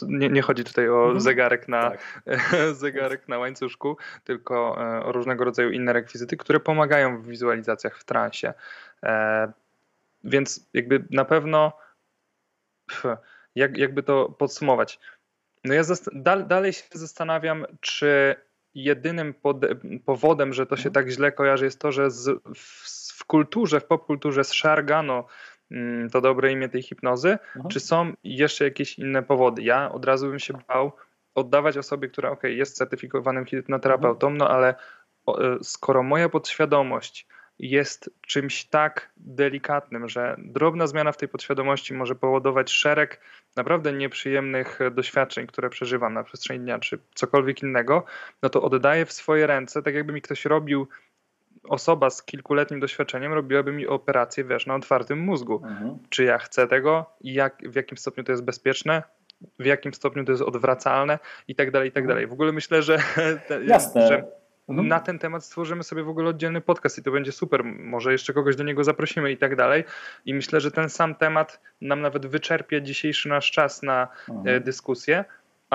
nie, 0.07 0.29
nie, 0.29 0.41
chodzi 0.41 0.63
tutaj 0.63 0.89
o 0.89 1.03
mhm. 1.03 1.21
zegarek, 1.21 1.67
na, 1.67 1.81
tak. 1.81 1.99
zegarek 2.73 3.27
na 3.27 3.37
łańcuszku, 3.37 3.97
tylko 4.23 4.77
e, 4.81 5.05
o 5.05 5.11
różnego 5.11 5.45
rodzaju 5.45 5.71
inne 5.71 5.93
rekwizyty, 5.93 6.37
które 6.37 6.59
pomagają 6.59 7.21
w 7.21 7.27
wizualizacjach 7.27 7.97
w 7.97 8.03
transie. 8.03 8.53
Więc 10.23 10.69
jakby 10.73 11.05
na 11.09 11.25
pewno, 11.25 11.77
jak, 13.55 13.77
jakby 13.77 14.03
to 14.03 14.29
podsumować, 14.29 14.99
no 15.63 15.73
ja 15.73 15.83
dalej 16.45 16.73
się 16.73 16.83
zastanawiam, 16.93 17.65
czy 17.79 18.35
jedynym 18.75 19.33
powodem, 20.05 20.53
że 20.53 20.65
to 20.65 20.75
się 20.75 20.89
mhm. 20.89 20.93
tak 20.93 21.09
źle 21.09 21.31
kojarzy, 21.31 21.65
jest 21.65 21.79
to, 21.79 21.91
że 21.91 22.11
z, 22.11 22.43
w, 22.55 23.13
w, 23.13 23.25
kulturze, 23.25 23.79
w 23.79 23.85
popkulturze 23.85 24.43
zszargano 24.43 25.13
mm, 25.13 25.25
to 26.11 26.21
dobre 26.21 26.51
imię 26.51 26.69
tej 26.69 26.81
hipnozy, 26.81 27.29
mhm. 27.29 27.69
czy 27.69 27.79
są 27.79 28.13
jeszcze 28.23 28.65
jakieś 28.65 28.99
inne 28.99 29.23
powody? 29.23 29.61
Ja 29.61 29.91
od 29.91 30.05
razu 30.05 30.29
bym 30.29 30.39
się 30.39 30.53
bał 30.67 30.91
oddawać 31.35 31.77
osobie, 31.77 32.07
która 32.07 32.31
ok, 32.31 32.43
jest 32.43 32.77
certyfikowanym 32.77 33.45
hipnoterapeutą, 33.45 34.27
mhm. 34.27 34.37
no 34.37 34.49
ale 34.49 34.75
e, 35.27 35.57
skoro 35.61 36.03
moja 36.03 36.29
podświadomość 36.29 37.27
jest 37.59 38.09
czymś 38.21 38.65
tak 38.65 39.11
delikatnym, 39.17 40.09
że 40.09 40.35
drobna 40.37 40.87
zmiana 40.87 41.11
w 41.11 41.17
tej 41.17 41.29
podświadomości 41.29 41.93
może 41.93 42.15
powodować 42.15 42.71
szereg 42.71 43.21
naprawdę 43.55 43.93
nieprzyjemnych 43.93 44.79
doświadczeń, 44.91 45.47
które 45.47 45.69
przeżywam 45.69 46.13
na 46.13 46.23
przestrzeni 46.23 46.59
dnia, 46.59 46.79
czy 46.79 46.99
cokolwiek 47.13 47.63
innego, 47.63 48.05
no 48.43 48.49
to 48.49 48.61
oddaję 48.61 49.05
w 49.05 49.13
swoje 49.13 49.47
ręce, 49.47 49.83
tak 49.83 49.95
jakby 49.95 50.13
mi 50.13 50.21
ktoś 50.21 50.45
robił 50.45 50.87
osoba 51.67 52.09
z 52.09 52.23
kilkuletnim 52.23 52.79
doświadczeniem 52.79 53.33
robiłaby 53.33 53.71
mi 53.71 53.87
operację, 53.87 54.43
wiesz, 54.43 54.65
na 54.65 54.75
otwartym 54.75 55.19
mózgu. 55.19 55.61
Mhm. 55.63 55.97
Czy 56.09 56.23
ja 56.23 56.37
chcę 56.37 56.67
tego 56.67 57.05
i 57.21 57.33
jak, 57.33 57.61
w 57.65 57.75
jakim 57.75 57.97
stopniu 57.97 58.23
to 58.23 58.31
jest 58.31 58.43
bezpieczne, 58.43 59.03
w 59.59 59.65
jakim 59.65 59.93
stopniu 59.93 60.25
to 60.25 60.31
jest 60.31 60.43
odwracalne 60.43 61.19
i 61.47 61.55
tak 61.55 61.71
dalej, 61.71 61.89
i 61.89 61.91
tak 61.91 62.03
mhm. 62.03 62.07
dalej. 62.07 62.27
W 62.27 62.33
ogóle 62.33 62.51
myślę, 62.51 62.81
że, 62.81 62.97
Jasne. 63.67 64.07
że 64.07 64.23
mhm. 64.69 64.87
na 64.87 64.99
ten 64.99 65.19
temat 65.19 65.45
stworzymy 65.45 65.83
sobie 65.83 66.03
w 66.03 66.09
ogóle 66.09 66.29
oddzielny 66.29 66.61
podcast 66.61 66.97
i 66.97 67.03
to 67.03 67.11
będzie 67.11 67.31
super. 67.31 67.63
Może 67.63 68.11
jeszcze 68.11 68.33
kogoś 68.33 68.55
do 68.55 68.63
niego 68.63 68.83
zaprosimy 68.83 69.31
i 69.31 69.37
tak 69.37 69.55
dalej. 69.55 69.83
I 70.25 70.33
myślę, 70.33 70.61
że 70.61 70.71
ten 70.71 70.89
sam 70.89 71.15
temat 71.15 71.61
nam 71.81 72.01
nawet 72.01 72.25
wyczerpie 72.25 72.81
dzisiejszy 72.81 73.29
nasz 73.29 73.51
czas 73.51 73.83
na 73.83 74.07
mhm. 74.29 74.55
E, 74.55 74.59
dyskusję 74.59 75.25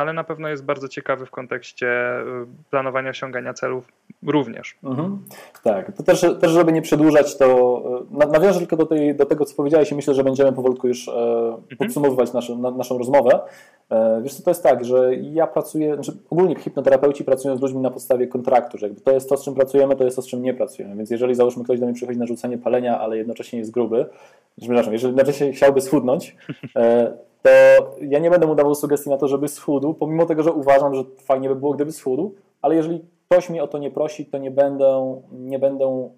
ale 0.01 0.13
na 0.13 0.25
pewno 0.25 0.49
jest 0.49 0.65
bardzo 0.65 0.89
ciekawy 0.89 1.27
w 1.27 1.31
kontekście 1.31 1.87
y, 2.21 2.25
planowania 2.71 3.11
osiągania 3.11 3.55
celów 3.55 3.93
również. 4.27 4.79
Mhm. 4.85 5.19
Tak, 5.63 5.97
to 5.97 6.03
też, 6.03 6.21
też, 6.41 6.51
żeby 6.51 6.73
nie 6.73 6.83
przedłużać, 6.83 7.39
to 7.39 7.83
y, 8.23 8.27
nawiążę 8.27 8.59
tylko 8.59 8.77
do, 8.77 8.87
tej, 8.87 9.15
do 9.15 9.27
tego, 9.27 9.45
co 9.45 9.57
powiedziałeś 9.57 9.93
i 9.93 9.95
myślę, 9.95 10.15
że 10.15 10.25
będziemy 10.25 10.53
powolutku 10.53 10.89
już 10.89 11.09
e, 11.09 11.13
mhm. 11.13 11.77
podsumowywać 11.79 12.33
naszą, 12.33 12.59
na, 12.59 12.71
naszą 12.71 12.99
rozmowę. 12.99 13.41
E, 13.91 14.21
wiesz 14.23 14.35
co, 14.35 14.43
to 14.43 14.51
jest 14.51 14.63
tak, 14.63 14.85
że 14.85 15.15
ja 15.15 15.47
pracuję, 15.47 15.95
znaczy 15.95 16.13
ogólnie 16.31 16.57
hipnoterapeuci 16.57 17.25
pracują 17.25 17.57
z 17.57 17.61
ludźmi 17.61 17.81
na 17.81 17.91
podstawie 17.91 18.27
kontraktu, 18.27 18.79
że 18.79 18.87
jakby 18.87 19.01
to 19.01 19.13
jest 19.13 19.29
to, 19.29 19.37
z 19.37 19.45
czym 19.45 19.55
pracujemy, 19.55 19.97
to 19.97 20.05
jest 20.05 20.17
to, 20.17 20.23
z 20.23 20.27
czym 20.27 20.43
nie 20.43 20.55
pracujemy. 20.55 20.97
Więc 20.97 21.11
jeżeli 21.11 21.35
załóżmy 21.35 21.65
ktoś 21.65 21.81
do 21.81 21.87
mnie 21.87 21.95
przychodzi 21.95 22.19
na 22.19 22.27
rzucenie 22.27 22.59
palenia, 22.59 23.01
ale 23.01 23.17
jednocześnie 23.17 23.59
jest 23.59 23.71
gruby, 23.71 24.07
przepraszam, 24.61 24.93
jeżeli 24.93 25.17
jednocześnie 25.17 25.53
chciałby 25.53 25.81
schudnąć, 25.81 26.37
e, 26.77 27.13
to 27.43 27.51
ja 28.01 28.19
nie 28.19 28.31
będę 28.31 28.47
mu 28.47 28.55
dawał 28.55 28.75
sugestii 28.75 29.11
na 29.11 29.17
to, 29.17 29.29
żeby 29.29 29.49
schudł, 29.49 29.95
pomimo 29.95 30.27
tego, 30.27 30.43
że 30.43 30.53
uważam, 30.53 30.95
że 30.95 31.05
fajnie 31.25 31.49
by 31.49 31.57
było, 31.57 31.73
gdyby 31.73 31.93
schudł, 31.93 32.35
ale 32.63 32.75
jeżeli 32.75 33.05
ktoś 33.29 33.51
mnie 33.51 33.63
o 33.63 33.69
to 33.69 33.79
nie 33.79 33.91
prosi, 33.91 34.27
to 34.27 34.39
nie 34.39 34.51
będę, 34.51 35.21
nie 35.33 35.59
będę 35.59 36.11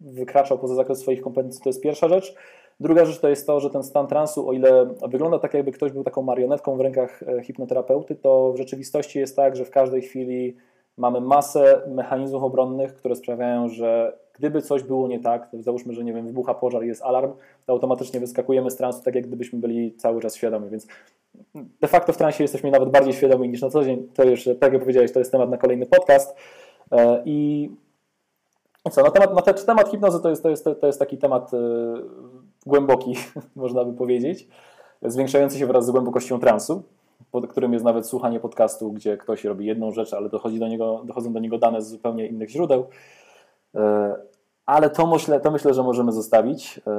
wykraczał 0.00 0.58
poza 0.58 0.74
zakres 0.74 0.98
swoich 0.98 1.20
kompetencji, 1.20 1.62
to 1.62 1.68
jest 1.68 1.82
pierwsza 1.82 2.08
rzecz. 2.08 2.34
Druga 2.80 3.04
rzecz 3.04 3.20
to 3.20 3.28
jest 3.28 3.46
to, 3.46 3.60
że 3.60 3.70
ten 3.70 3.82
stan 3.82 4.06
transu, 4.06 4.48
o 4.48 4.52
ile 4.52 4.94
wygląda 5.08 5.38
tak, 5.38 5.54
jakby 5.54 5.72
ktoś 5.72 5.92
był 5.92 6.04
taką 6.04 6.22
marionetką 6.22 6.76
w 6.76 6.80
rękach 6.80 7.22
e, 7.22 7.42
hipnoterapeuty, 7.42 8.14
to 8.14 8.52
w 8.52 8.56
rzeczywistości 8.56 9.18
jest 9.18 9.36
tak, 9.36 9.56
że 9.56 9.64
w 9.64 9.70
każdej 9.70 10.02
chwili 10.02 10.56
mamy 11.00 11.20
masę 11.20 11.82
mechanizmów 11.88 12.42
obronnych, 12.42 12.94
które 12.94 13.16
sprawiają, 13.16 13.68
że 13.68 14.18
gdyby 14.32 14.62
coś 14.62 14.82
było 14.82 15.08
nie 15.08 15.20
tak, 15.20 15.48
załóżmy, 15.52 15.94
że 15.94 16.04
nie 16.04 16.12
wiem, 16.12 16.26
wybucha 16.26 16.54
pożar 16.54 16.84
i 16.84 16.86
jest 16.86 17.02
alarm, 17.02 17.32
to 17.66 17.72
automatycznie 17.72 18.20
wyskakujemy 18.20 18.70
z 18.70 18.76
transu, 18.76 19.02
tak 19.02 19.14
jak 19.14 19.26
gdybyśmy 19.26 19.58
byli 19.58 19.94
cały 19.94 20.20
czas 20.20 20.36
świadomi, 20.36 20.70
więc 20.70 20.86
de 21.54 21.88
facto 21.88 22.12
w 22.12 22.16
transie 22.16 22.44
jesteśmy 22.44 22.70
nawet 22.70 22.90
bardziej 22.90 23.12
świadomi 23.12 23.48
niż 23.48 23.62
na 23.62 23.70
co 23.70 23.84
dzień. 23.84 24.08
To 24.14 24.24
już, 24.24 24.48
tak 24.60 24.72
jak 24.72 24.82
powiedziałeś, 24.82 25.12
to 25.12 25.18
jest 25.18 25.32
temat 25.32 25.50
na 25.50 25.58
kolejny 25.58 25.86
podcast. 25.86 26.36
E, 26.92 27.22
I 27.24 27.70
co, 28.90 29.02
na 29.02 29.10
temat, 29.10 29.34
na 29.34 29.42
te, 29.42 29.54
temat 29.54 29.88
hipnozy 29.88 30.20
to 30.20 30.30
jest, 30.30 30.42
to, 30.42 30.50
jest, 30.50 30.64
to 30.80 30.86
jest 30.86 30.98
taki 30.98 31.18
temat 31.18 31.54
e, 31.54 31.58
głęboki, 32.66 33.14
można 33.56 33.84
by 33.84 33.92
powiedzieć, 33.92 34.48
zwiększający 35.02 35.58
się 35.58 35.66
wraz 35.66 35.86
z 35.86 35.90
głębokością 35.90 36.40
transu 36.40 36.82
pod 37.30 37.46
którym 37.46 37.72
jest 37.72 37.84
nawet 37.84 38.06
słuchanie 38.06 38.40
podcastu, 38.40 38.92
gdzie 38.92 39.16
ktoś 39.16 39.44
robi 39.44 39.66
jedną 39.66 39.92
rzecz, 39.92 40.14
ale 40.14 40.28
dochodzi 40.28 40.58
do 40.58 40.68
niego, 40.68 41.02
dochodzą 41.04 41.32
do 41.32 41.40
niego 41.40 41.58
dane 41.58 41.82
z 41.82 41.88
zupełnie 41.88 42.26
innych 42.26 42.50
źródeł. 42.50 42.86
E, 43.74 44.16
ale 44.66 44.90
to 44.90 45.06
myślę, 45.06 45.40
to 45.40 45.50
myślę, 45.50 45.74
że 45.74 45.82
możemy 45.82 46.12
zostawić. 46.12 46.80
E, 46.86 46.90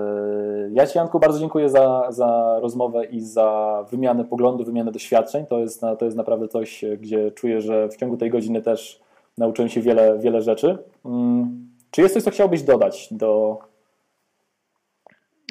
ja 0.72 0.88
Ci, 0.88 0.98
Janku, 0.98 1.20
bardzo 1.20 1.40
dziękuję 1.40 1.70
za, 1.70 2.08
za 2.10 2.60
rozmowę 2.62 3.06
i 3.06 3.22
za 3.22 3.86
wymianę 3.92 4.26
poglądów, 4.26 4.68
wymianę 4.68 4.92
doświadczeń. 4.92 5.46
To 5.46 5.60
jest, 5.60 5.82
to 6.00 6.06
jest 6.06 6.18
naprawdę 6.18 6.48
coś, 6.48 6.86
gdzie 6.98 7.32
czuję, 7.32 7.62
że 7.62 7.90
w 7.90 7.98
ciągu 7.98 8.18
tej 8.18 8.30
godziny 8.30 8.62
też 8.62 9.02
nauczyłem 9.38 9.70
się 9.70 9.82
wiele, 9.82 10.20
wiele 10.20 10.42
rzeczy. 10.42 10.78
Mm, 11.06 11.68
czy 11.92 12.02
jest 12.02 12.14
coś, 12.14 12.24
co 12.24 12.32
chciałbyś 12.32 12.64
dodać 12.64 13.08
do, 13.12 13.60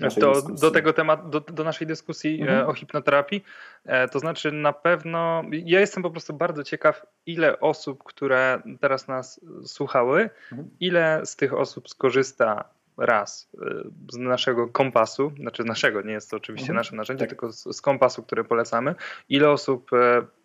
do, 0.08 0.42
do, 0.42 0.70
tego 0.70 0.92
tematu, 0.92 1.28
do, 1.28 1.40
do 1.40 1.64
naszej 1.64 1.86
dyskusji 1.86 2.40
e, 2.40 2.42
mhm. 2.42 2.68
o 2.68 2.74
hipnoterapii. 2.74 3.44
E, 3.84 4.08
to 4.08 4.18
znaczy 4.18 4.52
na 4.52 4.72
pewno, 4.72 5.42
ja 5.50 5.80
jestem 5.80 6.02
po 6.02 6.10
prostu 6.10 6.32
bardzo 6.32 6.64
ciekaw, 6.64 7.06
ile 7.26 7.60
osób, 7.60 8.04
które 8.04 8.62
teraz 8.80 9.08
nas 9.08 9.40
słuchały, 9.64 10.30
mhm. 10.52 10.70
ile 10.80 11.20
z 11.24 11.36
tych 11.36 11.54
osób 11.54 11.88
skorzysta 11.88 12.64
raz 12.98 13.50
e, 13.62 13.66
z 14.12 14.16
naszego 14.16 14.68
kompasu, 14.68 15.32
znaczy 15.36 15.64
naszego, 15.64 16.02
nie 16.02 16.12
jest 16.12 16.30
to 16.30 16.36
oczywiście 16.36 16.70
mhm. 16.70 16.76
nasze 16.76 16.96
narzędzie, 16.96 17.24
tak. 17.24 17.28
tylko 17.28 17.52
z, 17.52 17.76
z 17.76 17.80
kompasu, 17.80 18.22
które 18.22 18.44
polecamy, 18.44 18.94
ile 19.28 19.50
osób 19.50 19.90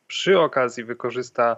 przy 0.08 0.40
okazji 0.40 0.84
wykorzysta 0.84 1.58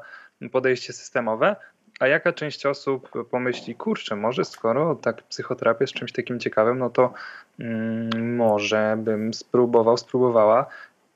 podejście 0.52 0.94
systemowe, 0.94 1.56
a 2.00 2.08
jaka 2.08 2.34
część 2.34 2.66
osób 2.66 3.10
pomyśli, 3.30 3.76
kurczę, 3.76 4.16
może 4.16 4.46
skoro 4.46 4.96
tak 4.96 5.24
psychoterapia 5.24 5.84
jest 5.84 5.94
czymś 5.94 6.12
takim 6.12 6.40
ciekawym, 6.40 6.80
no 6.80 6.90
to 6.90 7.14
mm, 7.60 8.36
może 8.36 8.98
bym 9.00 9.34
spróbował, 9.34 9.98
spróbowała. 9.98 10.66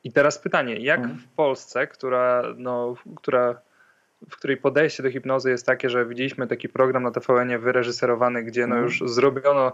I 0.03 0.11
teraz 0.11 0.39
pytanie, 0.39 0.75
jak 0.75 0.99
mhm. 0.99 1.19
w 1.19 1.27
Polsce, 1.27 1.88
która, 1.88 2.43
no, 2.57 2.95
która, 3.15 3.61
w 4.29 4.36
której 4.36 4.57
podejście 4.57 5.03
do 5.03 5.11
hipnozy 5.11 5.49
jest 5.49 5.65
takie, 5.65 5.89
że 5.89 6.05
widzieliśmy 6.05 6.47
taki 6.47 6.69
program 6.69 7.03
na 7.03 7.11
TVN-ie 7.11 7.59
wyreżyserowany, 7.59 8.43
gdzie 8.43 8.67
no, 8.67 8.75
mhm. 8.75 8.84
już 8.84 9.03
zrobiono 9.05 9.71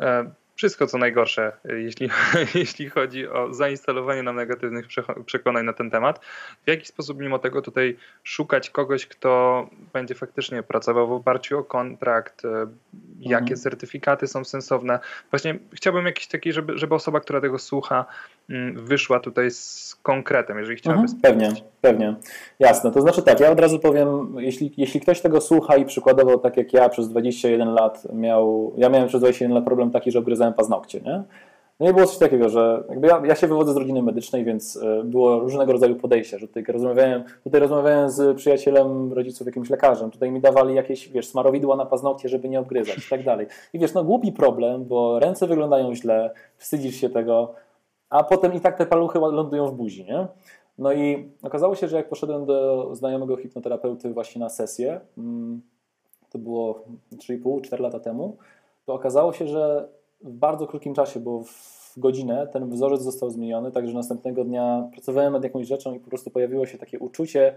e, 0.00 0.30
wszystko 0.58 0.86
co 0.86 0.98
najgorsze, 0.98 1.52
jeśli, 1.64 2.10
jeśli 2.54 2.90
chodzi 2.90 3.28
o 3.28 3.54
zainstalowanie 3.54 4.22
nam 4.22 4.36
negatywnych 4.36 4.86
przekonań 5.26 5.64
na 5.64 5.72
ten 5.72 5.90
temat. 5.90 6.24
W 6.64 6.68
jaki 6.68 6.86
sposób 6.86 7.18
mimo 7.18 7.38
tego 7.38 7.62
tutaj 7.62 7.96
szukać 8.22 8.70
kogoś, 8.70 9.06
kto 9.06 9.70
będzie 9.92 10.14
faktycznie 10.14 10.62
pracował 10.62 11.08
w 11.08 11.12
oparciu 11.12 11.58
o 11.58 11.64
kontrakt, 11.64 12.44
e, 12.44 12.66
jakie 13.20 13.42
mhm. 13.42 13.56
certyfikaty 13.56 14.26
są 14.26 14.44
sensowne. 14.44 14.98
Właśnie 15.30 15.58
chciałbym 15.72 16.06
jakiś 16.06 16.26
taki, 16.26 16.52
żeby, 16.52 16.78
żeby 16.78 16.94
osoba, 16.94 17.20
która 17.20 17.40
tego 17.40 17.58
słucha, 17.58 18.06
wyszła 18.74 19.20
tutaj 19.20 19.50
z 19.50 19.96
konkretem, 20.02 20.58
jeżeli 20.58 20.76
chciałaby 20.76 21.02
mhm, 21.02 21.20
Pewnie, 21.20 21.52
pewnie. 21.80 22.14
Jasne. 22.58 22.92
To 22.92 23.00
znaczy 23.00 23.22
tak, 23.22 23.40
ja 23.40 23.50
od 23.50 23.60
razu 23.60 23.78
powiem, 23.78 24.34
jeśli, 24.38 24.72
jeśli 24.76 25.00
ktoś 25.00 25.20
tego 25.20 25.40
słucha 25.40 25.76
i 25.76 25.84
przykładowo 25.84 26.38
tak 26.38 26.56
jak 26.56 26.72
ja 26.72 26.88
przez 26.88 27.08
21 27.08 27.68
lat 27.68 28.08
miał, 28.12 28.74
ja 28.76 28.88
miałem 28.88 29.08
przez 29.08 29.20
21 29.20 29.54
lat 29.54 29.64
problem 29.64 29.90
taki, 29.90 30.10
że 30.10 30.18
obgryzałem 30.18 30.54
paznokcie, 30.54 31.00
nie? 31.00 31.22
No 31.80 31.90
i 31.90 31.92
było 31.92 32.06
coś 32.06 32.18
takiego, 32.18 32.48
że 32.48 32.84
ja, 33.02 33.22
ja, 33.24 33.34
się 33.34 33.46
wywodzę 33.46 33.72
z 33.72 33.76
rodziny 33.76 34.02
medycznej, 34.02 34.44
więc 34.44 34.76
e, 34.76 35.04
było 35.04 35.40
różnego 35.40 35.72
rodzaju 35.72 35.96
podejścia, 35.96 36.38
że 36.38 36.48
tutaj 36.48 36.64
rozmawiałem, 36.68 37.24
tutaj 37.44 37.60
rozmawiałem 37.60 38.10
z 38.10 38.36
przyjacielem 38.36 39.12
rodziców, 39.12 39.46
jakimś 39.46 39.70
lekarzem, 39.70 40.10
tutaj 40.10 40.30
mi 40.30 40.40
dawali 40.40 40.74
jakieś, 40.74 41.08
wiesz, 41.08 41.28
smarowidła 41.28 41.76
na 41.76 41.86
paznokcie, 41.86 42.28
żeby 42.28 42.48
nie 42.48 42.60
obgryzać 42.60 42.98
i 42.98 43.10
tak 43.10 43.24
dalej. 43.24 43.46
I 43.72 43.78
wiesz, 43.78 43.94
no 43.94 44.04
głupi 44.04 44.32
problem, 44.32 44.84
bo 44.84 45.18
ręce 45.18 45.46
wyglądają 45.46 45.94
źle, 45.94 46.30
wstydzisz 46.56 46.96
się 46.96 47.10
tego, 47.10 47.54
a 48.10 48.24
potem 48.24 48.54
i 48.54 48.60
tak 48.60 48.78
te 48.78 48.86
paluchy 48.86 49.18
lądują 49.18 49.66
w 49.66 49.74
buzi, 49.74 50.04
nie? 50.04 50.26
No 50.78 50.92
i 50.92 51.30
okazało 51.42 51.74
się, 51.74 51.88
że 51.88 51.96
jak 51.96 52.08
poszedłem 52.08 52.46
do 52.46 52.88
znajomego 52.94 53.36
hipnoterapeuty 53.36 54.14
właśnie 54.14 54.40
na 54.40 54.48
sesję, 54.48 55.00
mm, 55.18 55.60
to 56.30 56.38
było 56.38 56.84
3,5-4 57.16 57.80
lata 57.80 58.00
temu, 58.00 58.36
to 58.84 58.94
okazało 58.94 59.32
się, 59.32 59.46
że 59.46 59.88
w 60.20 60.32
bardzo 60.32 60.66
krótkim 60.66 60.94
czasie, 60.94 61.20
bo 61.20 61.42
w 61.44 61.94
godzinę 61.96 62.46
ten 62.46 62.70
wzorzec 62.70 63.02
został 63.02 63.30
zmieniony, 63.30 63.72
także 63.72 63.94
następnego 63.94 64.44
dnia 64.44 64.88
pracowałem 64.92 65.32
nad 65.32 65.44
jakąś 65.44 65.66
rzeczą 65.66 65.94
i 65.94 66.00
po 66.00 66.10
prostu 66.10 66.30
pojawiło 66.30 66.66
się 66.66 66.78
takie 66.78 66.98
uczucie 66.98 67.54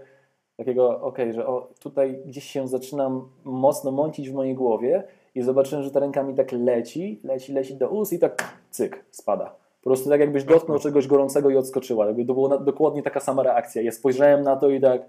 takiego, 0.56 1.00
ok, 1.00 1.18
że 1.30 1.46
o, 1.46 1.68
tutaj 1.80 2.22
gdzieś 2.26 2.44
się 2.44 2.68
zaczynam 2.68 3.28
mocno 3.44 3.90
mącić 3.90 4.30
w 4.30 4.34
mojej 4.34 4.54
głowie 4.54 5.02
i 5.34 5.42
zobaczyłem, 5.42 5.84
że 5.84 5.90
ta 5.90 6.00
ręka 6.00 6.22
mi 6.22 6.34
tak 6.34 6.52
leci, 6.52 7.20
leci, 7.24 7.52
leci 7.52 7.74
do 7.74 7.88
ust 7.88 8.12
i 8.12 8.18
tak 8.18 8.58
cyk, 8.70 9.04
spada. 9.10 9.61
Po 9.82 9.90
prostu 9.90 10.10
tak 10.10 10.20
jakbyś 10.20 10.44
dotknął 10.44 10.78
czegoś 10.78 11.06
gorącego 11.06 11.50
i 11.50 11.56
odskoczyła. 11.56 12.06
Jakby 12.06 12.24
to 12.24 12.34
była 12.34 12.58
dokładnie 12.58 13.02
taka 13.02 13.20
sama 13.20 13.42
reakcja. 13.42 13.82
Ja 13.82 13.92
spojrzałem 13.92 14.42
na 14.42 14.56
to 14.56 14.70
i 14.70 14.80
tak 14.80 15.02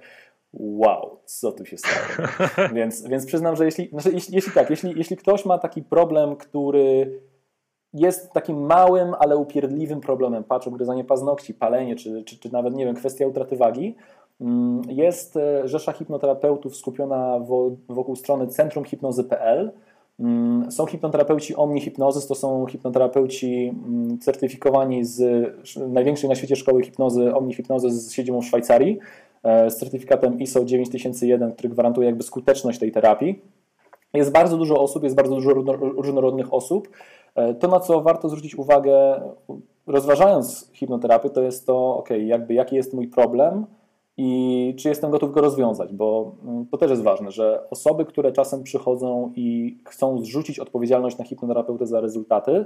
wow, 0.54 1.20
co 1.26 1.52
tu 1.52 1.66
się 1.66 1.78
stało. 1.78 2.30
więc, 2.76 3.08
więc 3.08 3.26
przyznam, 3.26 3.56
że 3.56 3.66
jeśli, 3.66 3.90
znaczy, 3.90 4.12
jeśli, 4.14 4.36
jeśli 4.36 4.52
tak, 4.52 4.70
jeśli, 4.70 4.94
jeśli 4.96 5.18
ktoś 5.18 5.46
ma 5.46 5.58
taki 5.58 5.84
problem, 5.84 6.36
który 6.36 7.20
jest 7.94 8.32
takim 8.32 8.66
małym, 8.66 9.14
ale 9.20 9.38
upierdliwym 9.38 10.02
problemem, 10.02 10.44
patrz, 10.44 10.68
obgryzanie 10.68 11.04
paznokci, 11.04 11.54
palenie, 11.54 11.96
czy, 11.96 12.24
czy, 12.24 12.40
czy 12.40 12.54
nawet, 12.54 12.76
nie 12.76 12.86
wiem, 12.86 12.96
kwestia 12.96 13.28
utraty 13.28 13.58
wagi, 13.58 13.96
mm, 14.42 14.82
jest 14.88 15.38
e, 15.38 15.68
rzesza 15.68 15.92
hipnoterapeutów 15.92 16.76
skupiona 16.76 17.40
wokół 17.90 18.16
strony 18.16 18.48
centrumhipnozy.pl, 18.48 19.72
są 20.70 20.86
hipnoterapeuci 20.86 21.56
omnihipnozy, 21.56 22.28
to 22.28 22.36
są 22.36 22.66
hipnoterapeuci 22.66 23.74
mm, 23.86 24.20
certyfikowani 24.20 25.06
z 25.06 25.22
największej 25.78 26.30
na 26.30 26.36
świecie 26.36 26.56
szkoły 26.56 26.84
hipnozy, 26.84 27.36
omnihipnozy 27.36 27.92
z 27.92 28.12
siedzibą 28.12 28.42
w 28.42 28.46
Szwajcarii, 28.46 29.00
e, 29.44 29.70
z 29.70 29.78
certyfikatem 29.78 30.40
ISO 30.40 30.66
9001, 30.66 31.52
który 31.52 31.70
gwarantuje 31.70 32.08
jakby 32.08 32.24
skuteczność 32.24 32.80
tej 32.80 32.92
terapii. 32.92 33.42
Jest 34.14 34.32
bardzo 34.32 34.58
dużo 34.58 34.82
osób, 34.82 35.04
jest 35.04 35.16
bardzo 35.16 35.36
dużo 35.36 35.54
różnorodnych 35.80 36.54
osób. 36.54 36.90
E, 37.36 37.54
to, 37.54 37.68
na 37.68 37.80
co 37.80 38.02
warto 38.02 38.30
zwrócić 38.30 38.56
uwagę, 38.56 39.22
rozważając 39.88 40.70
hipnoterapię, 40.74 41.30
to 41.30 41.42
jest 41.42 41.68
to, 41.68 41.98
ok, 41.98 42.10
jakby 42.26 42.54
jaki 42.54 42.76
jest 42.76 42.94
mój 42.94 43.08
problem, 43.08 43.66
i 44.18 44.76
czy 44.80 44.90
jestem 44.90 45.12
gotów 45.12 45.32
go 45.32 45.42
rozwiązać, 45.42 45.94
bo 45.94 46.36
mm, 46.44 46.66
to 46.66 46.78
też 46.78 46.90
jest 46.90 47.04
ważne, 47.04 47.32
że 47.32 47.70
osoby, 47.70 48.06
które 48.06 48.32
czasem 48.32 48.64
przychodzą 48.64 49.32
i 49.36 49.78
chcą 49.88 50.20
zrzucić 50.20 50.60
odpowiedzialność 50.60 51.18
na 51.18 51.26
hipnoterapeutę 51.26 51.88
za 51.88 52.02
rezultaty, 52.02 52.66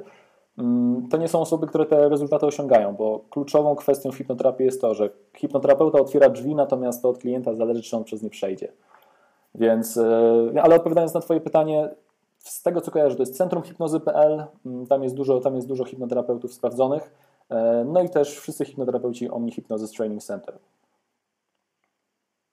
mm, 0.57 1.07
to 1.09 1.17
nie 1.17 1.27
są 1.27 1.39
osoby, 1.39 1.67
które 1.67 1.85
te 1.85 2.09
rezultaty 2.09 2.45
osiągają, 2.45 2.95
bo 2.95 3.21
kluczową 3.29 3.75
kwestią 3.75 4.11
w 4.11 4.15
hipnoterapii 4.15 4.65
jest 4.65 4.81
to, 4.81 4.93
że 4.93 5.09
hipnoterapeuta 5.37 5.99
otwiera 5.99 6.29
drzwi, 6.29 6.55
natomiast 6.55 7.01
to 7.01 7.09
od 7.09 7.17
klienta 7.17 7.53
zależy, 7.53 7.81
czy 7.81 7.97
on 7.97 8.03
przez 8.03 8.23
nie 8.23 8.29
przejdzie. 8.29 8.73
Więc, 9.55 9.97
e, 9.97 10.61
ale 10.61 10.75
odpowiadając 10.75 11.13
na 11.13 11.21
Twoje 11.21 11.41
pytanie, 11.41 11.89
z 12.37 12.63
tego 12.63 12.81
co 12.81 12.91
kojarzę, 12.91 13.15
to 13.15 13.21
jest 13.21 13.37
centrumhipnozy.pl, 13.37 14.43
mm, 14.65 14.87
tam 14.87 15.03
jest 15.03 15.15
dużo, 15.15 15.39
tam 15.39 15.55
jest 15.55 15.67
dużo 15.67 15.85
hipnoterapeutów 15.85 16.53
sprawdzonych, 16.53 17.13
e, 17.49 17.85
no 17.87 18.03
i 18.03 18.09
też 18.09 18.39
wszyscy 18.39 18.65
hipnoterapeuci 18.65 19.29
Omni 19.29 19.51
Hypnosis 19.51 19.91
Training 19.91 20.23
Center. 20.23 20.59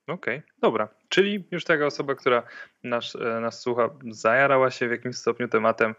Okej, 0.06 0.38
okay, 0.38 0.42
dobra. 0.60 0.88
Czyli 1.08 1.44
już 1.50 1.64
taka 1.64 1.86
osoba, 1.86 2.14
która 2.14 2.42
nas, 2.82 3.16
e, 3.16 3.40
nas 3.40 3.60
słucha, 3.60 3.90
zajarała 4.10 4.70
się 4.70 4.88
w 4.88 4.90
jakimś 4.90 5.16
stopniu 5.16 5.48
tematem. 5.48 5.94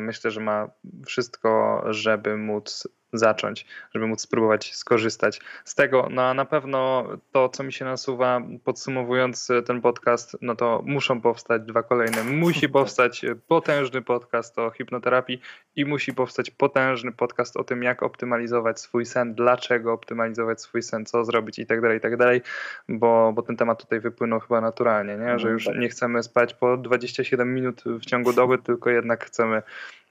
Myślę, 0.00 0.30
że 0.30 0.40
ma 0.40 0.68
wszystko, 1.06 1.82
żeby 1.90 2.36
móc 2.36 2.88
zacząć, 3.12 3.66
żeby 3.94 4.06
móc 4.06 4.20
spróbować 4.20 4.74
skorzystać 4.74 5.40
z 5.64 5.74
tego. 5.74 6.08
No 6.10 6.22
a 6.22 6.34
na 6.34 6.44
pewno 6.44 7.08
to, 7.32 7.48
co 7.48 7.62
mi 7.62 7.72
się 7.72 7.84
nasuwa, 7.84 8.40
podsumowując 8.64 9.48
ten 9.66 9.80
podcast, 9.80 10.36
no 10.40 10.56
to 10.56 10.82
muszą 10.86 11.20
powstać 11.20 11.62
dwa 11.62 11.82
kolejne. 11.82 12.24
Musi 12.24 12.68
powstać 12.68 13.24
potężny 13.48 14.02
podcast 14.02 14.58
o 14.58 14.70
hipnoterapii 14.70 15.40
i 15.76 15.84
musi 15.84 16.14
powstać 16.14 16.50
potężny 16.50 17.12
podcast 17.12 17.56
o 17.56 17.64
tym, 17.64 17.82
jak 17.82 18.02
optymalizować 18.02 18.80
swój 18.80 19.06
sen, 19.06 19.34
dlaczego 19.34 19.92
optymalizować 19.92 20.60
swój 20.60 20.82
sen, 20.82 21.06
co 21.06 21.24
zrobić 21.24 21.58
i 21.58 21.66
tak 21.66 21.80
dalej, 21.80 21.98
i 21.98 22.00
tak 22.00 22.16
dalej, 22.16 22.40
bo, 22.88 23.32
bo 23.34 23.42
ten 23.42 23.56
temat 23.56 23.80
tutaj 23.80 24.00
wypłynął 24.00 24.40
chyba 24.40 24.60
naturalnie, 24.60 25.12
nie? 25.16 25.26
że 25.26 25.32
mhm, 25.32 25.52
już 25.52 25.64
tak. 25.64 25.78
nie 25.78 25.88
chcemy 25.88 26.22
spać 26.22 26.54
po 26.54 26.76
27 26.76 27.54
minut 27.54 27.82
w 27.86 28.04
ciągu 28.04 28.32
doby, 28.32 28.58
tylko 28.58 28.90
jednak 28.90 29.24
chcemy 29.24 29.62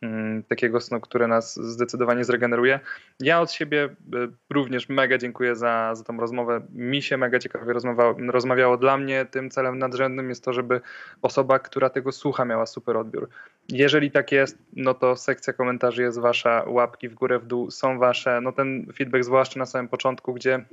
Mm, 0.02 0.44
takiego 0.44 0.82
snu, 0.82 1.02
które 1.02 1.28
nas 1.28 1.56
zdecydowanie 1.56 2.24
zregeneruje. 2.24 2.80
Ja 3.20 3.42
od 3.42 3.52
siebie 3.52 3.84
e, 3.84 4.28
również 4.50 4.90
mega 4.90 5.18
dziękuję 5.18 5.56
za, 5.56 5.96
za 5.96 6.04
tą 6.04 6.18
rozmowę. 6.18 6.62
Mi 6.74 7.02
się 7.02 7.18
mega 7.18 7.40
ciekawie 7.40 7.74
rozmawiało, 7.74 8.16
rozmawiało. 8.28 8.78
Dla 8.78 8.98
mnie 8.98 9.26
tym 9.26 9.50
celem 9.50 9.80
nadrzędnym 9.80 10.30
jest 10.30 10.44
to, 10.44 10.54
żeby 10.54 10.82
osoba, 11.22 11.60
która 11.60 11.90
tego 11.90 12.12
słucha, 12.12 12.46
miała 12.46 12.66
super 12.66 12.98
odbiór. 12.98 13.30
Jeżeli 13.70 14.12
tak 14.12 14.32
jest, 14.32 14.58
no 14.76 14.94
to 14.94 15.16
sekcja 15.16 15.51
komentarzy 15.54 16.02
jest 16.02 16.20
wasza, 16.20 16.64
łapki 16.68 17.10
w 17.10 17.14
górę, 17.14 17.40
w 17.40 17.46
dół 17.46 17.72
są 17.72 18.00
wasze. 18.00 18.42
No 18.42 18.52
ten 18.52 18.94
feedback, 18.98 19.24
zwłaszcza 19.24 19.60
na 19.60 19.66
samym 19.66 19.88
początku, 19.88 20.34
gdzie 20.34 20.66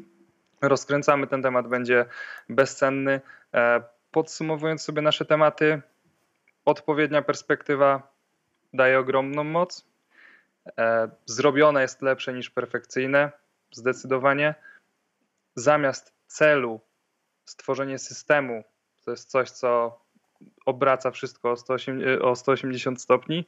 rozkręcamy 0.62 1.26
ten 1.26 1.42
temat, 1.42 1.68
będzie 1.68 2.04
bezcenny. 2.48 3.20
E, 3.54 3.82
podsumowując 4.10 4.82
sobie 4.82 5.02
nasze 5.02 5.24
tematy, 5.24 5.82
odpowiednia 6.64 7.22
perspektywa 7.22 8.12
daje 8.74 8.98
ogromną 8.98 9.44
moc. 9.44 9.86
E, 10.78 11.08
zrobione 11.26 11.82
jest 11.82 12.02
lepsze 12.02 12.32
niż 12.32 12.50
perfekcyjne, 12.50 13.32
zdecydowanie. 13.72 14.54
Zamiast 15.54 16.12
celu 16.26 16.80
stworzenie 17.44 17.98
systemu, 17.98 18.64
to 19.04 19.10
jest 19.10 19.30
coś, 19.30 19.50
co 19.50 20.00
obraca 20.66 21.10
wszystko 21.10 21.54
o 22.22 22.36
180 22.36 23.02
stopni. 23.02 23.46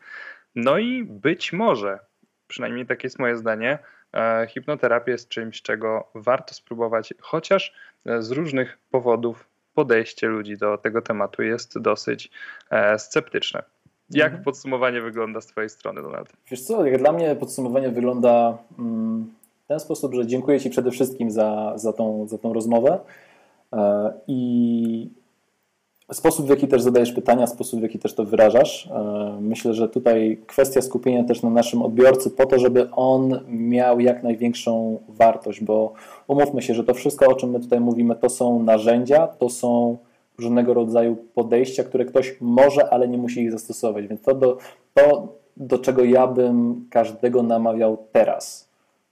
No 0.55 0.79
i 0.79 1.05
być 1.05 1.53
może, 1.53 1.99
przynajmniej 2.47 2.87
takie 2.87 3.07
jest 3.07 3.19
moje 3.19 3.37
zdanie, 3.37 3.79
e, 4.15 4.47
hipnoterapia 4.49 5.13
jest 5.13 5.29
czymś, 5.29 5.63
czego 5.63 6.11
warto 6.15 6.55
spróbować, 6.55 7.15
chociaż 7.21 7.75
e, 8.07 8.23
z 8.23 8.31
różnych 8.31 8.79
powodów 8.91 9.49
podejście 9.75 10.29
ludzi 10.29 10.57
do 10.57 10.79
tego 10.79 11.03
tematu 11.03 11.43
jest 11.43 11.79
dosyć 11.79 12.31
sceptyczne. 12.97 13.63
Jak 14.11 14.27
mhm. 14.27 14.45
podsumowanie 14.45 15.01
wygląda 15.01 15.41
z 15.41 15.47
Twojej 15.47 15.71
strony, 15.71 16.03
Donald? 16.03 16.33
Wiesz 16.51 16.63
co, 16.63 16.87
jak 16.87 16.99
dla 16.99 17.13
mnie 17.13 17.37
podsumowanie 17.37 17.89
wygląda 17.89 18.59
mm, 18.79 19.35
w 19.65 19.67
ten 19.67 19.81
sposób, 19.81 20.15
że 20.15 20.27
dziękuję 20.27 20.61
Ci 20.61 20.71
przede 20.71 20.91
wszystkim 20.91 21.31
za, 21.31 21.73
za, 21.77 21.93
tą, 21.93 22.27
za 22.27 22.39
tą 22.39 22.53
rozmowę 22.53 22.99
e, 23.73 24.13
i 24.27 25.11
sposób, 26.13 26.47
w 26.47 26.49
jaki 26.49 26.69
też 26.69 26.83
zadajesz 26.83 27.13
pytania, 27.13 27.47
sposób, 27.47 27.81
w 27.81 27.83
jaki 27.83 27.99
też 27.99 28.15
to 28.15 28.25
wyrażasz. 28.25 28.87
E, 28.87 29.39
myślę, 29.41 29.75
że 29.75 29.89
tutaj 29.89 30.41
kwestia 30.47 30.83
skupienia 30.83 31.25
też 31.25 31.43
na 31.43 31.51
naszym 31.51 31.83
odbiorcy 31.83 32.31
po 32.31 32.47
to, 32.47 32.59
żeby 32.59 32.91
on 32.91 33.41
miał 33.49 34.01
jak 34.01 34.23
największą 34.23 34.99
wartość, 35.09 35.65
bo 35.65 35.93
umówmy 36.29 36.63
się, 36.63 36.75
że 36.75 36.85
to 36.85 36.95
wszystko, 36.95 37.27
o 37.27 37.35
czym 37.35 37.51
my 37.51 37.61
tutaj 37.61 37.81
mówimy, 37.81 38.17
to 38.17 38.29
są 38.29 38.63
narzędzia, 38.63 39.27
to 39.27 39.49
są 39.49 39.99
różnego 40.39 40.75
rodzaju 40.75 41.17
podejścia, 41.35 41.85
które 41.85 42.05
ktoś 42.05 42.37
może, 42.41 42.93
ale 42.93 43.09
nie 43.09 43.19
musi 43.19 43.41
ich 43.41 43.53
zastosować. 43.53 44.07
Więc 44.07 44.23
to, 44.23 44.35
do, 44.35 44.59
to, 44.95 45.29
do 45.57 45.79
czego 45.79 46.05
ja 46.05 46.27
bym 46.27 46.87
każdego 46.91 47.43
namawiał 47.43 47.99
teraz, 48.13 48.70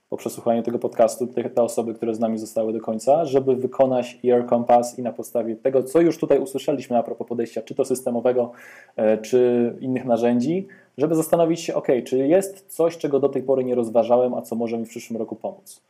po 0.09 0.17
przesłuchaniu 0.17 0.63
tego 0.63 0.79
podcastu, 0.79 1.27
te, 1.27 1.49
te 1.49 1.63
osoby, 1.63 1.93
które 1.93 2.15
z 2.15 2.19
nami 2.19 2.37
zostały 2.37 2.73
do 2.73 2.79
końca, 2.79 3.25
żeby 3.25 3.55
wykonać 3.55 4.17
Ear 4.25 4.49
Compass 4.49 4.99
i 4.99 5.01
na 5.01 5.13
podstawie 5.13 5.55
tego, 5.55 5.83
co 5.83 6.01
już 6.01 6.17
tutaj 6.17 6.39
usłyszeliśmy 6.39 6.97
a 6.97 7.03
propos 7.03 7.27
podejścia, 7.27 7.61
czy 7.61 7.75
to 7.75 7.85
systemowego, 7.85 8.51
e, 8.95 9.17
czy 9.17 9.75
innych 9.79 10.05
narzędzi, 10.05 10.67
żeby 10.97 11.15
zastanowić 11.15 11.59
się, 11.59 11.75
ok, 11.75 11.87
czy 12.05 12.17
jest 12.17 12.65
coś, 12.67 12.97
czego 12.97 13.19
do 13.19 13.29
tej 13.29 13.43
pory 13.43 13.63
nie 13.63 13.75
rozważałem, 13.75 14.33
a 14.33 14.41
co 14.41 14.55
może 14.55 14.77
mi 14.77 14.85
w 14.85 14.89
przyszłym 14.89 15.19
roku 15.19 15.35
pomóc? 15.35 15.81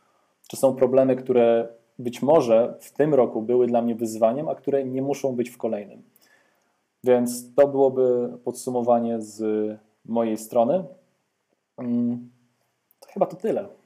Czy 0.48 0.56
są 0.56 0.74
problemy, 0.74 1.16
które 1.16 1.68
być 1.98 2.22
może 2.22 2.74
w 2.80 2.92
tym 2.92 3.14
roku 3.14 3.42
były 3.42 3.66
dla 3.66 3.82
mnie 3.82 3.94
wyzwaniem, 3.94 4.48
a 4.48 4.54
które 4.54 4.84
nie 4.84 5.02
muszą 5.02 5.36
być 5.36 5.50
w 5.50 5.56
kolejnym. 5.56 6.02
Więc 7.04 7.54
to 7.54 7.68
byłoby 7.68 8.28
podsumowanie 8.44 9.20
z 9.20 9.42
mojej 10.04 10.38
strony. 10.38 10.84
Mm, 11.78 12.30
to 13.00 13.08
chyba 13.12 13.26
to 13.26 13.36
tyle. 13.36 13.79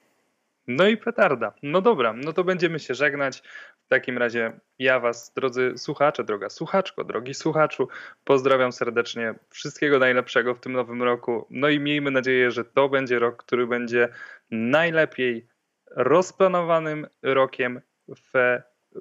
No 0.66 0.86
i 0.86 0.96
petarda. 0.96 1.54
No 1.62 1.80
dobra, 1.80 2.12
no 2.12 2.32
to 2.32 2.44
będziemy 2.44 2.78
się 2.78 2.94
żegnać. 2.94 3.42
W 3.84 3.88
takim 3.88 4.18
razie 4.18 4.60
ja 4.78 5.00
Was, 5.00 5.32
drodzy 5.36 5.72
słuchacze, 5.76 6.24
droga 6.24 6.50
słuchaczko, 6.50 7.04
drogi 7.04 7.34
słuchaczu, 7.34 7.88
pozdrawiam 8.24 8.72
serdecznie. 8.72 9.34
Wszystkiego 9.50 9.98
najlepszego 9.98 10.54
w 10.54 10.60
tym 10.60 10.72
nowym 10.72 11.02
roku. 11.02 11.46
No 11.50 11.68
i 11.68 11.80
miejmy 11.80 12.10
nadzieję, 12.10 12.50
że 12.50 12.64
to 12.64 12.88
będzie 12.88 13.18
rok, 13.18 13.36
który 13.36 13.66
będzie 13.66 14.08
najlepiej 14.50 15.48
rozplanowanym 15.90 17.06
rokiem 17.22 17.80
w 18.16 18.58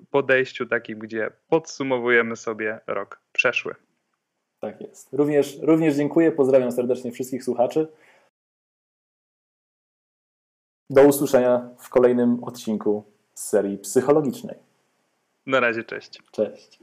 podejściu 0.09 0.65
takim, 0.65 0.99
gdzie 0.99 1.31
podsumowujemy 1.47 2.35
sobie 2.35 2.79
rok 2.87 3.21
przeszły. 3.31 3.75
Tak 4.59 4.81
jest. 4.81 5.13
Również, 5.13 5.59
również 5.61 5.95
dziękuję. 5.95 6.31
Pozdrawiam 6.31 6.71
serdecznie 6.71 7.11
wszystkich 7.11 7.43
słuchaczy. 7.43 7.87
Do 10.93 11.03
usłyszenia 11.03 11.69
w 11.77 11.89
kolejnym 11.89 12.43
odcinku 12.43 13.03
z 13.33 13.43
serii 13.47 13.77
psychologicznej. 13.77 14.55
Na 15.45 15.59
razie, 15.59 15.83
cześć. 15.83 16.21
Cześć. 16.31 16.79